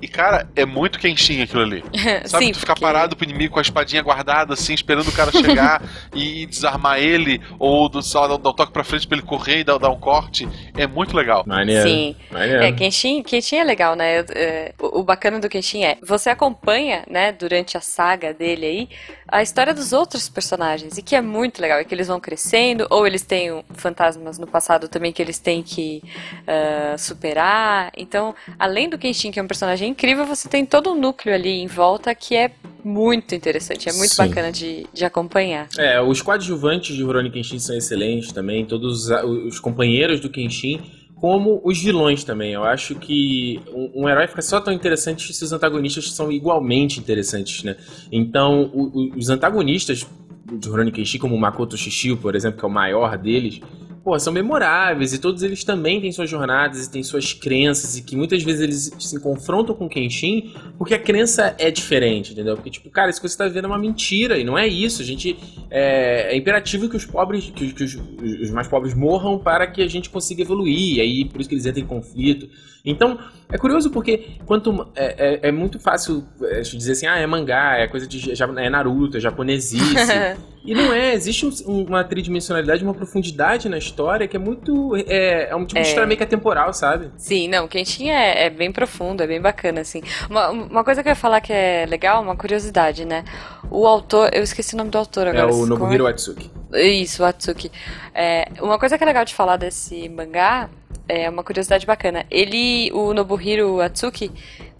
E, 0.00 0.08
cara, 0.08 0.48
é 0.56 0.64
muito 0.64 0.98
Kenshin 0.98 1.42
aquilo 1.42 1.62
ali. 1.62 1.84
Sabe, 2.24 2.46
Sim, 2.46 2.52
tu 2.52 2.60
ficar 2.60 2.74
porque- 2.74 2.84
parado 2.84 3.16
pro 3.16 3.24
inimigo 3.24 3.54
com 3.54 3.58
a 3.58 3.62
espadinha 3.62 4.02
guardada, 4.02 4.54
assim, 4.54 4.74
esperando 4.74 5.08
o 5.08 5.12
cara 5.12 5.30
chegar 5.30 5.82
e 6.14 6.46
desarmar 6.46 6.98
ele, 6.98 7.40
ou 7.58 7.88
do, 7.88 8.02
só 8.02 8.26
dar, 8.26 8.34
um 8.34 8.52
toque 8.52 8.72
pra 8.72 8.84
frente 8.84 9.06
pra 9.06 9.18
ele 9.18 9.26
correr 9.26 9.60
e 9.60 9.64
dar, 9.64 9.78
dar 9.78 9.90
um 9.90 9.98
corte. 9.98 10.48
É 10.76 10.86
muito 10.86 11.16
legal. 11.16 11.44
Maneiro. 11.46 11.88
Sim. 11.88 12.16
Maneiro. 12.30 12.62
É, 12.62 12.72
Kenshin, 12.72 13.22
Kenshin 13.22 13.56
é 13.56 13.64
legal, 13.64 13.94
né? 13.94 14.24
É, 14.30 14.74
o, 14.78 15.00
o 15.00 15.02
bacana 15.02 15.38
do 15.38 15.48
Kenshin 15.48 15.84
é, 15.84 15.98
você 16.02 16.30
acompanha, 16.30 17.04
né, 17.08 17.32
durante 17.32 17.76
a 17.76 17.80
saga 17.80 18.32
dele 18.32 18.66
aí, 18.66 18.88
a 19.28 19.42
história 19.42 19.72
dos 19.72 19.92
outros 19.92 20.28
personagens, 20.28 20.98
e 20.98 21.02
que 21.02 21.14
é 21.14 21.20
muito 21.20 21.60
legal, 21.60 21.78
é 21.78 21.84
que 21.84 21.94
eles 21.94 22.08
vão 22.08 22.18
crescendo, 22.18 22.86
ou 22.90 23.06
eles 23.06 23.22
têm 23.22 23.62
fantasmas 23.74 24.38
no 24.38 24.46
passado 24.46 24.88
também 24.88 25.12
que 25.12 25.22
eles 25.22 25.38
têm 25.38 25.62
que 25.62 26.02
ah, 26.46 26.96
superar. 26.98 27.92
Então, 27.96 28.34
além 28.58 28.88
do 28.88 28.98
Kenshin, 28.98 29.30
que 29.30 29.38
é 29.38 29.42
um 29.42 29.46
personagem 29.46 29.89
incrível, 29.90 30.24
você 30.24 30.48
tem 30.48 30.64
todo 30.64 30.90
um 30.90 30.98
núcleo 30.98 31.34
ali 31.34 31.50
em 31.60 31.66
volta 31.66 32.14
que 32.14 32.34
é 32.34 32.50
muito 32.82 33.34
interessante, 33.34 33.88
é 33.88 33.92
muito 33.92 34.14
Sim. 34.14 34.26
bacana 34.28 34.50
de, 34.50 34.86
de 34.92 35.04
acompanhar. 35.04 35.68
É, 35.76 36.00
os 36.00 36.22
coadjuvantes 36.22 36.96
de 36.96 37.02
Rurouni 37.02 37.30
Kenshin 37.30 37.58
são 37.58 37.76
excelentes 37.76 38.32
também, 38.32 38.64
todos 38.64 39.08
os, 39.10 39.24
os 39.48 39.60
companheiros 39.60 40.18
do 40.20 40.30
Kenshin, 40.30 40.80
como 41.16 41.60
os 41.62 41.78
vilões 41.82 42.24
também. 42.24 42.52
Eu 42.54 42.64
acho 42.64 42.94
que 42.94 43.60
um, 43.74 44.04
um 44.04 44.08
herói 44.08 44.26
fica 44.26 44.40
só 44.40 44.58
tão 44.60 44.72
interessante 44.72 45.30
se 45.34 45.44
os 45.44 45.52
antagonistas 45.52 46.10
são 46.12 46.32
igualmente 46.32 46.98
interessantes, 46.98 47.62
né? 47.62 47.76
Então, 48.10 48.70
o- 48.72 48.86
o- 48.98 49.18
os 49.18 49.28
antagonistas 49.28 50.06
de 50.50 50.68
Rurouni 50.68 50.90
Kenshin, 50.90 51.18
como 51.18 51.34
o 51.34 51.38
Makoto 51.38 51.76
Shishio, 51.76 52.16
por 52.16 52.34
exemplo, 52.34 52.58
que 52.58 52.64
é 52.64 52.68
o 52.68 52.70
maior 52.72 53.18
deles, 53.18 53.60
pô, 54.02 54.18
são 54.18 54.32
memoráveis 54.32 55.12
e 55.12 55.18
todos 55.18 55.42
eles 55.42 55.62
também 55.64 56.00
têm 56.00 56.10
suas 56.12 56.28
jornadas 56.28 56.86
e 56.86 56.90
têm 56.90 57.02
suas 57.02 57.32
crenças 57.32 57.96
e 57.96 58.02
que 58.02 58.16
muitas 58.16 58.42
vezes 58.42 58.60
eles 58.60 58.92
se 58.98 59.20
confrontam 59.20 59.74
com 59.74 59.88
Kenshin 59.88 60.52
porque 60.78 60.94
a 60.94 60.98
crença 60.98 61.54
é 61.58 61.70
diferente, 61.70 62.32
entendeu? 62.32 62.56
Porque, 62.56 62.70
tipo, 62.70 62.88
cara, 62.90 63.10
isso 63.10 63.20
que 63.20 63.28
você 63.28 63.36
tá 63.36 63.48
vendo 63.48 63.64
é 63.64 63.66
uma 63.68 63.78
mentira 63.78 64.38
e 64.38 64.44
não 64.44 64.58
é 64.58 64.66
isso. 64.66 65.02
A 65.02 65.04
gente. 65.04 65.36
É, 65.70 66.34
é 66.34 66.36
imperativo 66.36 66.88
que 66.88 66.96
os 66.96 67.04
pobres, 67.04 67.50
que, 67.54 67.72
que 67.72 67.84
os, 67.84 67.94
os 67.94 68.50
mais 68.50 68.66
pobres 68.66 68.94
morram 68.94 69.38
para 69.38 69.66
que 69.66 69.82
a 69.82 69.88
gente 69.88 70.10
consiga 70.10 70.42
evoluir. 70.42 70.96
E 70.96 71.00
aí, 71.00 71.24
por 71.24 71.40
isso 71.40 71.48
que 71.48 71.54
eles 71.54 71.66
entram 71.66 71.84
em 71.84 71.86
conflito. 71.86 72.48
Então, 72.84 73.18
é 73.52 73.58
curioso 73.58 73.90
porque 73.90 74.36
quanto 74.46 74.88
é, 74.94 75.38
é, 75.44 75.48
é 75.48 75.52
muito 75.52 75.78
fácil 75.78 76.24
é, 76.42 76.60
dizer 76.60 76.92
assim, 76.92 77.06
ah, 77.06 77.18
é 77.18 77.26
mangá, 77.26 77.76
é 77.78 77.86
coisa 77.86 78.06
de 78.06 78.32
é 78.32 78.70
Naruto, 78.70 79.16
é 79.16 79.20
japonesice. 79.20 79.94
e 80.64 80.74
não 80.74 80.92
é, 80.92 81.12
existe 81.12 81.44
um- 81.66 81.84
uma 81.84 82.02
tridimensionalidade, 82.04 82.82
uma 82.82 82.94
profundidade 82.94 83.68
na 83.68 83.76
história 83.78 84.26
que 84.26 84.36
é 84.36 84.40
muito. 84.40 84.96
É, 84.96 85.50
é 85.50 85.56
um 85.56 85.64
tipo 85.66 85.78
É. 85.78 85.82
de 85.82 85.88
história 85.88 86.06
meio 86.06 86.16
que 86.16 86.24
atemporal, 86.24 86.72
sabe? 86.72 87.10
Sim, 87.16 87.48
não, 87.48 87.68
Kenshin 87.68 88.08
é, 88.08 88.46
é 88.46 88.50
bem 88.50 88.72
profundo, 88.72 89.22
é 89.22 89.26
bem 89.26 89.40
bacana, 89.40 89.80
assim. 89.82 90.02
Uma, 90.28 90.50
uma 90.50 90.84
coisa 90.84 91.02
que 91.02 91.08
eu 91.08 91.12
ia 91.12 91.16
falar 91.16 91.40
que 91.40 91.52
é 91.52 91.86
legal, 91.86 92.22
uma 92.22 92.36
curiosidade, 92.36 93.04
né? 93.04 93.24
O 93.70 93.86
autor, 93.86 94.30
eu 94.32 94.42
esqueci 94.42 94.74
o 94.74 94.78
nome 94.78 94.90
do 94.90 94.96
autor 94.98 95.26
É 95.26 95.30
agora. 95.30 95.48
o 95.48 95.50
como 95.50 95.66
Nobuhiro 95.66 96.06
Atsuki. 96.06 96.50
Isso, 96.74 97.22
o 97.22 97.26
Atsuki. 97.26 97.70
É, 98.14 98.48
uma 98.60 98.78
coisa 98.78 98.96
que 98.96 99.04
é 99.04 99.06
legal 99.06 99.24
de 99.24 99.34
falar 99.34 99.56
desse 99.56 100.08
mangá, 100.08 100.68
é 101.08 101.28
uma 101.28 101.42
curiosidade 101.42 101.86
bacana. 101.86 102.24
Ele, 102.30 102.90
o 102.92 103.12
Nobuhiro 103.12 103.80
Atsuki, 103.80 104.30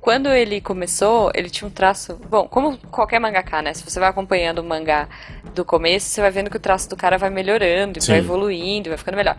quando 0.01 0.29
ele 0.29 0.61
começou, 0.61 1.31
ele 1.35 1.51
tinha 1.51 1.69
um 1.69 1.71
traço. 1.71 2.17
Bom, 2.29 2.49
como 2.49 2.79
qualquer 2.91 3.19
mangaká, 3.19 3.61
né? 3.61 3.75
Se 3.75 3.85
você 3.85 4.01
vai 4.01 4.09
acompanhando 4.09 4.61
o 4.61 4.65
mangá 4.65 5.09
do 5.55 5.65
começo, 5.65 6.07
você 6.07 6.21
vai 6.21 6.31
vendo 6.31 6.49
que 6.49 6.57
o 6.57 6.61
traço 6.61 6.89
do 6.89 6.97
cara 6.97 7.19
vai 7.19 7.31
melhorando, 7.31 7.99
e 7.99 8.07
vai 8.07 8.19
evoluindo, 8.19 8.89
vai 8.89 8.99
ficando 8.99 9.17
melhor. 9.17 9.37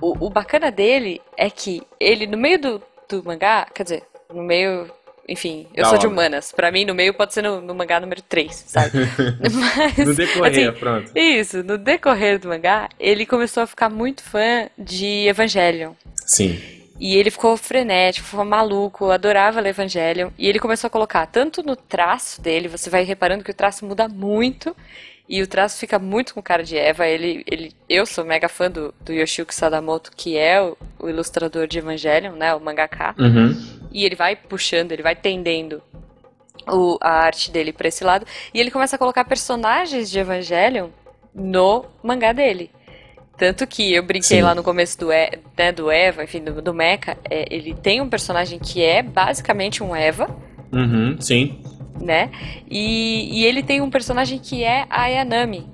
O, 0.00 0.26
o 0.26 0.30
bacana 0.30 0.70
dele 0.70 1.20
é 1.36 1.50
que 1.50 1.82
ele, 1.98 2.26
no 2.26 2.38
meio 2.38 2.58
do, 2.58 2.82
do 3.08 3.24
mangá, 3.24 3.66
quer 3.74 3.82
dizer, 3.82 4.02
no 4.32 4.42
meio. 4.42 4.90
Enfim, 5.30 5.66
eu 5.74 5.84
Da 5.84 5.90
sou 5.90 5.98
de 5.98 6.06
obra. 6.06 6.18
humanas. 6.18 6.52
Pra 6.52 6.72
mim, 6.72 6.84
no 6.84 6.92
meio 6.94 7.14
pode 7.14 7.32
ser 7.32 7.42
no, 7.42 7.60
no 7.60 7.72
mangá 7.74 8.00
número 8.00 8.20
3, 8.20 8.52
sabe? 8.66 8.90
Mas, 9.54 10.06
No 10.06 10.14
decorrer, 10.14 10.68
assim, 10.70 10.78
pronto. 10.80 11.12
isso, 11.16 11.62
no 11.62 11.78
decorrer 11.78 12.38
do 12.40 12.48
mangá, 12.48 12.88
ele 12.98 13.24
começou 13.24 13.62
a 13.62 13.66
ficar 13.66 13.88
muito 13.88 14.22
fã 14.24 14.68
de 14.76 15.28
Evangelion. 15.28 15.92
Sim. 16.26 16.60
E 16.98 17.16
ele 17.16 17.30
ficou 17.30 17.56
frenético, 17.56 18.26
ficou 18.26 18.44
maluco, 18.44 19.10
adorava 19.10 19.60
ler 19.60 19.70
Evangelion. 19.70 20.30
E 20.36 20.48
ele 20.48 20.58
começou 20.58 20.88
a 20.88 20.90
colocar 20.90 21.24
tanto 21.26 21.62
no 21.62 21.74
traço 21.76 22.42
dele, 22.42 22.66
você 22.68 22.90
vai 22.90 23.04
reparando 23.04 23.44
que 23.44 23.50
o 23.52 23.54
traço 23.54 23.86
muda 23.86 24.08
muito. 24.08 24.76
E 25.32 25.40
o 25.42 25.46
traço 25.46 25.78
fica 25.78 25.96
muito 25.96 26.34
com 26.34 26.42
cara 26.42 26.64
de 26.64 26.76
Eva. 26.76 27.06
Ele, 27.06 27.44
ele, 27.48 27.72
eu 27.88 28.04
sou 28.04 28.24
mega 28.24 28.48
fã 28.48 28.68
do, 28.68 28.92
do 29.00 29.12
Yoshiko 29.12 29.54
Sadamoto, 29.54 30.10
que 30.16 30.36
é 30.36 30.60
o, 30.60 30.76
o 30.98 31.08
ilustrador 31.08 31.68
de 31.68 31.78
Evangelion, 31.78 32.32
né? 32.32 32.52
O 32.52 32.58
mangaka. 32.60 33.14
Uhum. 33.16 33.79
E 33.90 34.04
ele 34.04 34.14
vai 34.14 34.36
puxando, 34.36 34.92
ele 34.92 35.02
vai 35.02 35.14
tendendo 35.16 35.82
o- 36.68 36.98
a 37.00 37.10
arte 37.10 37.50
dele 37.50 37.72
pra 37.72 37.88
esse 37.88 38.04
lado. 38.04 38.26
E 38.52 38.60
ele 38.60 38.70
começa 38.70 38.96
a 38.96 38.98
colocar 38.98 39.24
personagens 39.24 40.10
de 40.10 40.18
Evangelion 40.18 40.88
no 41.34 41.84
mangá 42.02 42.32
dele. 42.32 42.70
Tanto 43.36 43.66
que 43.66 43.92
eu 43.94 44.02
brinquei 44.02 44.38
Sim. 44.38 44.42
lá 44.42 44.54
no 44.54 44.62
começo 44.62 44.98
do, 44.98 45.10
E- 45.12 45.38
né, 45.56 45.72
do 45.72 45.90
Eva, 45.90 46.22
enfim, 46.24 46.40
do, 46.44 46.60
do 46.60 46.74
Mecha. 46.74 47.16
é, 47.30 47.46
ele 47.50 47.72
tem 47.74 48.00
um 48.00 48.08
personagem 48.08 48.58
que 48.58 48.82
é 48.82 49.02
basicamente 49.02 49.82
um 49.82 49.96
Eva, 49.96 50.28
Uhum. 50.72 51.16
Sim. 51.20 51.58
né? 52.00 52.30
E, 52.70 53.40
e 53.40 53.46
ele 53.46 53.62
tem 53.62 53.80
um 53.80 53.88
personagem 53.90 54.38
que 54.38 54.62
é 54.62 54.84
a 54.90 55.02
Ayanami, 55.04 55.66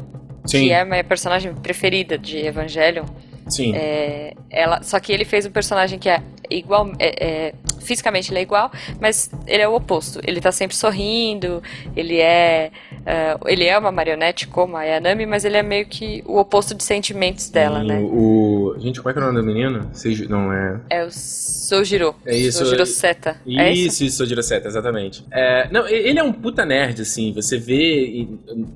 Sim. 0.47 0.61
que 0.67 0.71
é 0.73 0.81
a 0.81 0.85
minha 0.85 1.03
personagem 1.03 1.53
preferida 1.55 2.17
de 2.17 2.39
Evangelion. 2.39 3.05
Sim. 3.49 3.75
É, 3.75 4.33
ela, 4.49 4.83
só 4.83 4.99
que 5.01 5.13
ele 5.13 5.25
fez 5.25 5.45
um 5.45 5.51
personagem 5.51 5.99
que 5.99 6.09
é 6.09 6.23
igual, 6.49 6.91
é, 7.01 7.25
é, 7.49 7.55
fisicamente 7.87 8.31
ele 8.31 8.41
é 8.41 8.43
igual, 8.43 8.71
mas 9.01 9.31
ele 9.47 9.63
é 9.63 9.69
o 9.69 9.75
oposto. 9.75 10.21
Ele 10.25 10.41
tá 10.41 10.51
sempre 10.53 10.77
sorrindo, 10.77 11.63
ele 11.97 12.19
é, 12.21 12.71
é, 13.07 13.37
ele 13.47 13.65
é 13.65 13.79
uma 13.79 13.93
marionete 13.93 14.47
como 14.49 14.77
a 14.77 14.83
Yanami, 14.85 15.25
mas 15.27 15.45
ele 15.45 15.57
é 15.57 15.63
meio 15.63 15.87
que 15.87 16.23
o 16.27 16.39
oposto 16.39 16.75
de 16.75 16.83
sentimentos 16.83 17.49
dela, 17.49 17.83
né? 17.83 17.99
O- 18.01 18.56
Gente, 18.79 19.01
como 19.01 19.11
é 19.11 19.13
que 19.13 19.19
é 19.19 19.23
o 19.23 19.27
nome 19.27 19.41
do 19.41 19.47
menino? 19.47 19.89
Seiji- 19.93 20.29
Não 20.29 20.53
é. 20.53 20.81
É 20.91 21.05
o 21.05 21.11
Sojiro. 21.11 22.15
É 22.25 22.37
isso, 22.37 22.59
Sojiro 22.59 22.83
é- 22.83 22.87
Seta. 22.87 23.37
É 23.47 23.73
isso? 23.73 23.87
Isso, 23.87 24.05
isso, 24.05 24.17
Sojiro 24.19 24.43
Seta, 24.43 24.69
exatamente. 24.69 25.25
É, 25.31 25.69
não, 25.71 25.87
ele 25.89 26.19
é 26.19 26.23
um 26.23 26.33
puta 26.33 26.65
nerd, 26.65 27.01
assim. 27.03 27.33
Você 27.33 27.59
vê 27.59 28.27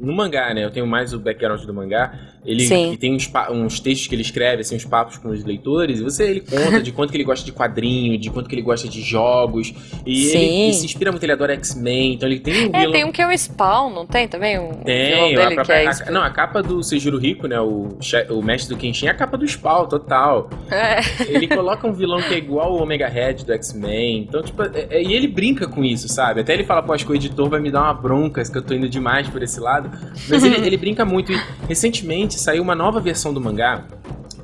no 0.00 0.12
mangá, 0.12 0.52
né? 0.54 0.64
Eu 0.64 0.70
tenho 0.70 0.86
mais 0.86 1.12
o 1.12 1.18
background 1.18 1.62
do 1.64 1.74
mangá. 1.74 2.12
Ele 2.44 2.64
Sim. 2.66 2.96
tem 2.98 3.14
uns, 3.14 3.30
uns 3.50 3.80
textos 3.80 4.08
que 4.08 4.14
ele 4.14 4.22
escreve, 4.22 4.62
assim, 4.62 4.74
uns 4.74 4.84
papos 4.86 5.18
com 5.18 5.28
os 5.28 5.44
leitores. 5.44 6.00
E 6.00 6.02
você 6.02 6.24
ele 6.24 6.40
conta 6.40 6.80
de 6.82 6.90
quanto 6.90 7.10
que 7.10 7.16
ele 7.16 7.24
gosta 7.24 7.44
de 7.44 7.52
quadrinho, 7.52 8.18
de 8.18 8.30
quanto 8.30 8.48
que 8.48 8.54
ele 8.54 8.62
gosta 8.62 8.88
de 8.88 9.02
jogos. 9.02 9.72
E 10.06 10.24
Sim. 10.24 10.38
ele, 10.38 10.62
ele 10.64 10.72
se 10.72 10.84
inspira 10.86 11.10
muito, 11.12 11.22
ele 11.22 11.32
adora 11.32 11.52
X-Men, 11.54 12.14
então 12.14 12.28
ele 12.28 12.40
tem 12.40 12.68
um 12.68 12.74
É, 12.74 12.78
vilão. 12.80 12.92
tem 12.92 13.04
um 13.04 13.12
que 13.12 13.20
é 13.20 13.26
o 13.28 13.36
Spawn, 13.38 13.90
não 13.92 14.06
tem 14.06 14.26
também? 14.26 14.58
Um 14.58 14.72
Tem, 14.72 15.10
vilão 15.10 15.24
a 15.24 15.28
dele 15.28 15.48
que 15.48 15.54
própria, 15.56 15.74
é 15.74 15.86
a- 15.88 16.10
não, 16.10 16.22
a 16.22 16.30
capa 16.30 16.62
do 16.62 16.82
Seijuro 16.82 17.18
Rico, 17.18 17.46
né, 17.46 17.60
o, 17.60 17.88
o 18.30 18.42
mestre 18.42 18.74
do 18.74 18.80
Kenshin, 18.80 19.06
é 19.06 19.10
a 19.10 19.14
capa 19.14 19.36
do 19.36 19.46
Spawn, 19.46 19.86
total. 19.90 20.48
É. 20.70 21.00
Ele 21.28 21.46
coloca 21.48 21.86
um 21.86 21.92
vilão 21.92 22.22
que 22.22 22.32
é 22.32 22.38
igual 22.38 22.72
o 22.72 22.82
Omega 22.82 23.08
Red 23.08 23.34
do 23.44 23.52
X-Men, 23.52 24.22
então, 24.22 24.42
tipo, 24.42 24.62
é- 24.62 24.86
é- 24.88 25.02
e 25.02 25.12
ele 25.12 25.26
brinca 25.28 25.66
com 25.66 25.84
isso, 25.84 26.08
sabe? 26.08 26.40
Até 26.40 26.54
ele 26.54 26.64
fala, 26.64 26.82
pô, 26.82 26.92
acho 26.92 27.04
que 27.04 27.12
o 27.12 27.14
editor 27.14 27.48
vai 27.48 27.60
me 27.60 27.70
dar 27.70 27.82
uma 27.82 27.94
bronca, 27.94 28.42
que 28.42 28.56
eu 28.56 28.62
tô 28.62 28.72
indo 28.72 28.88
demais 28.88 29.28
por 29.28 29.42
esse 29.42 29.60
lado, 29.60 29.90
mas 30.28 30.42
ele, 30.44 30.56
ele 30.66 30.76
brinca 30.76 31.04
muito, 31.04 31.32
e 31.32 31.40
recentemente 31.68 32.38
saiu 32.38 32.62
uma 32.62 32.74
nova 32.74 33.00
versão 33.00 33.34
do 33.34 33.40
mangá, 33.40 33.84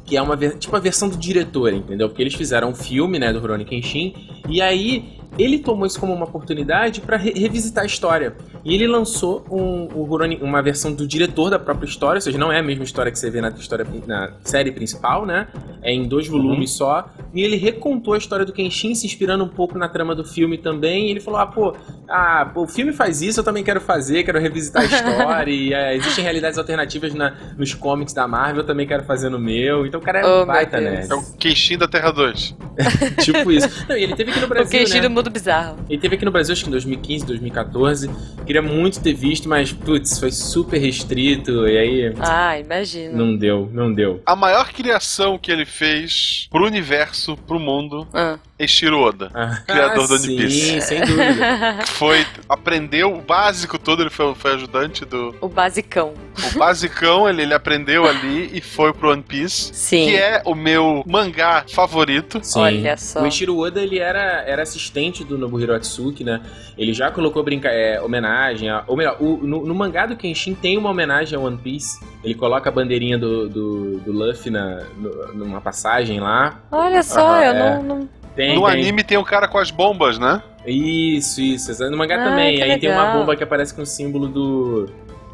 que 0.05 0.17
é 0.17 0.23
uma 0.23 0.37
tipo 0.37 0.75
a 0.77 0.81
versão 0.81 1.09
do 1.09 1.17
diretor, 1.17 1.73
entendeu? 1.73 2.09
Porque 2.09 2.23
eles 2.23 2.35
fizeram 2.35 2.69
um 2.71 2.75
filme, 2.75 3.19
né, 3.19 3.33
do 3.33 3.39
Rurouni 3.41 3.65
Kenshin, 3.65 4.15
e 4.49 4.61
aí 4.61 5.17
ele 5.38 5.59
tomou 5.59 5.87
isso 5.87 5.99
como 6.01 6.12
uma 6.12 6.25
oportunidade 6.25 7.01
pra 7.01 7.16
re- 7.16 7.33
revisitar 7.37 7.85
a 7.85 7.87
história. 7.87 8.37
E 8.64 8.75
ele 8.75 8.87
lançou 8.87 9.44
um, 9.51 9.87
Rurouni- 10.05 10.38
uma 10.42 10.62
versão 10.62 10.92
do 10.92 11.07
diretor 11.07 11.51
da 11.51 11.59
própria 11.59 11.87
história, 11.87 12.16
ou 12.18 12.20
seja, 12.20 12.38
não 12.38 12.51
é 12.53 12.59
a 12.59 12.62
mesma 12.62 12.85
história 12.85 13.12
que 13.12 13.18
você 13.18 13.31
vê 13.31 13.40
na, 13.40 13.51
história, 13.51 13.87
na 14.07 14.33
série 14.42 14.72
principal, 14.72 15.25
né? 15.25 15.49
É 15.83 15.92
em 15.92 16.07
dois 16.09 16.27
volumes 16.27 16.72
só. 16.72 17.09
E 17.33 17.42
ele 17.42 17.57
recontou 17.57 18.14
a 18.14 18.18
história 18.18 18.44
do 18.44 18.53
Kenshin, 18.53 18.94
se 18.94 19.07
inspirando 19.07 19.44
um 19.44 19.49
pouco 19.49 19.79
na 19.79 19.88
trama 19.88 20.14
do 20.14 20.25
filme 20.25 20.59
também. 20.59 21.07
E 21.07 21.11
ele 21.11 21.20
falou: 21.20 21.38
ah, 21.40 21.46
pô, 21.46 21.75
ah, 22.09 22.51
pô, 22.53 22.62
o 22.62 22.66
filme 22.69 22.92
faz 22.92 23.23
isso, 23.23 23.40
eu 23.40 23.45
também 23.45 23.62
quero 23.64 23.81
fazer, 23.81 24.23
quero 24.25 24.38
revisitar 24.38 24.83
a 24.83 24.85
história. 24.87 25.51
e 25.53 25.73
é, 25.73 25.95
existem 25.97 26.23
realidades 26.25 26.59
alternativas 26.59 27.14
na- 27.14 27.35
nos 27.57 27.75
comics 27.75 28.12
da 28.14 28.27
Marvel, 28.29 28.62
eu 28.62 28.66
também 28.66 28.87
quero 28.87 29.05
fazer 29.05 29.29
no 29.29 29.38
meu. 29.38 29.87
Então 29.87 30.01
o 30.01 30.03
cara 30.03 30.21
é 30.21 30.27
Oh, 30.27 30.42
um 30.42 30.47
baita, 30.47 30.81
né? 30.81 31.07
É 31.09 31.14
o 31.14 31.23
Kenshin 31.38 31.79
da 31.79 31.88
Terra 31.88 32.11
2. 32.11 32.55
tipo 33.23 33.51
isso. 33.51 33.87
Não, 33.88 33.97
e 33.97 34.03
ele 34.03 34.14
teve 34.14 34.31
aqui 34.31 34.40
no 34.40 34.47
O 34.47 34.49
Brasil. 34.49 34.79
Kenshin 34.79 34.97
né? 34.97 35.01
do 35.03 35.11
Mundo 35.11 35.31
Bizarro. 35.31 35.79
Ele 35.88 36.01
teve 36.01 36.14
aqui 36.16 36.25
no 36.25 36.31
Brasil, 36.31 36.53
acho 36.53 36.62
que 36.62 36.69
em 36.69 36.73
2015, 36.73 37.25
2014. 37.27 38.11
Queria 38.45 38.62
muito 38.62 39.01
ter 39.01 39.14
visto, 39.14 39.49
mas, 39.49 39.73
putz, 39.73 40.19
foi 40.19 40.31
super 40.31 40.79
restrito. 40.79 41.66
E 41.66 41.79
aí, 41.79 42.14
Ah, 42.21 42.59
imagino. 42.59 43.16
não 43.16 43.37
deu, 43.37 43.69
não 43.73 43.92
deu. 43.92 44.21
A 44.27 44.37
maior 44.37 44.73
criação 44.73 45.38
que 45.38 45.51
ele 45.51 45.64
fez 45.64 46.47
pro 46.51 46.64
universo, 46.66 47.37
pro 47.47 47.59
mundo, 47.59 48.07
Ah. 48.12 48.38
É 48.59 48.66
Shiro 48.66 49.01
Oda. 49.01 49.31
Ah, 49.35 49.59
Criador 49.66 50.09
do 50.09 50.14
One 50.14 50.23
sim, 50.23 50.37
Piece. 50.37 50.81
sem 50.83 51.01
dúvida. 51.01 51.79
Foi, 51.87 52.25
aprendeu 52.49 53.14
o 53.14 53.21
básico 53.21 53.79
todo, 53.79 54.03
ele 54.03 54.11
foi, 54.11 54.35
foi 54.35 54.55
ajudante 54.55 55.05
do. 55.05 55.35
o 55.40 55.49
basicão. 55.49 56.14
O 56.55 56.59
basicão, 56.59 57.29
ele, 57.29 57.42
ele 57.42 57.55
aprendeu 57.55 58.07
ali 58.07 58.51
e 58.53 58.61
foi 58.61 58.92
pro 58.92 59.11
One 59.11 59.23
Piece. 59.23 59.75
Sim. 59.75 60.07
Que 60.07 60.16
é 60.16 60.42
o 60.45 60.55
meu 60.55 61.03
mangá 61.07 61.64
favorito. 61.73 62.40
Sim. 62.42 62.61
Olha 62.61 62.97
só. 62.97 63.21
O 63.21 63.25
Eiichiro 63.25 63.57
Oda, 63.59 63.81
ele 63.83 63.99
era, 63.99 64.42
era 64.47 64.62
assistente 64.62 65.23
do 65.25 65.37
Nobuhiro 65.38 65.75
Atsuki, 65.75 66.25
né? 66.25 66.40
Ele 66.79 66.92
já 66.92 67.11
colocou 67.11 67.42
brinca 67.42 67.69
é, 67.69 68.01
homenagem, 68.01 68.69
a, 68.69 68.85
ou 68.87 68.97
melhor, 68.97 69.16
o- 69.21 69.38
no, 69.42 69.64
no 69.66 69.75
mangá 69.75 70.07
do 70.07 70.16
Kenshin 70.16 70.55
tem 70.55 70.77
uma 70.77 70.90
homenagem 70.90 71.38
a 71.38 71.40
One 71.40 71.57
Piece. 71.57 71.99
Ele 72.23 72.35
coloca 72.35 72.69
a 72.69 72.73
bandeirinha 72.73 73.19
do, 73.19 73.49
do, 73.49 73.99
do 74.01 74.12
Luffy 74.12 74.51
na, 74.51 74.83
no- 74.97 75.33
numa 75.35 75.61
passagem 75.61 76.21
lá. 76.21 76.61
Olha 76.71 77.03
só, 77.03 77.21
Aham, 77.21 77.42
eu 77.45 77.53
é. 77.53 77.59
não, 77.59 77.83
não- 77.83 78.09
Tem, 78.37 78.55
no 78.55 78.62
tem. 78.66 78.70
anime 78.72 79.03
tem 79.03 79.16
o 79.18 79.25
cara 79.25 79.49
com 79.49 79.59
as 79.59 79.70
bombas, 79.70 80.18
né? 80.18 80.42
Isso, 80.66 81.40
isso. 81.40 81.90
No 81.90 81.96
mangá 81.96 82.16
Ah, 82.20 82.25
também. 82.25 82.62
Aí 82.62 82.79
tem 82.79 82.90
uma 82.90 83.01
legal. 83.07 83.18
bomba 83.20 83.35
que 83.35 83.42
aparece 83.42 83.75
com 83.75 83.83
o 83.83 83.87
símbolo 83.87 84.29
do. 84.29 84.88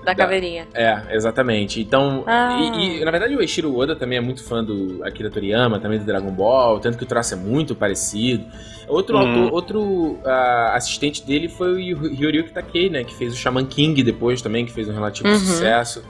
Da 0.04 0.14
caveirinha. 0.16 0.66
É, 0.74 1.00
exatamente. 1.10 1.80
Então, 1.80 2.24
Ah. 2.26 2.56
e, 2.60 3.00
e, 3.00 3.04
na 3.04 3.10
verdade 3.12 3.36
o 3.36 3.40
Eiichiro 3.40 3.76
Oda 3.76 3.94
também 3.94 4.18
é 4.18 4.20
muito 4.20 4.42
fã 4.42 4.62
do 4.64 4.98
Akira 5.04 5.30
Toriyama, 5.30 5.78
também 5.78 5.98
do 5.98 6.04
Dragon 6.04 6.30
Ball, 6.32 6.80
tanto 6.80 6.98
que 6.98 7.04
o 7.04 7.06
traço 7.06 7.34
é 7.34 7.36
muito 7.36 7.72
parecido. 7.74 8.44
Outro 8.88 9.16
Uhum. 9.16 9.44
autor, 9.44 9.52
outro 9.54 10.18
ah, 10.24 10.72
assistente 10.74 11.24
dele 11.24 11.48
foi 11.48 11.72
o 11.74 11.78
Yu- 11.78 12.12
Hiroyuki 12.14 12.50
Takei, 12.50 12.90
né, 12.90 13.04
que 13.04 13.14
fez 13.14 13.32
o 13.32 13.36
Shaman 13.36 13.64
King 13.64 14.02
depois 14.02 14.42
também, 14.42 14.66
que 14.66 14.72
fez 14.72 14.88
um 14.88 14.92
relativo 14.92 15.28
Uhum. 15.28 15.36
sucesso. 15.38 16.02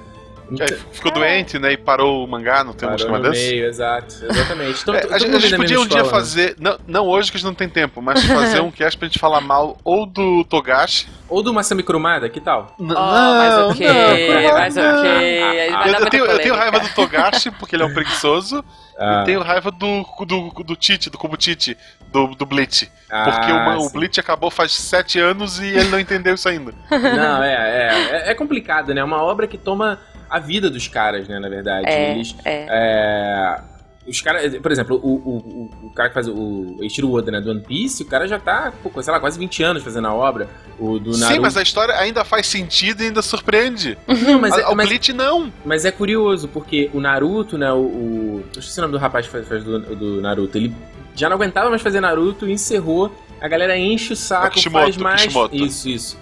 Aí 0.60 0.76
ficou 0.92 1.10
doente, 1.12 1.58
né? 1.58 1.72
E 1.72 1.76
parou 1.76 2.24
o 2.24 2.28
mangá, 2.28 2.64
não 2.64 2.72
tem 2.72 2.88
um 2.88 2.92
Parou 2.92 2.96
esquema 3.06 3.18
no 3.18 3.30
desse? 3.30 3.50
meio, 3.50 3.66
exato, 3.66 4.14
exatamente. 4.24 4.82
Então, 4.82 4.94
É, 4.94 4.98
a 5.10 5.18
gente, 5.18 5.34
a 5.36 5.38
gente 5.38 5.56
podia 5.56 5.80
um 5.80 5.86
dia 5.86 6.02
né? 6.02 6.08
fazer, 6.08 6.56
não, 6.58 6.78
não 6.86 7.06
hoje 7.08 7.30
que 7.30 7.36
a 7.36 7.40
gente 7.40 7.46
não 7.46 7.54
tem 7.54 7.68
tempo, 7.68 8.02
mas 8.02 8.24
fazer 8.26 8.60
um 8.60 8.70
cast 8.72 8.98
pra 8.98 9.08
gente 9.08 9.18
falar 9.18 9.40
mal 9.40 9.78
ou 9.84 10.04
do 10.06 10.44
Togashi. 10.44 11.08
Ou 11.28 11.42
do 11.42 11.54
Masami 11.54 11.82
Kurumada, 11.82 12.28
que 12.28 12.40
tal? 12.40 12.74
N- 12.78 12.92
Oh, 12.94 13.34
mas 13.34 13.54
ok, 13.70 14.52
mas 14.54 14.74
não. 14.74 14.98
ok. 14.98 15.08
Aí 15.10 15.70
vai 15.72 15.88
Eu, 15.88 15.94
eu 16.04 16.10
tenho, 16.10 16.24
eu 16.26 16.38
tenho 16.40 16.54
raiva 16.54 16.80
do 16.80 16.88
Togashi 16.90 17.50
porque 17.52 17.74
ele 17.76 17.82
é 17.82 17.86
um 17.86 17.92
preguiçoso. 17.94 18.62
Ah, 18.98 19.22
E 19.22 19.26
tenho 19.26 19.40
raiva 19.40 19.70
do, 19.70 20.04
do, 20.26 20.50
do 20.62 20.76
Tite, 20.76 21.08
do 21.08 21.16
Kubutiti, 21.16 21.76
do, 22.12 22.28
do 22.34 22.44
Bleach. 22.44 22.90
ah, 23.10 23.24
Porque 23.24 23.50
o, 23.50 23.86
o 23.86 24.20
acabou 24.20 24.50
faz 24.50 24.72
sete 24.72 25.18
anos 25.18 25.58
e 25.58 25.66
ele 25.66 25.88
não 25.88 25.98
entendeu 25.98 26.34
isso 26.34 26.46
ainda. 26.48 26.74
Não, 26.90 27.42
é, 27.42 27.54
é, 27.54 28.28
é, 28.28 28.30
é 28.30 28.34
complicado, 28.34 28.92
né? 28.92 29.00
É 29.00 29.04
uma 29.04 29.22
obra 29.22 29.46
que 29.46 29.56
toma 29.56 29.98
a 30.32 30.38
vida 30.38 30.70
dos 30.70 30.88
caras, 30.88 31.28
né, 31.28 31.38
na 31.38 31.48
verdade. 31.48 31.86
É, 31.86 32.12
Eles, 32.12 32.34
é. 32.44 32.66
É, 32.68 33.60
os 34.06 34.20
caras, 34.20 34.56
por 34.56 34.72
exemplo, 34.72 34.96
o, 34.96 35.08
o, 35.08 35.36
o, 35.82 35.86
o 35.86 35.90
cara 35.90 36.08
que 36.08 36.14
faz 36.14 36.26
o 36.26 36.78
Eiichiro 36.80 37.12
Oda, 37.12 37.30
né, 37.30 37.40
do 37.40 37.50
One 37.50 37.60
Piece, 37.60 38.02
o 38.02 38.06
cara 38.06 38.26
já 38.26 38.38
tá, 38.38 38.72
pô, 38.82 39.02
sei 39.02 39.12
lá, 39.12 39.20
quase 39.20 39.38
20 39.38 39.62
anos 39.62 39.82
fazendo 39.82 40.08
a 40.08 40.14
obra. 40.14 40.48
O 40.78 40.98
do 40.98 41.10
Naruto. 41.12 41.34
Sim, 41.34 41.38
mas 41.38 41.56
a 41.56 41.62
história 41.62 41.94
ainda 41.94 42.24
faz 42.24 42.46
sentido 42.46 43.02
e 43.02 43.06
ainda 43.06 43.22
surpreende. 43.22 43.96
Não, 44.08 44.40
mas, 44.40 44.56
é, 44.56 44.62
A- 44.62 44.70
o 44.70 44.74
mas, 44.74 44.88
Bleach 44.88 45.12
não. 45.12 45.52
mas 45.64 45.84
é 45.84 45.92
curioso, 45.92 46.48
porque 46.48 46.90
o 46.92 47.00
Naruto, 47.00 47.56
né, 47.58 47.70
o... 47.72 47.76
o 47.76 48.44
eu 48.54 48.60
esqueci 48.60 48.78
o 48.78 48.82
nome 48.82 48.92
do 48.92 48.98
rapaz 48.98 49.26
que 49.26 49.32
faz, 49.32 49.46
faz 49.46 49.62
do, 49.62 49.78
do 49.94 50.20
Naruto, 50.20 50.56
ele 50.58 50.74
já 51.14 51.28
não 51.28 51.36
aguentava 51.36 51.68
mais 51.68 51.82
fazer 51.82 52.00
Naruto, 52.00 52.48
encerrou, 52.48 53.14
a 53.40 53.46
galera 53.46 53.76
enche 53.76 54.14
o 54.14 54.16
saco, 54.16 54.54
Kishimoto, 54.54 54.84
faz 54.84 54.96
mais... 54.96 55.22
Kishimoto. 55.22 55.54
Isso, 55.54 55.88
isso. 55.88 56.18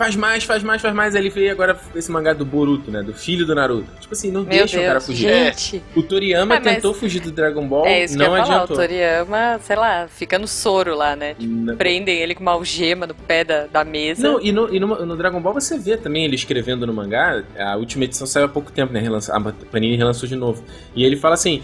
Faz 0.00 0.16
mais, 0.16 0.44
faz 0.44 0.62
mais, 0.62 0.80
faz 0.80 0.94
mais. 0.94 1.14
Aí 1.14 1.20
ele 1.20 1.28
veio 1.28 1.52
agora 1.52 1.78
esse 1.94 2.10
mangá 2.10 2.32
do 2.32 2.42
Boruto, 2.42 2.90
né? 2.90 3.02
Do 3.02 3.12
filho 3.12 3.44
do 3.44 3.54
Naruto. 3.54 3.86
Tipo 4.00 4.14
assim, 4.14 4.30
não 4.30 4.40
Meu 4.40 4.48
deixa 4.48 4.78
o 4.78 4.80
cara 4.80 4.92
Deus, 4.94 5.04
fugir. 5.04 5.28
gente. 5.28 5.82
O 5.94 6.02
Toriyama 6.02 6.54
Ah, 6.56 6.60
mas- 6.64 6.74
tentou 6.76 6.94
fugir 6.94 7.20
do 7.20 7.30
Dragon 7.30 7.68
Ball, 7.68 7.84
É 7.84 8.04
isso 8.04 8.14
que 8.14 8.18
não 8.18 8.30
eu 8.32 8.38
ia 8.38 8.42
falar. 8.44 8.54
adiantou. 8.62 8.76
O 8.76 8.80
Toriyama, 8.80 9.60
sei 9.62 9.76
lá, 9.76 10.08
fica 10.08 10.38
no 10.38 10.48
soro 10.48 10.96
lá, 10.96 11.14
né? 11.14 11.36
N- 11.38 11.76
Prendem 11.76 12.16
ele 12.16 12.34
com 12.34 12.40
uma 12.40 12.52
algema 12.52 13.06
no 13.06 13.14
pé 13.14 13.44
da, 13.44 13.66
da 13.66 13.84
mesa. 13.84 14.22
Não, 14.26 14.40
e, 14.40 14.50
no, 14.52 14.74
e 14.74 14.80
no, 14.80 14.86
no 15.04 15.16
Dragon 15.18 15.38
Ball 15.38 15.52
você 15.52 15.78
vê 15.78 15.98
também 15.98 16.24
ele 16.24 16.34
escrevendo 16.34 16.86
no 16.86 16.94
mangá. 16.94 17.44
A 17.58 17.76
última 17.76 18.04
edição 18.04 18.26
saiu 18.26 18.46
há 18.46 18.48
pouco 18.48 18.72
tempo, 18.72 18.94
né? 18.94 19.00
Relança, 19.00 19.36
a 19.36 19.40
Panini 19.70 19.96
relançou 19.96 20.26
de 20.26 20.34
novo. 20.34 20.64
E 20.96 21.04
ele 21.04 21.16
fala 21.18 21.34
assim: 21.34 21.62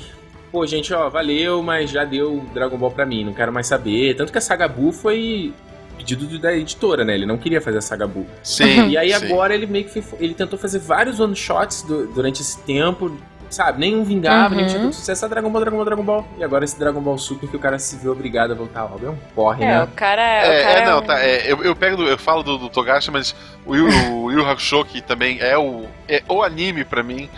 pô, 0.53 0.67
gente, 0.67 0.93
ó, 0.93 1.09
valeu, 1.09 1.63
mas 1.63 1.89
já 1.91 2.05
deu 2.05 2.45
Dragon 2.53 2.77
Ball 2.77 2.91
pra 2.91 3.07
mim, 3.07 3.25
não 3.25 3.33
quero 3.33 3.51
mais 3.51 3.67
saber. 3.67 4.15
Tanto 4.15 4.31
que 4.31 4.37
a 4.37 4.43
Saga 4.43 4.69
Buu 4.69 4.93
foi 4.93 5.55
pedido 5.97 6.27
do- 6.27 6.39
da 6.39 6.53
editora, 6.55 7.05
né? 7.05 7.15
Ele 7.15 7.27
não 7.27 7.37
queria 7.39 7.61
fazer 7.61 7.79
a 7.79 7.81
Saga 7.83 8.07
Buu. 8.07 8.27
Sim. 8.43 8.89
E 8.91 8.97
aí 8.99 9.13
sim. 9.13 9.25
agora 9.27 9.55
ele 9.55 9.67
meio 9.67 9.85
que 9.85 9.91
fez- 9.91 10.15
ele 10.21 10.35
tentou 10.35 10.59
fazer 10.59 10.79
vários 10.79 11.19
one-shots 11.21 11.83
du- 11.83 12.07
durante 12.09 12.43
esse 12.43 12.59
tempo. 12.61 13.17
Sabe, 13.49 13.79
nenhum 13.79 14.03
vingava, 14.03 14.51
Uhum. 14.51 14.57
nenhum 14.57 14.69
tinha 14.69 14.81
tanto 14.83 14.97
sucesso. 14.97 15.21
Só 15.21 15.29
Dragon 15.29 15.49
Ball, 15.49 15.61
Dragon 15.61 15.77
Ball, 15.77 15.85
Dragon 15.85 16.03
Ball. 16.03 16.27
E 16.37 16.43
agora 16.43 16.65
esse 16.65 16.77
Dragon 16.77 17.01
Ball 17.01 17.17
Super 17.17 17.49
que 17.49 17.55
o 17.57 17.61
cara 17.61 17.79
se 17.79 17.97
viu 17.97 18.11
obrigado 18.11 18.51
a 18.51 18.55
voltar 18.57 18.83
logo. 18.83 19.07
É 19.07 19.09
um 19.11 19.17
porre, 19.37 19.63
É, 19.65 19.69
né? 19.69 19.83
o 19.85 19.87
cara, 19.87 20.21
É, 20.21 20.61
o 20.61 20.65
cara 20.65 20.79
é, 20.81 20.85
não, 20.87 20.99
um- 20.99 21.03
tá. 21.03 21.21
é, 21.21 21.53
eu, 21.53 21.63
eu 21.63 21.77
pego, 21.77 21.97
do- 21.97 22.09
eu 22.09 22.19
falo 22.19 22.43
do, 22.43 22.59
do 22.59 22.69
Togashi, 22.69 23.09
mas 23.13 23.37
o 23.65 23.77
Yu, 23.77 23.87
o 24.15 24.33
Yu 24.33 24.45
Hakusho, 24.45 24.85
que 24.85 25.01
também 25.01 25.39
é 25.41 25.57
o, 25.57 25.85
é 26.09 26.25
o 26.29 26.43
anime 26.43 26.85
pra 26.85 27.05
mim. 27.05 27.31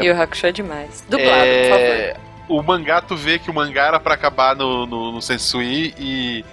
E 0.00 0.08
o 0.08 0.22
Hakusho 0.22 0.46
é 0.46 0.52
demais. 0.52 1.04
Dublado, 1.10 1.30
por 1.32 1.68
favor. 1.70 1.84
é, 1.84 2.16
o 2.48 2.62
mangá, 2.62 3.00
tu 3.00 3.16
vê 3.16 3.36
que 3.40 3.50
o 3.50 3.54
mangá 3.54 3.86
era 3.88 3.98
pra 3.98 4.14
acabar 4.14 4.54
no, 4.54 4.86
no, 4.86 5.10
no 5.10 5.20
Sensui 5.20 5.92
e, 5.98 6.44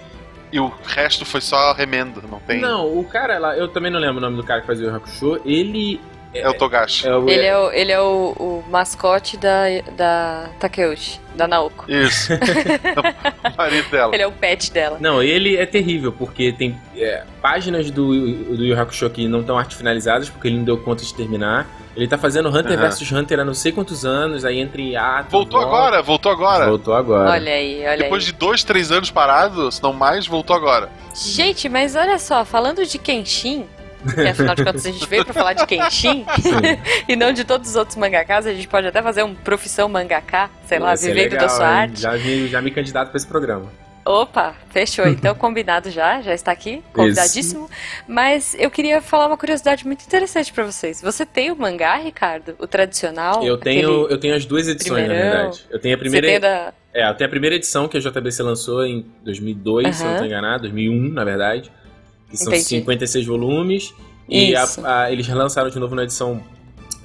e 0.52 0.60
o 0.60 0.72
resto 0.86 1.24
foi 1.24 1.40
só 1.40 1.72
remendo, 1.72 2.22
não 2.28 2.40
tem. 2.40 2.60
Não, 2.60 2.98
o 2.98 3.04
cara 3.04 3.38
lá, 3.38 3.56
eu 3.56 3.68
também 3.68 3.90
não 3.90 4.00
lembro 4.00 4.18
o 4.18 4.20
nome 4.20 4.36
do 4.36 4.44
cara 4.44 4.60
que 4.60 4.66
fazia 4.66 4.90
o 4.90 4.94
Hakusho. 4.94 5.40
Ele. 5.44 6.00
É 6.34 6.46
o 6.46 6.52
Togashi. 6.52 7.08
É 7.08 7.16
o, 7.16 7.26
Ele 7.26 7.46
é 7.46 7.58
o, 7.58 7.72
ele 7.72 7.90
é 7.90 8.00
o, 8.00 8.34
o 8.38 8.64
mascote 8.68 9.38
da, 9.38 9.64
da 9.96 10.50
Takeuchi, 10.60 11.18
da 11.34 11.48
Naoko. 11.48 11.90
Isso. 11.90 12.34
o 12.36 13.56
marido 13.56 13.90
dela. 13.90 14.14
Ele 14.14 14.22
é 14.22 14.26
o 14.26 14.32
pet 14.32 14.70
dela. 14.70 14.98
Não, 15.00 15.22
ele 15.22 15.56
é 15.56 15.64
terrível, 15.64 16.12
porque 16.12 16.52
tem 16.52 16.78
é, 16.94 17.24
páginas 17.40 17.90
do, 17.90 18.08
do 18.54 18.62
Yu 18.62 18.78
Hakusho 18.78 19.08
que 19.08 19.26
não 19.26 19.40
estão 19.40 19.56
arte 19.56 19.74
finalizadas, 19.74 20.28
porque 20.28 20.48
ele 20.48 20.58
não 20.58 20.64
deu 20.64 20.76
conta 20.76 21.02
de 21.02 21.14
terminar. 21.14 21.66
Ele 21.98 22.06
tá 22.06 22.16
fazendo 22.16 22.48
Hunter 22.48 22.78
Aham. 22.78 22.88
vs 22.90 23.10
Hunter 23.12 23.40
há 23.40 23.44
não 23.44 23.54
sei 23.54 23.72
quantos 23.72 24.04
anos, 24.06 24.44
aí 24.44 24.60
entre 24.60 24.94
atos. 24.96 25.32
Voltou 25.32 25.60
volta- 25.60 25.76
agora, 25.76 26.00
voltou 26.02 26.30
agora. 26.30 26.66
Voltou 26.68 26.94
agora. 26.94 27.30
Olha 27.30 27.52
aí, 27.52 27.84
olha 27.84 27.96
Depois 27.98 28.22
aí. 28.22 28.30
de 28.30 28.38
dois, 28.38 28.62
três 28.62 28.92
anos 28.92 29.10
parado, 29.10 29.70
se 29.72 29.82
não 29.82 29.92
mais, 29.92 30.24
voltou 30.24 30.54
agora. 30.54 30.88
Gente, 31.12 31.68
mas 31.68 31.96
olha 31.96 32.16
só, 32.18 32.44
falando 32.44 32.86
de 32.86 32.98
Kenshin, 32.98 33.66
que 34.14 34.20
afinal 34.28 34.54
de 34.54 34.64
contas 34.64 34.86
a 34.86 34.92
gente 34.92 35.08
veio 35.08 35.24
pra 35.24 35.34
falar 35.34 35.54
de 35.54 35.66
Kenshin 35.66 36.24
e 37.08 37.16
não 37.16 37.32
de 37.32 37.42
todos 37.42 37.70
os 37.70 37.74
outros 37.74 37.96
mangakas, 37.96 38.46
a 38.46 38.54
gente 38.54 38.68
pode 38.68 38.86
até 38.86 39.02
fazer 39.02 39.24
um 39.24 39.34
profissão 39.34 39.88
mangaká, 39.88 40.50
sei 40.66 40.78
lá, 40.78 40.96
ser 40.96 41.08
vivendo 41.08 41.30
da 41.32 41.42
legal, 41.42 41.48
sua 41.48 41.66
hein? 41.66 41.72
arte. 41.80 42.00
Já, 42.00 42.12
vi, 42.12 42.46
já 42.46 42.62
me 42.62 42.70
candidato 42.70 43.08
pra 43.08 43.16
esse 43.16 43.26
programa. 43.26 43.66
Opa, 44.04 44.54
fechou. 44.70 45.06
Então, 45.08 45.34
combinado 45.34 45.90
já, 45.90 46.20
já 46.22 46.32
está 46.32 46.50
aqui, 46.52 46.82
convidadíssimo. 46.92 47.68
Mas 48.06 48.54
eu 48.58 48.70
queria 48.70 49.00
falar 49.02 49.26
uma 49.26 49.36
curiosidade 49.36 49.86
muito 49.86 50.04
interessante 50.04 50.52
para 50.52 50.64
vocês. 50.64 51.00
Você 51.02 51.26
tem 51.26 51.50
o 51.50 51.56
mangá, 51.56 51.96
Ricardo? 51.96 52.54
O 52.58 52.66
tradicional? 52.66 53.44
Eu 53.44 53.58
tenho, 53.58 54.06
eu 54.08 54.18
tenho 54.18 54.34
as 54.34 54.44
duas 54.46 54.66
edições, 54.68 55.04
primeirão. 55.04 55.26
na 55.28 55.34
verdade. 55.42 55.64
Eu 55.70 55.78
tenho 55.80 55.94
a 55.94 55.98
primeira. 55.98 56.26
Você 56.26 56.32
tem 56.32 56.40
da... 56.40 56.72
É, 56.94 57.12
tenho 57.12 57.26
a 57.28 57.30
primeira 57.30 57.54
edição 57.56 57.86
que 57.86 57.96
a 57.96 58.00
JBC 58.00 58.42
lançou 58.42 58.84
em 58.84 59.04
2002, 59.24 59.94
se 59.96 60.02
eu 60.04 60.10
não 60.10 60.18
tô 60.18 60.24
enganado, 60.24 60.62
2001, 60.62 61.10
na 61.12 61.24
verdade. 61.24 61.70
Que 62.30 62.36
são 62.36 62.48
Entendi. 62.52 62.64
56 62.64 63.26
volumes. 63.26 63.94
E 64.28 64.54
a- 64.56 64.64
Isso. 64.64 64.86
a- 64.86 65.10
eles 65.12 65.26
lançaram 65.28 65.70
de 65.70 65.78
novo 65.78 65.94
na 65.94 66.04
edição 66.04 66.42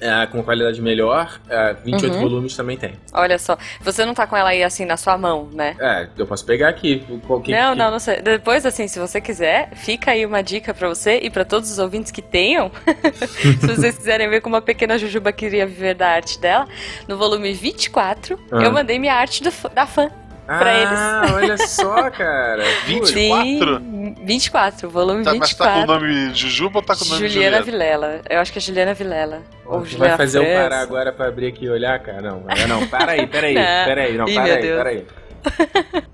é, 0.04 0.26
com 0.26 0.42
qualidade 0.42 0.80
melhor. 0.82 1.40
É, 1.48 1.74
28 1.84 2.14
Uhum. 2.14 2.20
volumes 2.20 2.54
também 2.56 2.76
tem. 2.76 2.92
Olha 3.12 3.38
só, 3.38 3.56
você 3.80 4.04
não 4.04 4.12
tá 4.14 4.26
com 4.26 4.36
ela 4.36 4.50
aí 4.50 4.62
assim 4.62 4.84
na 4.84 4.96
sua 4.96 5.16
mão, 5.16 5.48
né? 5.52 5.74
É, 5.80 6.08
eu 6.16 6.26
posso 6.26 6.44
pegar 6.44 6.68
aqui. 6.68 7.04
Qual 7.26 7.40
que- 7.40 7.50
não, 7.52 7.72
que- 7.72 7.78
não, 7.78 7.90
não 7.90 7.98
sei. 7.98 8.20
Depois, 8.20 8.66
assim, 8.66 8.86
se 8.86 8.98
você 8.98 9.20
quiser, 9.20 9.70
fica 9.74 10.10
aí 10.10 10.24
uma 10.26 10.42
dica 10.42 10.74
pra 10.74 10.88
você 10.88 11.18
e 11.22 11.30
pra 11.30 11.44
todos 11.44 11.70
os 11.70 11.78
ouvintes 11.78 12.12
que 12.12 12.20
tenham. 12.22 12.70
se 13.60 13.66
vocês 13.66 13.96
quiserem 13.96 14.28
ver 14.28 14.40
como 14.40 14.56
a 14.56 14.62
pequena 14.62 14.98
Jujuba 14.98 15.32
queria 15.32 15.66
viver 15.66 15.94
da 15.94 16.08
arte 16.08 16.38
dela, 16.38 16.66
no 17.08 17.16
volume 17.16 17.52
24, 17.52 18.38
Ah. 18.52 18.62
eu 18.62 18.72
mandei 18.72 18.98
minha 18.98 19.14
arte 19.14 19.42
do 19.42 19.50
da 19.74 19.86
fã. 19.86 20.10
Pra 20.46 20.72
ah, 20.88 21.26
olha 21.34 21.56
só, 21.58 22.10
cara. 22.10 22.64
Putz. 22.86 23.10
24? 23.10 23.78
Sim, 23.78 24.14
24, 24.24 24.90
volume 24.90 25.24
Tá, 25.24 25.34
mas 25.34 25.54
tá 25.54 25.64
com 25.64 25.70
o 25.70 25.82
24. 25.82 25.86
nome 25.86 26.34
Jujuba 26.34 26.78
ou 26.78 26.84
tá 26.84 26.94
com 26.94 27.04
o 27.04 27.08
nome 27.08 27.28
Juliana 27.28 27.62
Juliana? 27.62 27.64
Vilela. 27.64 28.20
Eu 28.28 28.40
acho 28.40 28.52
que 28.52 28.58
é 28.58 28.62
Juliana 28.62 28.94
Vilela. 28.94 29.42
Ou 29.64 29.80
Você 29.80 29.90
Juliana 29.92 30.16
vai 30.16 30.26
fazer 30.26 30.38
eu 30.38 30.62
parar 30.62 30.80
agora 30.80 31.12
pra 31.12 31.26
abrir 31.28 31.46
aqui 31.48 31.64
e 31.64 31.70
olhar, 31.70 31.98
cara? 32.00 32.20
Não, 32.22 32.44
não. 32.68 32.86
Para 32.88 33.12
aí, 33.12 33.26
para 33.26 33.46
aí, 33.46 33.54
Não. 33.54 33.84
para 33.84 34.02
aí. 34.02 34.16
Não, 34.18 34.28
Ih, 34.28 34.34
para 34.34 34.44
aí, 34.44 34.62
Deus. 34.62 34.80
para 34.80 34.90
aí. 34.90 35.06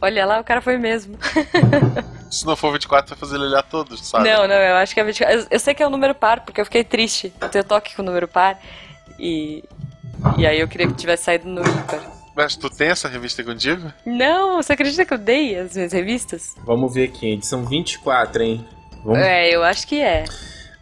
Olha 0.00 0.26
lá, 0.26 0.38
o 0.40 0.44
cara 0.44 0.60
foi 0.60 0.76
mesmo. 0.76 1.16
Se 2.30 2.44
não 2.44 2.54
for 2.56 2.72
24, 2.72 3.08
vai 3.08 3.18
fazer 3.18 3.36
ele 3.36 3.44
olhar 3.44 3.62
todos, 3.62 4.06
sabe? 4.06 4.28
Não, 4.28 4.46
não, 4.46 4.56
eu 4.56 4.76
acho 4.76 4.92
que 4.92 5.00
é 5.00 5.04
24. 5.04 5.34
Eu, 5.34 5.46
eu 5.50 5.58
sei 5.58 5.72
que 5.72 5.82
é 5.82 5.86
o 5.86 5.90
número 5.90 6.14
par, 6.14 6.40
porque 6.40 6.60
eu 6.60 6.64
fiquei 6.66 6.84
triste. 6.84 7.32
Eu 7.40 7.48
tenho 7.48 7.64
toque 7.64 7.94
com 7.96 8.02
o 8.02 8.04
número 8.04 8.28
par. 8.28 8.58
E. 9.18 9.64
E 10.36 10.46
aí 10.46 10.60
eu 10.60 10.68
queria 10.68 10.86
que 10.86 10.92
tivesse 10.94 11.24
saído 11.24 11.48
no 11.48 11.60
ímpar. 11.62 12.00
Mas 12.34 12.56
tu 12.56 12.68
tem 12.68 12.88
essa 12.88 13.08
revista 13.08 13.42
contigo? 13.44 13.92
Não, 14.04 14.56
você 14.62 14.72
acredita 14.72 15.04
que 15.04 15.14
eu 15.14 15.18
dei 15.18 15.56
as 15.56 15.74
minhas 15.76 15.92
revistas? 15.92 16.54
Vamos 16.64 16.92
ver 16.92 17.04
aqui, 17.04 17.32
edição 17.32 17.64
24, 17.64 18.42
hein? 18.42 18.64
Vamos, 19.04 19.20
É, 19.20 19.54
eu 19.54 19.62
acho 19.62 19.86
que 19.86 20.00
é. 20.00 20.24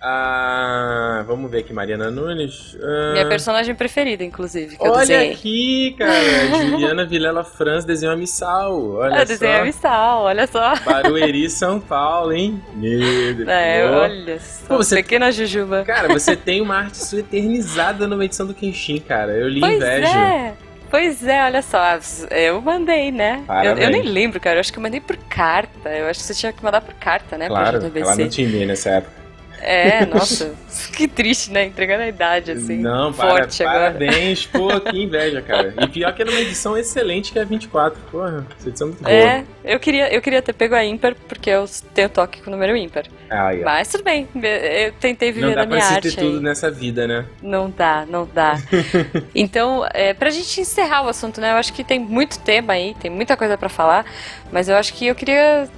ah, 0.01 1.23
vamos 1.27 1.51
ver 1.51 1.59
aqui, 1.59 1.73
Mariana 1.73 2.11
Nunes. 2.11 2.77
Ah, 2.83 3.13
Minha 3.13 3.29
personagem 3.29 3.75
preferida, 3.75 4.25
inclusive, 4.25 4.77
Olha 4.81 5.31
aqui, 5.31 5.95
cara. 5.99 6.13
Juliana 6.71 7.05
Vilela 7.05 7.45
Franz 7.45 7.85
desenhou 7.85 8.15
a 8.15 8.17
Missal. 8.17 8.93
Olha 8.95 9.15
Eu 9.17 9.19
só. 9.19 9.25
desenhei 9.27 9.57
a 9.61 9.65
Missal, 9.65 10.23
olha 10.23 10.47
só. 10.47 10.75
Barueri, 10.85 11.51
São 11.51 11.79
Paulo, 11.81 12.33
hein? 12.33 12.63
Meu 12.75 13.35
Deus. 13.35 13.49
É, 13.49 13.85
Ó. 13.91 13.99
olha 14.05 14.41
só. 14.41 14.67
Pô, 14.69 14.77
você- 14.79 14.97
Pequena 14.97 15.31
Jujuba. 15.31 15.85
Cara, 15.85 16.09
você 16.09 16.35
tem 16.35 16.63
uma 16.63 16.77
arte 16.79 16.97
sua 16.97 17.21
eternizada 17.21 18.07
numa 18.09 18.25
edição 18.25 18.47
do 18.47 18.55
Kenshin, 18.55 19.01
cara. 19.01 19.33
Eu 19.33 19.49
li 19.49 19.61
Pois 19.61 19.77
inveja. 19.77 20.09
é. 20.09 20.55
Pois 20.93 21.27
é, 21.27 21.43
olha 21.43 21.63
só, 21.63 21.99
eu 22.31 22.61
mandei, 22.61 23.11
né? 23.11 23.43
Eu, 23.65 23.79
eu 23.79 23.89
nem 23.89 24.03
lembro, 24.03 24.39
cara. 24.39 24.57
Eu 24.57 24.61
acho 24.61 24.71
que 24.71 24.79
eu 24.79 24.83
mandei 24.83 25.01
por 25.01 25.17
carta. 25.17 25.89
Eu 25.89 26.07
acho 26.07 26.21
que 26.21 26.27
você 26.27 26.35
tinha 26.35 26.53
que 26.53 26.63
mandar 26.63 26.83
por 26.83 26.93
carta, 26.93 27.39
né? 27.39 27.49
Claro, 27.49 27.79
ela 27.95 28.15
não 28.15 28.29
tinha 28.29 28.47
e-mail 28.47 28.67
nessa 28.67 28.91
época. 28.91 29.22
É, 29.63 30.05
nossa, 30.07 30.55
que 30.93 31.07
triste, 31.07 31.53
né? 31.53 31.67
Entregando 31.67 32.03
a 32.03 32.09
idade, 32.09 32.51
assim. 32.51 32.79
não, 32.79 33.13
para, 33.13 33.31
forte 33.31 33.63
agora. 33.63 33.93
parabéns. 33.93 34.47
Pô, 34.47 34.69
que 34.81 35.03
inveja, 35.03 35.41
cara. 35.41 35.73
E 35.81 35.87
pior 35.87 36.13
que 36.13 36.23
era 36.23 36.31
uma 36.31 36.41
edição 36.41 36.77
excelente 36.77 37.33
que 37.33 37.39
é 37.39 37.43
a 37.43 37.45
24. 37.45 37.99
Porra, 38.11 38.45
essa 38.59 38.69
edição 38.69 38.89
é 38.89 38.91
muito 38.91 39.03
boa. 39.05 39.15
É, 39.15 39.45
eu 39.65 39.79
queria, 39.79 40.13
eu 40.13 40.21
queria 40.21 40.43
ter 40.43 40.53
pego 40.53 40.75
a 40.75 40.85
ímpar, 40.85 41.15
porque 41.29 41.49
eu 41.49 41.65
tenho 41.95 42.09
toque 42.09 42.43
com 42.43 42.51
o 42.51 42.53
número 42.53 42.77
ímpar. 42.77 43.05
Aí, 43.31 43.63
ó. 43.63 43.65
Mas 43.65 43.89
tudo 43.89 44.03
bem, 44.03 44.29
eu 44.35 44.93
tentei 45.01 45.31
viver 45.31 45.47
Não 45.47 45.55
dá 45.55 45.61
da 45.63 45.67
pra 45.67 45.77
minha 45.77 45.89
arte 45.89 46.11
ter 46.11 46.21
tudo 46.21 46.39
aí. 46.39 46.43
nessa 46.43 46.71
vida, 46.71 47.07
né? 47.07 47.25
Não 47.41 47.71
dá, 47.71 48.05
não 48.09 48.29
dá. 48.33 48.59
então, 49.35 49.87
é, 49.95 50.13
pra 50.13 50.31
gente 50.31 50.61
encerrar 50.61 51.05
o 51.05 51.09
assunto, 51.09 51.41
né? 51.41 51.53
Eu 51.53 51.57
acho 51.57 51.73
que 51.73 51.85
tem 51.85 51.99
muito 51.99 52.39
tema 52.41 52.73
aí, 52.73 52.95
tem 53.01 53.11
muita 53.11 53.37
coisa 53.37 53.57
pra 53.57 53.69
falar, 53.69 54.05
mas 54.51 54.69
eu 54.69 54.77
acho 54.77 54.93
que 54.95 55.07
eu 55.07 55.15
queria. 55.15 55.69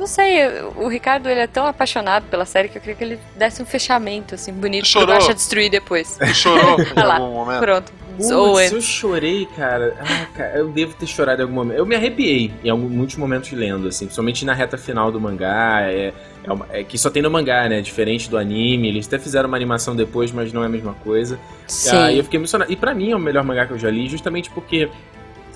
Não 0.00 0.06
sei, 0.06 0.40
o 0.76 0.88
Ricardo 0.88 1.28
ele 1.28 1.40
é 1.40 1.46
tão 1.46 1.66
apaixonado 1.66 2.24
pela 2.30 2.46
série 2.46 2.68
que 2.70 2.78
eu 2.78 2.80
queria 2.80 2.96
que 2.96 3.04
ele 3.04 3.18
desse 3.36 3.62
um 3.62 3.66
fechamento, 3.66 4.34
assim, 4.34 4.50
bonito, 4.52 4.80
pro 4.82 4.90
Chorou. 4.90 5.14
Guaxa 5.14 5.34
destruir 5.34 5.70
depois. 5.70 6.16
Tu 6.18 6.34
chorou 6.34 6.76
em 6.96 6.98
algum 7.00 7.34
momento? 7.34 7.60
Pronto. 7.60 7.92
Putz, 8.16 8.72
eu 8.72 8.80
chorei, 8.82 9.46
cara. 9.56 9.94
Ah, 10.00 10.26
cara, 10.36 10.58
eu 10.58 10.68
devo 10.68 10.94
ter 10.94 11.06
chorado 11.06 11.40
em 11.40 11.42
algum 11.44 11.54
momento. 11.54 11.78
Eu 11.78 11.86
me 11.86 11.94
arrepiei 11.94 12.50
em 12.64 12.68
algum- 12.70 12.88
muitos 12.88 13.16
momentos 13.16 13.50
lendo, 13.52 13.88
assim, 13.88 14.06
principalmente 14.06 14.44
na 14.44 14.52
reta 14.52 14.76
final 14.76 15.10
do 15.12 15.20
mangá. 15.20 15.82
É, 15.82 16.12
é, 16.44 16.52
uma- 16.52 16.66
é 16.70 16.82
que 16.82 16.98
só 16.98 17.08
tem 17.10 17.22
no 17.22 17.30
mangá, 17.30 17.68
né? 17.68 17.80
Diferente 17.80 18.28
do 18.28 18.36
anime. 18.36 18.88
Eles 18.88 19.06
até 19.06 19.18
fizeram 19.18 19.48
uma 19.48 19.56
animação 19.56 19.94
depois, 19.96 20.32
mas 20.32 20.52
não 20.52 20.62
é 20.62 20.66
a 20.66 20.68
mesma 20.68 20.94
coisa. 21.04 21.38
Sim. 21.66 21.96
Ah, 21.96 22.12
e 22.12 22.18
eu 22.18 22.24
fiquei 22.24 22.38
emocionado. 22.38 22.70
E 22.72 22.76
pra 22.76 22.94
mim 22.94 23.10
é 23.12 23.16
o 23.16 23.18
melhor 23.20 23.44
mangá 23.44 23.64
que 23.66 23.72
eu 23.72 23.78
já 23.78 23.90
li, 23.90 24.08
justamente 24.08 24.50
porque. 24.50 24.88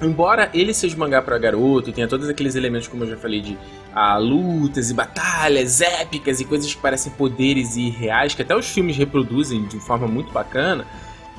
Embora 0.02 0.50
ele 0.52 0.74
seja 0.74 0.96
um 0.96 0.98
mangá 0.98 1.22
pra 1.22 1.38
garoto, 1.38 1.92
tenha 1.92 2.08
todos 2.08 2.28
aqueles 2.28 2.54
elementos, 2.54 2.88
como 2.88 3.04
eu 3.04 3.10
já 3.10 3.16
falei, 3.16 3.40
de 3.40 3.56
ah, 3.94 4.18
lutas 4.18 4.90
e 4.90 4.94
batalhas 4.94 5.80
épicas 5.80 6.40
e 6.40 6.44
coisas 6.44 6.72
que 6.72 6.80
parecem 6.80 7.12
poderes 7.12 7.76
irreais, 7.76 8.34
que 8.34 8.42
até 8.42 8.54
os 8.56 8.68
filmes 8.68 8.96
reproduzem 8.96 9.64
de 9.66 9.78
forma 9.78 10.06
muito 10.06 10.32
bacana, 10.32 10.84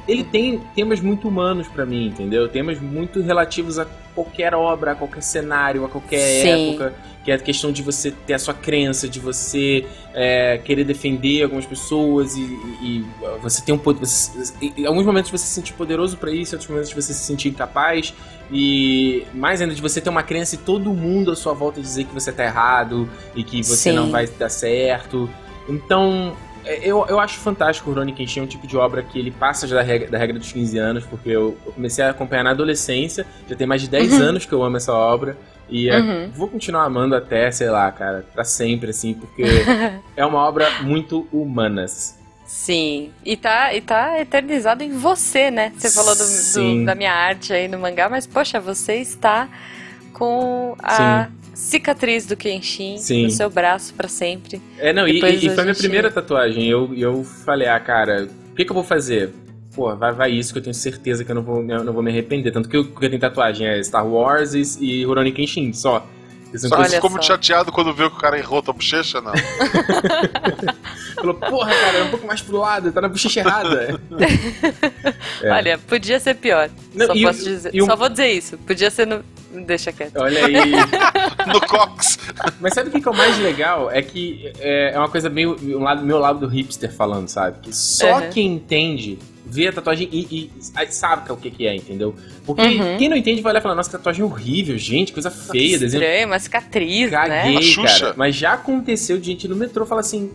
ele 0.07 0.23
tem 0.23 0.59
temas 0.75 0.99
muito 1.01 1.27
humanos 1.27 1.67
pra 1.67 1.85
mim, 1.85 2.07
entendeu? 2.07 2.47
Temas 2.47 2.79
muito 2.79 3.21
relativos 3.21 3.79
a 3.79 3.85
qualquer 4.13 4.53
obra, 4.53 4.91
a 4.91 4.95
qualquer 4.95 5.21
cenário, 5.21 5.83
a 5.83 5.89
qualquer 5.89 6.19
Sim. 6.19 6.69
época, 6.69 6.93
que 7.23 7.31
é 7.31 7.33
a 7.35 7.39
questão 7.39 7.71
de 7.71 7.81
você 7.81 8.11
ter 8.11 8.33
a 8.35 8.39
sua 8.39 8.53
crença, 8.53 9.09
de 9.09 9.19
você 9.19 9.85
é, 10.13 10.57
querer 10.63 10.83
defender 10.83 11.43
algumas 11.43 11.65
pessoas 11.65 12.35
e, 12.35 12.41
e- 12.41 12.99
e 12.99 13.05
você 13.41 13.61
tem 13.63 13.73
um 13.73 13.77
poder. 13.77 13.99
você- 14.05 14.53
Em 14.77 14.85
alguns 14.85 15.05
momentos 15.05 15.29
você 15.31 15.45
se 15.45 15.53
sentir 15.53 15.73
poderoso 15.73 16.17
pra 16.17 16.31
isso, 16.31 16.53
em 16.53 16.55
outros 16.55 16.69
momentos 16.69 16.93
você 16.93 17.13
se 17.13 17.23
sentir 17.25 17.49
incapaz. 17.49 18.13
E 18.51 19.25
mais 19.33 19.59
ainda 19.59 19.73
de 19.73 19.81
você 19.81 19.99
ter 19.99 20.09
uma 20.09 20.21
crença 20.21 20.53
e 20.53 20.59
todo 20.59 20.93
mundo 20.93 21.31
à 21.31 21.35
sua 21.35 21.53
volta 21.53 21.81
dizer 21.81 22.03
que 22.05 22.13
você 22.13 22.31
tá 22.31 22.43
errado 22.45 23.09
e 23.35 23.43
que 23.43 23.63
você 23.63 23.89
Sim. 23.89 23.93
não 23.93 24.11
vai 24.11 24.27
dar 24.27 24.49
certo. 24.49 25.27
Então, 25.67 26.37
eu, 26.65 27.05
eu 27.07 27.19
acho 27.19 27.37
fantástico 27.39 27.89
o 27.89 27.93
Rurouni 27.93 28.13
Kenshin, 28.13 28.39
é 28.39 28.43
um 28.43 28.47
tipo 28.47 28.65
de 28.67 28.75
obra 28.77 29.01
que 29.03 29.17
ele 29.19 29.31
passa 29.31 29.67
já 29.67 29.75
da 29.75 29.81
regra, 29.81 30.09
da 30.09 30.17
regra 30.17 30.37
dos 30.39 30.51
15 30.51 30.77
anos, 30.77 31.05
porque 31.05 31.29
eu, 31.29 31.57
eu 31.65 31.71
comecei 31.73 32.03
a 32.03 32.09
acompanhar 32.11 32.43
na 32.43 32.51
adolescência, 32.51 33.25
já 33.49 33.55
tem 33.55 33.65
mais 33.67 33.81
de 33.81 33.89
10 33.89 34.13
Uhum. 34.13 34.21
anos 34.21 34.45
que 34.45 34.53
eu 34.53 34.63
amo 34.63 34.77
essa 34.77 34.93
obra. 34.93 35.37
E 35.69 35.89
é, 35.89 35.97
Uhum. 35.99 36.29
vou 36.31 36.47
continuar 36.47 36.83
amando 36.83 37.15
até, 37.15 37.49
sei 37.51 37.69
lá, 37.69 37.91
cara, 37.91 38.23
pra 38.33 38.43
sempre, 38.43 38.91
assim, 38.91 39.13
porque 39.15 39.43
é 40.15 40.23
uma 40.25 40.37
obra 40.47 40.69
muito 40.81 41.27
humanas. 41.31 42.17
Sim. 42.45 43.11
E 43.25 43.35
tá, 43.35 43.73
e 43.73 43.81
tá 43.81 44.19
eternizado 44.21 44.83
em 44.83 44.91
você, 44.91 45.49
né? 45.49 45.73
Você 45.75 45.89
falou 45.89 46.13
do- 46.15 46.23
do- 46.79 46.85
da 46.85 46.93
minha 46.93 47.11
arte 47.11 47.51
aí 47.51 47.67
no 47.67 47.79
mangá, 47.79 48.07
mas 48.07 48.27
poxa, 48.27 48.59
você 48.59 48.97
está 48.97 49.49
com 50.15 50.75
a 50.81 51.27
cicatriz 51.53 52.25
do 52.25 52.35
Kenshin 52.37 52.97
Sim. 52.97 53.23
no 53.25 53.29
seu 53.29 53.49
braço 53.49 53.93
pra 53.93 54.07
sempre. 54.07 54.61
É, 54.79 54.91
não, 54.93 55.07
e, 55.07 55.13
Depois 55.15 55.43
e- 55.43 55.45
e 55.45 55.49
a 55.49 55.53
foi 55.53 55.59
a 55.59 55.63
minha 55.63 55.73
gente- 55.73 55.83
primeira 55.83 56.09
tatuagem. 56.11 56.65
Eu, 56.67 56.93
eu 56.95 57.23
falei, 57.23 57.67
ah, 57.67 57.79
cara, 57.79 58.27
o 58.51 58.55
que, 58.55 58.63
que 58.65 58.71
eu 58.71 58.75
vou 58.75 58.83
fazer? 58.83 59.31
Pô, 59.75 59.93
vai, 59.95 60.13
vai 60.13 60.31
isso 60.31 60.53
que 60.53 60.59
eu 60.59 60.63
tenho 60.63 60.73
certeza 60.73 61.25
que 61.25 61.31
eu 61.31 61.35
não 61.35 61.43
vou, 61.43 61.61
eu 61.69 61.83
não 61.83 61.91
vou 61.93 62.01
me 62.01 62.09
arrepender. 62.09 62.51
Tanto 62.51 62.69
que 62.69 62.77
eu, 62.77 62.85
que 62.85 63.05
eu 63.05 63.09
tenho 63.09 63.19
tatuagem 63.19 63.67
é 63.67 63.83
Star 63.83 64.07
Wars 64.07 64.53
e, 64.53 64.63
e 64.83 65.03
Rurouni 65.05 65.31
Kenshin, 65.33 65.73
só. 65.73 66.05
Olha 66.71 66.89
ficou 66.89 67.09
muito 67.09 67.25
chateado 67.25 67.69
quando 67.69 67.93
viu 67.93 68.09
que 68.09 68.15
o 68.15 68.19
cara 68.19 68.37
errou 68.39 68.61
tua 68.61 68.73
bochecha, 68.73 69.19
não. 69.19 69.33
Falou, 71.15 71.33
porra, 71.35 71.73
cara, 71.73 71.97
é 71.97 72.03
um 72.03 72.09
pouco 72.09 72.25
mais 72.25 72.41
pro 72.41 72.57
lado, 72.57 72.93
tá 72.93 73.01
na 73.01 73.09
bochecha 73.09 73.41
errada. 73.41 73.99
É. 75.43 75.51
Olha, 75.51 75.77
podia 75.77 76.17
ser 76.19 76.35
pior. 76.35 76.69
Não, 76.93 77.07
Só 77.07 77.13
e- 77.15 77.23
posso 77.23 77.43
dizer. 77.43 77.71
e 77.73 77.81
um- 77.81 77.85
Só 77.85 77.95
vou 77.95 78.07
dizer 78.09 78.27
isso. 78.31 78.57
Podia 78.59 78.89
ser 78.89 79.05
no. 79.05 79.21
Deixa 79.63 79.91
quieto. 79.91 80.17
Olha 80.17 80.45
aí. 80.45 80.55
No 81.45 81.61
Cox. 81.61 82.17
Mas 82.59 82.73
sabe 82.73 82.89
o 82.89 82.91
que, 82.91 82.99
que 82.99 83.07
é 83.07 83.11
o 83.11 83.15
mais 83.15 83.37
legal? 83.37 83.91
É 83.91 84.01
que 84.01 84.51
é, 84.59 84.93
é 84.95 84.97
uma 84.97 85.07
coisa 85.09 85.29
meio. 85.29 85.55
Um 85.77 85.83
lado, 85.83 86.03
meu 86.03 86.17
lado 86.17 86.39
do 86.39 86.47
hipster 86.47 86.91
falando, 86.91 87.27
sabe? 87.27 87.59
Que 87.61 87.75
só 87.75 88.17
Uhum. 88.19 88.29
quem 88.31 88.47
entende 88.53 89.19
vê 89.45 89.67
a 89.67 89.71
tatuagem 89.73 90.09
e, 90.11 90.49
e- 90.51 90.51
sabe 90.91 91.31
o 91.31 91.37
que, 91.37 91.51
que 91.51 91.67
é, 91.67 91.75
entendeu? 91.75 92.15
Porque 92.47 92.63
Uhum. 92.63 92.97
quem 92.97 93.07
não 93.09 93.15
entende 93.15 93.41
vai 93.43 93.51
olhar 93.51 93.59
e 93.59 93.61
falar, 93.63 93.75
nossa, 93.75 93.89
que 93.91 93.97
tatuagem 93.97 94.25
horrível, 94.25 94.75
gente, 94.75 95.13
coisa 95.13 95.29
feia, 95.29 95.77
desenho. 95.77 96.01
Estranho, 96.01 96.27
uma 96.27 96.39
cicatriz, 96.39 97.11
né? 97.11 97.27
Caguei, 97.27 97.61
Xuxa. 97.61 97.99
cara. 97.99 98.13
Mas 98.17 98.35
já 98.35 98.53
aconteceu 98.53 99.19
de 99.19 99.25
gente 99.27 99.47
no 99.47 99.55
metrô 99.55 99.85
falar 99.85 100.01
assim, 100.01 100.31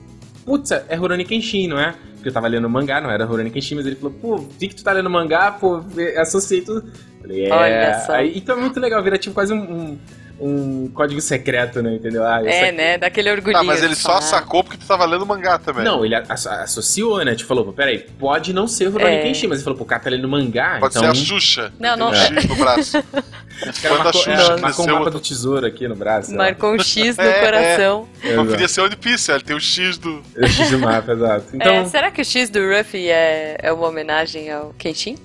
putz, 0.46 0.70
é 0.70 0.94
Rurouni 0.94 1.24
Kenshin, 1.24 1.66
não 1.66 1.80
é? 1.80 1.94
Porque 2.20 2.28
eu 2.28 2.32
tava 2.34 2.48
lendo 2.48 2.68
mangá, 2.68 3.00
não 3.00 3.10
era 3.10 3.24
Rurouni 3.24 3.50
Kenshin, 3.50 3.76
mas 3.76 3.86
ele 3.86 3.96
falou, 3.96 4.12
pô, 4.12 4.36
vi 4.36 4.68
que 4.68 4.76
tu 4.76 4.84
tá 4.84 4.92
lendo 4.92 5.08
mangá, 5.08 5.50
pô, 5.52 5.82
associei 6.18 6.60
tudo. 6.60 6.84
Falei, 7.18 7.46
é. 7.46 7.52
Olha 7.52 8.00
só. 8.00 8.12
Aí, 8.12 8.36
então 8.36 8.58
é 8.58 8.60
muito 8.60 8.78
legal, 8.78 9.02
vira 9.02 9.16
tipo 9.16 9.34
quase 9.34 9.54
um, 9.54 9.58
um, 9.58 9.98
um 10.40 10.88
código 10.94 11.20
secreto, 11.20 11.82
né? 11.82 11.94
Entendeu? 11.94 12.26
Ah, 12.26 12.40
É, 12.44 12.52
saquei. 12.52 12.72
né? 12.72 12.98
Daquele 12.98 13.30
orgulhinho. 13.30 13.60
Ah, 13.60 13.64
mas 13.64 13.82
ele 13.82 13.94
de 13.94 14.00
só 14.00 14.08
falar. 14.08 14.22
sacou 14.22 14.64
porque 14.64 14.78
tu 14.78 14.86
tava 14.86 15.04
lendo 15.04 15.26
mangá 15.26 15.58
também. 15.58 15.84
Não, 15.84 16.04
ele 16.04 16.14
asso- 16.14 16.48
associou, 16.48 17.24
né? 17.24 17.34
Tipo, 17.34 17.48
falou, 17.48 17.64
pô, 17.66 17.72
peraí, 17.72 17.98
pode 18.18 18.52
não 18.52 18.66
ser 18.66 18.88
o 18.88 18.90
Rurouni 18.92 19.16
É. 19.16 19.22
Kenshin, 19.22 19.46
mas 19.48 19.58
ele 19.58 19.64
falou, 19.64 19.76
pô, 19.78 19.84
o 19.84 19.86
cara 19.86 20.02
tá 20.02 20.10
lendo 20.10 20.28
mangá, 20.28 20.78
Pode 20.80 20.96
então... 20.98 21.14
ser 21.14 21.20
a 21.22 21.24
Xuxa. 21.26 21.72
Não, 21.78 21.96
não- 21.96 22.10
um 22.10 22.14
X 22.14 22.44
no 22.46 22.56
braço. 22.56 23.04
O 23.60 23.82
cara 23.82 23.94
marcou, 23.96 24.12
Xuxa 24.14 24.30
é, 24.54 24.56
marcou 24.60 24.84
um 24.86 24.88
mapa 24.88 24.98
outra- 25.00 25.10
do 25.12 25.20
tesouro 25.20 25.66
aqui 25.66 25.86
no 25.86 25.94
braço. 25.94 26.34
Marcou 26.34 26.72
um 26.74 26.78
X 26.82 27.14
no 27.18 27.22
É, 27.24 27.28
é. 27.28 27.44
coração. 27.44 28.08
Não 28.24 28.30
Exato. 28.30 28.48
podia 28.48 28.68
ser 28.68 28.80
One 28.80 28.96
Piece, 28.96 29.30
ele 29.30 29.42
tem 29.42 29.54
o 29.54 29.60
X 29.60 29.98
do. 29.98 30.22
Eu 30.34 30.48
fiz 30.48 30.72
o 30.72 30.78
mapa, 30.78 31.12
exato. 31.12 31.44
Então, 31.52 31.70
É, 31.74 31.84
será 31.84 32.10
que 32.10 32.22
o 32.22 32.24
X 32.24 32.48
do 32.48 32.58
Ruffy 32.58 33.10
é, 33.10 33.58
é 33.62 33.70
uma 33.70 33.86
homenagem 33.86 34.50
ao 34.50 34.72
Kenshin? 34.78 35.18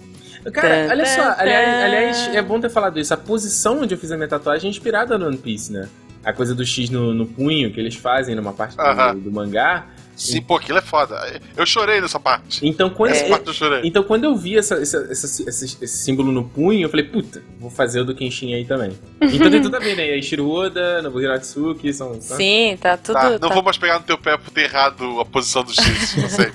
Cara, 0.51 0.87
olha 0.89 1.05
só, 1.05 1.35
aliás, 1.37 1.83
aliás, 1.83 2.35
é 2.35 2.41
bom 2.41 2.59
ter 2.59 2.69
falado 2.69 2.99
isso. 2.99 3.13
A 3.13 3.17
posição 3.17 3.81
onde 3.81 3.93
eu 3.93 3.97
fiz 3.97 4.11
a 4.11 4.15
minha 4.15 4.27
tatuagem 4.27 4.67
é 4.67 4.71
inspirada 4.71 5.17
no 5.17 5.27
One 5.27 5.37
Piece, 5.37 5.71
né? 5.71 5.87
A 6.23 6.33
coisa 6.33 6.55
do 6.55 6.65
X 6.65 6.89
no, 6.89 7.13
no 7.13 7.25
punho 7.25 7.71
que 7.71 7.79
eles 7.79 7.95
fazem 7.95 8.35
numa 8.35 8.53
parte 8.53 8.75
do, 8.75 8.81
Aham. 8.81 9.15
do 9.17 9.31
mangá. 9.31 9.85
Sim, 10.15 10.41
pô, 10.41 10.55
aquilo 10.55 10.77
é 10.77 10.81
foda. 10.81 11.39
Eu 11.57 11.65
chorei 11.65 11.99
nessa 12.01 12.19
parte. 12.19 12.65
Então 12.67 12.89
quando, 12.89 13.11
Essa 13.11 13.25
parte 13.25 13.47
eu 13.47 13.53
chorei. 13.53 13.81
então, 13.83 14.03
quando 14.03 14.23
eu 14.23 14.35
vi 14.35 14.57
essa, 14.57 14.75
essa- 14.75 15.07
essa- 15.11 15.43
esse, 15.49 15.77
esse 15.83 15.87
símbolo 15.87 16.31
no 16.31 16.43
punho, 16.43 16.83
eu 16.85 16.89
falei, 16.89 17.05
puta, 17.05 17.41
vou 17.59 17.69
fazer 17.69 17.99
o 18.01 18.05
do 18.05 18.15
Kenshin 18.15 18.53
aí 18.53 18.65
também. 18.65 18.97
Então 19.21 19.49
tem 19.49 19.61
tudo 19.61 19.75
a 19.75 19.79
ver, 19.79 19.95
né? 19.95 20.15
E 20.17 20.21
Shiro 20.23 20.49
Oda, 20.49 21.01
Nobuhiro 21.01 21.31
Natsuki, 21.33 21.91
são... 21.93 22.19
são- 22.21 22.37
Sim, 22.37 22.77
tá 22.79 22.95
tudo. 22.97 23.15
Tá, 23.15 23.29
não 23.31 23.39
tá- 23.39 23.53
vou 23.53 23.63
mais 23.63 23.77
pegar 23.77 23.99
no 23.99 24.05
teu 24.05 24.17
pé 24.17 24.37
por 24.37 24.49
ter 24.51 24.61
errado 24.63 25.19
a 25.19 25.25
posição 25.25 25.63
do 25.63 25.73
X, 25.73 26.15
não 26.17 26.29
sei. 26.29 26.47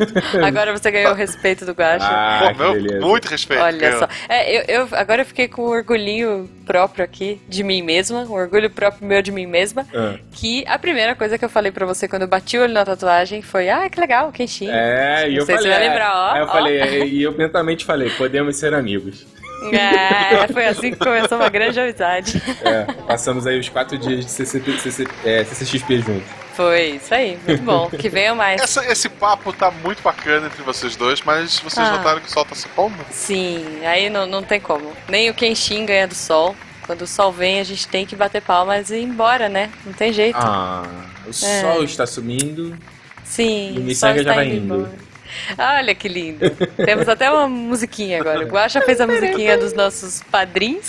Agora 0.42 0.72
você 0.76 0.90
ganhou 0.90 1.12
o 1.12 1.14
respeito 1.14 1.64
do 1.66 1.72
Guacha. 1.72 2.04
Ah, 2.06 2.54
Pô, 2.56 2.72
que 2.72 2.80
meu, 2.80 3.00
muito 3.00 3.26
respeito. 3.26 3.62
Olha 3.62 3.76
ganhou. 3.78 3.98
só. 3.98 4.08
É, 4.28 4.56
eu, 4.74 4.82
eu- 4.82 4.88
agora 4.92 5.22
eu 5.22 5.26
fiquei 5.26 5.48
com 5.48 5.62
um 5.62 5.68
orgulhinho 5.70 6.48
próprio 6.64 7.04
aqui 7.04 7.40
de 7.48 7.62
mim 7.64 7.82
mesma, 7.82 8.20
um 8.22 8.32
orgulho 8.32 8.70
próprio 8.70 9.06
meu 9.06 9.20
de 9.20 9.32
mim 9.32 9.46
mesma, 9.46 9.86
Ah. 9.94 10.16
que 10.32 10.64
a 10.66 10.78
primeira 10.78 11.14
coisa 11.16 11.36
que 11.36 11.44
eu 11.44 11.48
falei 11.48 11.72
pra 11.72 11.84
você 11.84 12.06
quando 12.06 12.22
eu 12.22 12.28
bati 12.28 12.56
o 12.56 12.62
olho 12.62 12.72
na 12.72 12.84
tatuagem 12.84 13.42
foi, 13.50 13.68
ah, 13.68 13.88
que 13.90 14.00
legal, 14.00 14.30
Kenshin. 14.32 14.68
É, 14.70 15.26
e 15.28 15.32
Não 15.32 15.38
eu 15.40 15.46
sei 15.46 15.56
se 15.58 15.62
falei. 15.64 15.76
vai 15.78 15.86
é. 15.86 15.88
lembrar, 15.90 16.12
ó, 16.14 16.30
Aí 16.32 16.40
eu 16.40 16.44
ó. 16.46 16.48
falei, 16.52 16.80
é, 16.80 17.06
e 17.06 17.22
eu 17.22 17.32
mentalmente 17.32 17.84
falei, 17.84 18.10
podemos 18.10 18.56
ser 18.56 18.72
amigos. 18.74 19.26
É, 19.72 20.48
foi 20.50 20.66
assim 20.66 20.90
que 20.92 20.96
começou 20.96 21.36
uma 21.36 21.50
grande 21.50 21.78
amizade. 21.78 22.42
É, 22.62 22.84
passamos 23.06 23.46
aí 23.46 23.58
os 23.60 23.68
quatro 23.68 23.98
dias 23.98 24.24
de 24.24 24.30
CCP, 24.30 24.78
CC, 24.78 25.06
é, 25.24 25.44
CCXP 25.44 25.98
junto. 26.00 26.24
Foi 26.54 26.92
isso 26.92 27.14
aí, 27.14 27.38
muito 27.46 27.62
bom. 27.62 27.90
Que 27.90 28.08
venham 28.08 28.34
mais. 28.34 28.60
Essa- 28.62 28.84
esse 28.90 29.08
papo 29.08 29.52
tá 29.52 29.70
muito 29.70 30.02
bacana 30.02 30.46
entre 30.46 30.62
vocês 30.62 30.96
dois, 30.96 31.20
mas 31.22 31.58
vocês 31.60 31.86
Ah. 31.86 31.92
notaram 31.92 32.20
que 32.20 32.26
o 32.28 32.30
sol 32.30 32.44
tá 32.46 32.54
se 32.54 32.66
pondo? 32.68 32.94
Sim, 33.10 33.84
aí 33.84 34.08
não, 34.08 34.24
não 34.26 34.42
tem 34.42 34.58
como. 34.60 34.92
Nem 35.08 35.28
o 35.28 35.34
Kenshin 35.34 35.84
ganha 35.84 36.08
do 36.08 36.14
sol. 36.14 36.56
Quando 36.86 37.02
o 37.02 37.06
sol 37.06 37.30
vem, 37.30 37.60
a 37.60 37.64
gente 37.64 37.86
tem 37.86 38.04
que 38.06 38.16
bater 38.16 38.40
palmas 38.42 38.90
e 38.90 38.96
ir 38.96 39.02
embora, 39.04 39.48
né? 39.48 39.70
Não 39.86 39.92
tem 39.92 40.12
jeito. 40.12 40.38
Ah, 40.40 40.82
o 41.26 41.32
sol 41.32 41.84
está 41.84 42.06
sumindo. 42.06 42.76
Sim, 43.30 43.74
E 43.76 43.80
Missanga 43.80 44.16
sol 44.16 44.24
já 44.24 44.34
vai 44.34 44.48
indo. 44.48 44.88
Olha 45.56 45.94
que 45.94 46.08
lindo. 46.08 46.50
Temos 46.84 47.08
até 47.08 47.30
uma 47.30 47.48
musiquinha 47.48 48.20
agora. 48.20 48.44
O 48.44 48.48
Guaxa 48.48 48.80
fez 48.80 49.00
a 49.00 49.06
musiquinha 49.06 49.56
dos 49.56 49.72
nossos 49.72 50.20
padrinhos. 50.28 50.88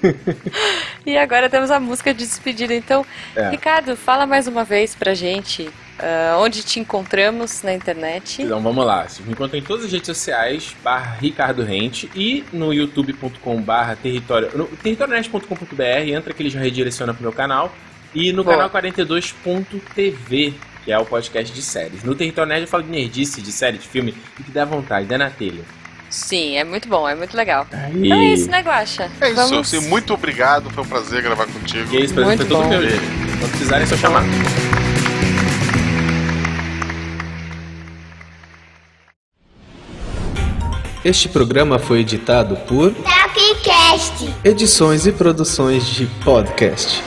e 1.06 1.16
agora 1.16 1.48
temos 1.48 1.70
a 1.70 1.80
música 1.80 2.12
de 2.12 2.26
despedida. 2.26 2.74
Então, 2.74 3.04
É. 3.34 3.48
Ricardo, 3.48 3.96
fala 3.96 4.26
mais 4.26 4.46
uma 4.46 4.62
vez 4.62 4.94
pra 4.94 5.14
gente 5.14 5.70
ah, 5.98 6.36
onde 6.38 6.62
te 6.62 6.80
encontramos 6.80 7.62
na 7.62 7.72
internet. 7.72 8.42
Então 8.42 8.60
vamos 8.60 8.84
lá. 8.84 9.08
Vocês 9.08 9.26
me 9.26 9.32
encontram 9.32 9.58
em 9.58 9.62
todas 9.62 9.86
as 9.86 9.92
redes 9.92 10.06
sociais, 10.06 10.76
barra 10.82 11.16
Ricardo 11.20 11.62
Rente, 11.62 12.10
e 12.14 12.44
no 12.52 12.72
youtube.com 12.74 13.60
barra 13.62 13.96
território. 13.96 14.50
No 14.54 14.66
territorionet.com.br, 14.66 15.82
entra 16.14 16.32
que 16.34 16.42
ele 16.42 16.50
já 16.50 16.60
redireciona 16.60 17.14
pro 17.14 17.22
meu 17.22 17.32
canal. 17.32 17.72
E 18.14 18.32
no 18.32 18.42
Boa. 18.42 18.56
canal 18.56 18.70
42.tv, 18.70 20.54
que 20.84 20.92
é 20.92 20.98
o 20.98 21.04
podcast 21.04 21.54
de 21.54 21.62
séries. 21.62 22.02
No 22.02 22.14
Território 22.14 22.48
Nerd 22.48 22.62
eu 22.62 22.68
falo 22.68 22.82
de 22.82 22.90
nerdice, 22.90 23.40
de 23.40 23.52
série, 23.52 23.78
de 23.78 23.86
filme, 23.86 24.14
o 24.38 24.44
que 24.44 24.50
dá 24.50 24.64
vontade, 24.64 25.06
dá 25.06 25.18
na 25.18 25.30
telha. 25.30 25.62
Sim, 26.08 26.56
é 26.56 26.64
muito 26.64 26.88
bom, 26.88 27.08
é 27.08 27.14
muito 27.14 27.36
legal. 27.36 27.66
Aí. 27.72 28.06
Então 28.06 28.18
é 28.18 28.32
isso, 28.32 28.50
né, 28.50 28.60
Guaxa? 28.62 29.10
É 29.20 29.26
isso, 29.28 29.36
Vamos... 29.36 29.74
assim, 29.74 29.88
muito 29.88 30.12
obrigado, 30.12 30.68
foi 30.70 30.82
um 30.82 30.86
prazer 30.86 31.22
gravar 31.22 31.46
contigo. 31.46 31.94
E 31.94 31.98
é 31.98 32.00
isso, 32.00 32.14
prazer 32.14 32.36
Muito 32.36 32.46
foi 32.46 32.48
todo 32.48 32.62
bom. 32.64 32.68
meu, 32.68 32.82
gente. 32.82 33.04
Quando 33.38 33.50
precisarem, 33.50 33.84
é 33.84 33.86
só 33.86 33.96
chamar. 33.96 34.24
Este 41.02 41.28
programa 41.28 41.78
foi 41.78 42.00
editado 42.00 42.56
por 42.56 42.92
Tapcast. 42.92 44.34
Edições 44.44 45.06
e 45.06 45.12
Produções 45.12 45.86
de 45.86 46.06
Podcast. 46.22 47.02